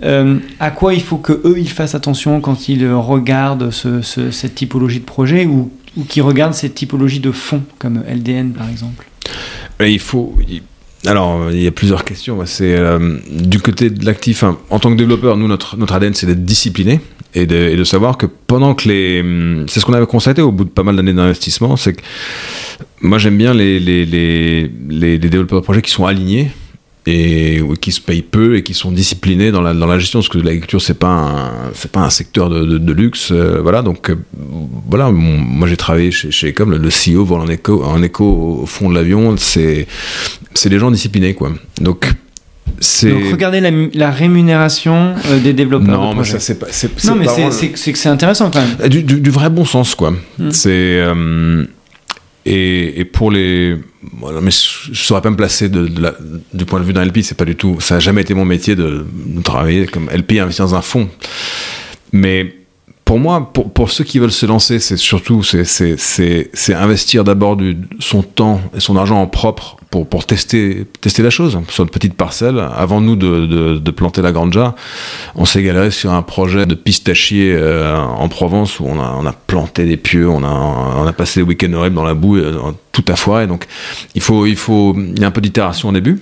À 0.03 0.71
quoi 0.71 0.95
il 0.95 1.03
faut 1.03 1.17
que 1.19 1.33
eux 1.33 1.57
ils 1.59 1.69
fassent 1.69 1.95
attention 1.95 2.41
quand 2.41 2.69
ils 2.69 2.87
regardent 2.93 3.71
ce- 3.71 4.03
ce- 4.03 4.31
cette 4.31 4.55
typologie 4.55 5.01
de 5.01 5.05
projet 5.05 5.47
ou 5.47 5.71
qui 6.09 6.21
regardent 6.21 6.55
cette 6.55 6.75
typologie 6.75 7.21
de 7.21 7.33
fonds 7.33 7.63
comme 7.79 8.03
LDN 8.09 8.53
par 8.53 8.69
exemple? 8.69 9.07
Il 9.81 9.99
faut. 10.01 10.35
Alors, 11.07 11.51
il 11.53 11.63
y 11.63 11.67
a 11.67 11.71
plusieurs 11.71 12.05
questions. 12.05 12.39
C'est 12.45 12.75
euh, 12.75 13.19
du 13.31 13.61
côté 13.61 13.89
de 13.91 14.05
l'actif. 14.05 14.43
hein, 14.43 14.59
en 14.71 14.79
tant 14.81 14.91
que 14.91 14.97
développeur, 14.97 15.37
nous, 15.37 15.47
notre, 15.47 15.77
notre 15.77 15.95
ADN, 15.95 16.15
c'est 16.15 16.27
d'être 16.27 16.45
discipliné 16.45 17.01
et 17.35 17.47
de, 17.47 17.77
de 17.77 17.85
savoir 17.85 18.19
que 18.19 18.27
pendant 18.27 18.75
que 18.75 18.89
les. 18.89 19.21
hum, 19.21 19.67
C'est 19.69 19.79
ce 19.81 19.85
qu'on 19.85 19.93
avait 19.93 20.07
constaté 20.07 20.43
au 20.43 20.51
bout 20.51 20.65
de 20.65 20.71
pas 20.71 20.83
mal 20.83 20.97
d'années 20.97 21.13
d'investissement. 21.13 21.77
C'est 21.77 21.93
que 21.95 22.03
moi, 23.01 23.19
j'aime 23.19 23.39
bien 23.39 23.55
les, 23.55 23.79
les, 23.79 24.05
les, 24.05 24.71
les 24.89 25.19
développeurs 25.19 25.61
de 25.61 25.65
projets 25.65 25.83
qui 25.83 25.91
sont 25.93 26.07
alignés 26.07 26.51
et 27.07 27.63
qui 27.81 27.93
se 27.93 28.01
payent 28.01 28.23
peu 28.23 28.57
et 28.57 28.63
qui 28.63 28.75
sont 28.75 28.93
disciplinés 28.93 29.51
dans 29.51 29.63
la, 29.63 29.73
dans 29.73 29.87
la 29.87 29.99
gestion 29.99 30.19
parce 30.19 30.29
que 30.29 30.39
l'agriculture 30.39 30.83
c'est 30.83 30.99
pas 30.99 31.09
un 31.09 31.51
c'est 31.75 31.91
pas 31.91 32.01
un 32.01 32.11
secteur 32.11 32.51
de, 32.51 32.65
de, 32.67 32.77
de 32.79 32.93
luxe 32.93 33.31
euh, 33.33 33.61
voilà 33.63 33.81
donc 33.83 34.11
euh, 34.11 34.17
voilà 34.89 35.11
mon- 35.11 35.39
moi 35.39 35.67
j'ai 35.69 35.77
travaillé 35.77 36.11
chez, 36.11 36.31
chez 36.31 36.49
Ecom 36.51 36.71
le, 36.71 36.77
le 36.79 36.89
CEO 36.91 37.25
vole 37.25 37.41
en 37.41 37.49
écho 37.49 37.83
en 37.85 38.03
écho 38.03 38.61
au 38.63 38.67
fond 38.67 38.91
de 38.91 38.95
l'avion 38.95 39.37
c'est 39.39 39.87
c'est 40.55 40.69
des 40.69 40.79
gens 40.79 40.91
disciplinés 40.91 41.33
quoi 41.35 41.51
donc 41.81 42.13
Donc 43.11 43.33
regardez 43.33 43.61
la, 43.61 43.71
la 43.95 44.11
rémunération 44.11 45.15
euh, 45.31 45.41
des 45.41 45.55
développeurs 45.55 46.01
non 46.03 46.13
de 46.13 46.19
mais 46.19 46.25
ça 46.25 46.39
c'est 46.39 46.59
pas 46.59 46.67
non 47.07 47.15
mais 47.17 47.27
c'est- 47.51 47.77
c'est 47.77 47.93
que 47.93 47.99
c'est 47.99 48.09
intéressant 48.11 48.51
quand 48.51 48.61
même. 48.61 48.89
du, 48.91 49.03
du, 49.03 49.21
du 49.21 49.31
vrai 49.31 49.49
bon 49.51 49.65
sens, 49.65 49.95
quoi. 49.95 50.11
Hmm. 50.39 50.51
C'est. 50.51 51.01
Et, 52.49 53.01
et 53.01 53.05
pour 53.05 53.31
les. 53.31 53.77
Voilà, 54.21 54.41
mais 54.41 54.51
je 54.51 54.91
ne 54.91 54.95
saurais 54.95 55.21
pas 55.23 55.31
me 55.31 55.37
placer 55.37 55.69
de, 55.69 55.89
la- 56.01 56.15
du 56.53 56.65
point 56.65 56.81
de 56.81 56.85
vue 56.85 56.93
d'un 56.93 57.05
LP, 57.05 57.19
c'est 57.23 57.37
pas 57.37 57.45
du 57.45 57.57
tout. 57.57 57.79
Ça 57.81 57.95
n'a 57.95 58.01
jamais 58.01 58.23
été 58.23 58.33
mon 58.35 58.45
métier 58.45 58.75
de, 58.77 59.05
de 59.13 59.43
travailler 59.43 59.87
comme 59.87 60.09
LP 60.11 60.39
investir 60.41 60.65
dans 60.67 60.75
un 60.75 60.83
fonds. 60.83 61.09
Mais 62.13 62.55
pour 63.09 63.19
moi, 63.19 63.51
pour, 63.55 63.71
pour 63.71 63.91
ceux 63.91 64.05
qui 64.05 64.19
veulent 64.19 64.31
se 64.31 64.45
lancer, 64.45 64.79
c'est 64.81 64.99
surtout 64.99 65.43
c'est, 65.43 66.75
investir 66.75 67.25
d'abord 67.25 67.57
son 68.01 68.23
temps 68.23 68.61
et 68.77 68.81
son 68.81 68.99
argent 68.99 69.19
en 69.19 69.27
propre 69.27 69.79
pour, 69.91 70.07
pour 70.07 70.27
tester, 70.27 70.85
tester 71.01 71.23
la 71.23 71.31
chose 71.31 71.59
sur 71.71 71.85
une 71.85 71.89
petite 71.89 72.13
parcelle. 72.13 72.63
Avant 72.77 73.01
nous 73.01 73.17
de, 73.17 73.79
de, 73.79 73.91
planter 73.91 74.21
la 74.21 74.31
granja, 74.31 74.75
on 75.37 75.47
s'est 75.47 75.63
galéré 75.63 75.91
sur 75.91 76.13
un 76.13 76.21
projet 76.21 76.67
de 76.67 76.75
pistachier 76.75 77.55
euh, 77.57 77.97
en 77.97 78.29
Provence 78.29 78.79
où 78.79 78.85
on 78.85 79.01
a, 79.01 79.17
on 79.19 79.25
a 79.25 79.33
planté 79.33 79.87
des 79.87 79.97
pieux, 79.97 80.29
on 80.29 80.45
a, 80.45 80.51
on 80.99 81.07
a 81.07 81.13
passé 81.15 81.41
les 81.41 81.47
week-ends 81.47 81.73
horribles 81.73 81.97
dans 81.97 82.05
la 82.05 82.13
boue, 82.13 82.37
euh, 82.37 82.61
tout 82.93 83.07
à 83.09 83.17
foirer. 83.17 83.47
Donc 83.47 83.65
il 84.17 84.21
faut, 84.21 84.45
il 84.45 84.57
faut, 84.57 84.95
il 84.95 85.19
y 85.19 85.25
a 85.25 85.29
un 85.29 85.31
peu 85.31 85.41
d'itération 85.41 85.89
au 85.89 85.93
début. 85.93 86.21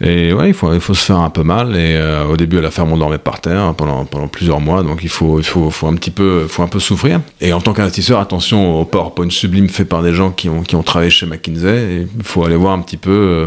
Et 0.00 0.32
ouais, 0.32 0.48
il 0.48 0.54
faut, 0.54 0.78
se 0.78 1.04
faire 1.04 1.18
un 1.18 1.30
peu 1.30 1.42
mal. 1.42 1.74
Et 1.76 1.96
euh, 1.96 2.26
au 2.26 2.36
début, 2.36 2.58
à 2.58 2.60
la 2.60 2.70
ferme, 2.70 2.92
on 2.92 2.96
dormait 2.96 3.18
par 3.18 3.40
terre 3.40 3.74
pendant, 3.76 4.04
pendant 4.04 4.28
plusieurs 4.28 4.60
mois. 4.60 4.82
Donc 4.82 5.00
il 5.02 5.08
faut, 5.08 5.38
un 5.38 5.94
petit 5.94 6.10
peu, 6.10 6.46
faut 6.48 6.62
un 6.62 6.68
peu 6.68 6.80
souffrir. 6.80 7.20
Et 7.40 7.52
en 7.52 7.60
tant 7.60 7.72
qu'investisseur, 7.72 8.20
attention 8.20 8.80
au 8.80 8.84
PowerPoint 8.84 9.30
sublime 9.30 9.68
fait 9.68 9.84
par 9.84 10.02
des 10.02 10.12
gens 10.12 10.30
qui 10.30 10.48
ont, 10.48 10.82
travaillé 10.82 11.10
chez 11.10 11.26
McKinsey. 11.26 12.06
Il 12.16 12.24
faut 12.24 12.44
aller 12.44 12.56
voir 12.56 12.74
un 12.74 12.80
petit 12.80 12.98
peu 12.98 13.10
euh, 13.10 13.46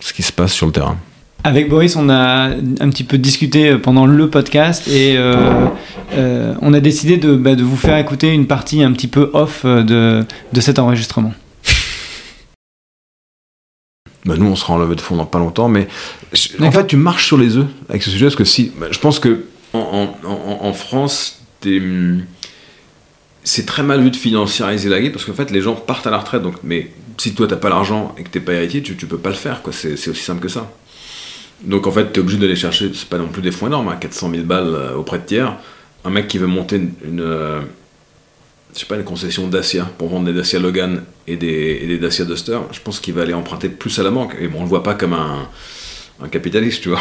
ce 0.00 0.12
qui 0.12 0.22
se 0.22 0.32
passe 0.32 0.52
sur 0.52 0.66
le 0.66 0.72
terrain. 0.72 0.96
Avec 1.42 1.70
Boris, 1.70 1.96
on 1.96 2.10
a 2.10 2.50
un 2.50 2.90
petit 2.90 3.04
peu 3.04 3.16
discuté 3.16 3.76
pendant 3.76 4.04
le 4.04 4.28
podcast 4.28 4.86
et 4.88 5.16
euh, 5.16 5.66
euh, 6.14 6.54
on 6.60 6.74
a 6.74 6.80
décidé 6.80 7.16
de, 7.16 7.34
bah, 7.34 7.54
de 7.54 7.62
vous 7.62 7.76
faire 7.76 7.96
écouter 7.96 8.28
une 8.28 8.46
partie 8.46 8.82
un 8.82 8.92
petit 8.92 9.08
peu 9.08 9.30
off 9.32 9.62
euh, 9.64 10.24
de 10.52 10.60
cet 10.60 10.78
enregistrement. 10.78 11.32
Bah, 14.24 14.34
nous, 14.36 14.46
on 14.46 14.56
sera 14.56 14.74
en 14.74 14.78
levée 14.78 14.96
de 14.96 15.00
fond 15.00 15.16
dans 15.16 15.24
pas 15.26 15.38
longtemps, 15.38 15.68
mais 15.68 15.88
je- 16.32 16.62
en 16.62 16.70
fait, 16.70 16.86
tu 16.86 16.96
marches 16.96 17.26
sur 17.26 17.38
les 17.38 17.56
œufs 17.56 17.66
avec 17.88 18.02
ce 18.02 18.10
sujet 18.10 18.26
parce 18.26 18.36
que 18.36 18.44
si, 18.44 18.70
bah, 18.78 18.88
je 18.90 18.98
pense 18.98 19.18
que 19.18 19.44
en, 19.72 19.78
en- 20.24 20.28
en- 20.28 20.58
en 20.66 20.72
France, 20.74 21.40
hum, 21.66 22.22
c'est 23.44 23.64
très 23.66 23.82
mal 23.82 24.02
vu 24.02 24.10
de 24.10 24.16
financiariser 24.16 24.88
la 24.90 25.00
guerre 25.00 25.12
parce 25.12 25.24
qu'en 25.24 25.32
fait, 25.32 25.50
les 25.50 25.62
gens 25.62 25.74
partent 25.74 26.06
à 26.06 26.10
la 26.10 26.18
retraite. 26.18 26.42
Donc, 26.42 26.56
mais 26.62 26.90
si 27.16 27.34
toi, 27.34 27.46
t'as 27.46 27.56
pas 27.56 27.70
l'argent 27.70 28.14
et 28.18 28.22
que 28.22 28.28
t'es 28.28 28.40
pas 28.40 28.52
héritier, 28.52 28.82
tu, 28.82 28.96
tu 28.96 29.06
peux 29.06 29.16
pas 29.18 29.30
le 29.30 29.34
faire. 29.36 29.62
Quoi. 29.62 29.72
C'est, 29.72 29.92
aussi 29.94 30.22
simple 30.22 30.40
que 30.42 30.48
ça. 30.48 30.70
Donc, 31.64 31.86
en 31.86 31.90
fait, 31.92 32.12
t'es 32.12 32.20
obligé 32.20 32.38
d'aller 32.38 32.56
chercher, 32.56 32.90
c'est 32.94 33.08
pas 33.08 33.18
non 33.18 33.28
plus 33.28 33.42
des 33.42 33.50
fonds 33.52 33.66
énormes, 33.66 33.88
hein, 33.88 33.96
400 33.98 34.30
000 34.30 34.44
balles 34.44 34.74
euh, 34.74 34.94
auprès 34.96 35.18
de 35.18 35.24
tiers. 35.24 35.56
Un 36.04 36.10
mec 36.10 36.28
qui 36.28 36.38
veut 36.38 36.46
monter 36.46 36.76
une, 36.76 36.92
une, 37.04 37.20
euh, 37.20 37.60
je 38.74 38.80
sais 38.80 38.86
pas, 38.86 38.96
une 38.96 39.04
concession 39.04 39.48
Dacia 39.48 39.84
pour 39.98 40.08
vendre 40.08 40.26
des 40.26 40.32
Dacia 40.32 40.58
Logan 40.58 41.02
et 41.26 41.36
des, 41.36 41.98
Dacia 41.98 42.24
Duster, 42.24 42.58
je 42.72 42.80
pense 42.80 43.00
qu'il 43.00 43.14
va 43.14 43.22
aller 43.22 43.34
emprunter 43.34 43.68
plus 43.68 43.98
à 43.98 44.02
la 44.02 44.10
banque. 44.10 44.36
Et 44.40 44.48
bon, 44.48 44.58
on 44.60 44.62
le 44.62 44.68
voit 44.68 44.82
pas 44.82 44.94
comme 44.94 45.12
un, 45.12 45.48
capitaliste, 46.30 46.82
tu 46.82 46.90
vois. 46.90 47.00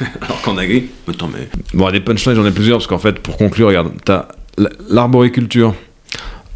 Alors 0.22 0.40
qu'en 0.42 0.56
agri, 0.56 0.86
attends, 1.08 1.28
mais. 1.32 1.48
Bon, 1.74 1.90
des 1.90 2.00
punchlines, 2.00 2.34
j'en 2.34 2.46
ai 2.46 2.50
plusieurs, 2.50 2.78
parce 2.78 2.86
qu'en 2.86 2.98
fait, 2.98 3.18
pour 3.20 3.36
conclure, 3.36 3.68
regarde, 3.68 3.92
t'as 4.04 4.28
l'arboriculture. 4.88 5.74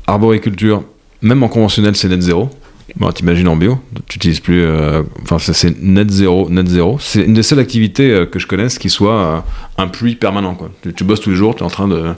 Arboriculture, 0.06 0.84
même 1.20 1.42
en 1.42 1.48
conventionnel, 1.48 1.96
c'est 1.96 2.08
net 2.08 2.22
zéro. 2.22 2.48
Bon, 2.96 3.12
t'imagines 3.12 3.46
en 3.48 3.56
bio, 3.56 3.78
tu 4.08 4.16
utilises 4.16 4.40
plus. 4.40 4.62
euh, 4.64 5.02
Enfin, 5.22 5.38
c'est 5.38 5.78
net 5.82 6.10
zéro, 6.10 6.48
net 6.48 6.66
zéro. 6.66 6.96
C'est 6.98 7.22
une 7.24 7.34
des 7.34 7.42
seules 7.42 7.58
activités 7.58 8.10
euh, 8.10 8.24
que 8.24 8.38
je 8.38 8.46
connaisse 8.46 8.78
qui 8.78 8.88
soit 8.88 9.14
euh, 9.14 9.40
un 9.76 9.88
pluie 9.88 10.14
permanent, 10.14 10.54
quoi. 10.54 10.70
Tu, 10.82 10.94
tu 10.94 11.04
bosses 11.04 11.20
tous 11.20 11.30
les 11.30 11.36
jours, 11.36 11.54
tu 11.54 11.60
es 11.60 11.66
en 11.66 11.70
train 11.70 11.86
de, 11.86 12.14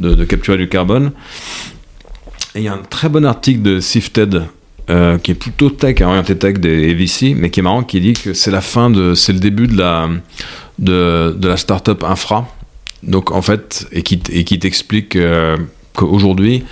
de, 0.00 0.24
capturer 0.24 0.58
du 0.58 0.68
carbone. 0.68 1.12
Il 2.54 2.62
y 2.62 2.68
a 2.68 2.74
un 2.74 2.78
très 2.78 3.08
bon 3.08 3.24
article 3.24 3.62
de 3.62 3.80
Sifted 3.80 4.42
euh, 4.88 5.18
qui 5.18 5.30
est 5.30 5.34
plutôt 5.34 5.70
tech, 5.70 6.00
hein, 6.00 6.08
orienté 6.08 6.36
tech 6.36 6.54
des 6.58 6.94
VC, 6.94 7.34
mais 7.36 7.50
qui 7.50 7.60
est 7.60 7.62
marrant, 7.62 7.84
qui 7.84 8.00
dit 8.00 8.14
que 8.14 8.32
c'est 8.32 8.50
la 8.50 8.60
fin 8.60 8.90
de, 8.90 9.14
c'est 9.14 9.32
le 9.32 9.38
début 9.38 9.68
de 9.68 9.76
la, 9.76 10.08
de, 10.78 11.36
de 11.38 11.48
la 11.48 11.56
startup 11.56 12.02
infra 12.02 12.48
Donc 13.04 13.30
en 13.30 13.42
fait, 13.42 13.86
et 13.92 14.02
qui, 14.02 14.20
et 14.32 14.42
qui 14.44 14.58
t'explique 14.58 15.14
euh, 15.14 15.56
qu'aujourd'hui, 15.94 16.64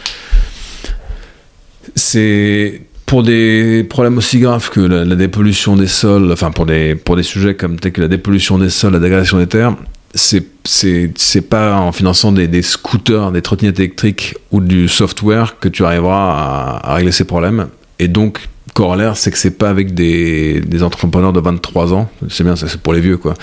c'est 1.94 2.82
pour 3.06 3.22
des 3.22 3.84
problèmes 3.88 4.18
aussi 4.18 4.38
graves 4.38 4.68
que 4.70 4.80
la, 4.80 5.16
dépollution 5.16 5.76
des 5.76 5.86
sols, 5.86 6.30
enfin 6.32 6.50
pour 6.50 6.66
des, 6.66 6.94
pour 6.94 7.16
des 7.16 7.22
sujets 7.22 7.54
comme 7.54 7.78
que 7.78 8.00
la 8.00 8.08
dépollution 8.08 8.58
des 8.58 8.68
sols, 8.68 8.92
la 8.92 8.98
dégradation 8.98 9.38
des 9.38 9.46
terres, 9.46 9.76
c'est 10.14 11.48
pas 11.48 11.76
en 11.76 11.92
finançant 11.92 12.32
des, 12.32 12.48
des, 12.48 12.62
scooters, 12.62 13.30
des 13.32 13.42
trottinettes 13.42 13.78
électriques 13.78 14.36
ou 14.50 14.60
du 14.60 14.88
software 14.88 15.58
que 15.60 15.68
tu 15.68 15.84
arriveras 15.84 16.80
à, 16.82 16.92
à 16.92 16.94
régler 16.94 17.12
ces 17.12 17.24
problèmes. 17.24 17.68
Et 17.98 18.08
donc, 18.08 18.40
corollaire, 18.74 19.16
c'est 19.16 19.30
que 19.30 19.38
c'est 19.38 19.58
pas 19.58 19.70
avec 19.70 19.94
des, 19.94 20.60
des, 20.60 20.82
entrepreneurs 20.82 21.32
de 21.32 21.40
23 21.40 21.92
ans, 21.92 22.08
c'est 22.28 22.44
bien, 22.44 22.54
c'est 22.54 22.80
pour 22.80 22.92
les 22.92 23.00
vieux, 23.00 23.16
quoi. 23.16 23.34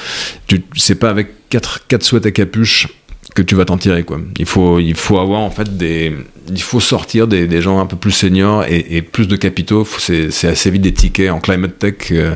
Tu, 0.47 0.63
c'est 0.75 0.95
pas 0.95 1.09
avec 1.09 1.49
4, 1.49 1.87
4 1.87 2.03
souhaits 2.03 2.25
à 2.25 2.31
capuche 2.31 2.87
que 3.35 3.41
tu 3.41 3.53
vas 3.53 3.65
t'en 3.65 3.77
tirer, 3.77 4.03
quoi. 4.03 4.19
Il 4.39 4.45
faut, 4.45 4.79
il 4.79 4.95
faut 4.95 5.19
avoir, 5.19 5.41
en 5.41 5.51
fait, 5.51 5.77
des, 5.77 6.15
il 6.49 6.61
faut 6.61 6.79
sortir 6.79 7.27
des, 7.27 7.47
des 7.47 7.61
gens 7.61 7.79
un 7.79 7.85
peu 7.85 7.97
plus 7.97 8.11
seniors 8.11 8.63
et, 8.63 8.97
et 8.97 9.01
plus 9.01 9.27
de 9.27 9.35
capitaux. 9.35 9.85
C'est, 9.99 10.31
c'est 10.31 10.47
assez 10.47 10.71
vite 10.71 10.81
des 10.81 10.93
tickets 10.93 11.29
en 11.29 11.39
climate 11.39 11.77
tech. 11.77 11.95
Euh, 12.11 12.33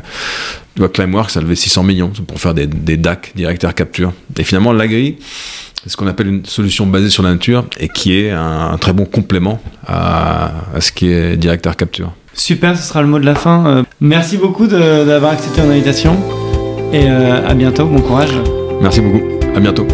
tu 0.74 0.80
vois, 0.80 0.90
Climeworks 0.90 1.36
a 1.36 1.40
levé 1.40 1.56
600 1.56 1.82
millions 1.82 2.12
pour 2.26 2.38
faire 2.38 2.54
des, 2.54 2.66
des 2.66 2.98
DAC, 2.98 3.32
directeurs 3.34 3.74
capture. 3.74 4.12
Et 4.38 4.44
finalement, 4.44 4.72
l'agri, 4.72 5.16
c'est 5.82 5.90
ce 5.90 5.96
qu'on 5.96 6.06
appelle 6.06 6.28
une 6.28 6.44
solution 6.44 6.86
basée 6.86 7.08
sur 7.08 7.22
la 7.22 7.32
nature 7.32 7.64
et 7.78 7.88
qui 7.88 8.16
est 8.18 8.30
un, 8.30 8.76
très 8.78 8.92
bon 8.92 9.06
complément 9.06 9.60
à, 9.86 10.52
à, 10.74 10.80
ce 10.80 10.92
qui 10.92 11.08
est 11.10 11.36
directeur 11.36 11.76
capture. 11.76 12.12
Super, 12.34 12.76
ce 12.76 12.86
sera 12.86 13.00
le 13.00 13.08
mot 13.08 13.18
de 13.18 13.24
la 13.24 13.34
fin. 13.34 13.66
Euh, 13.66 13.82
merci 14.00 14.36
beaucoup 14.36 14.66
d'avoir 14.66 15.32
accepté 15.32 15.62
mon 15.62 15.70
invitation 15.70 16.16
et 16.92 17.08
euh, 17.08 17.48
à 17.48 17.54
bientôt, 17.54 17.86
bon 17.86 18.00
courage. 18.00 18.32
Merci 18.82 19.00
beaucoup, 19.00 19.22
à 19.56 19.60
bientôt. 19.60 19.86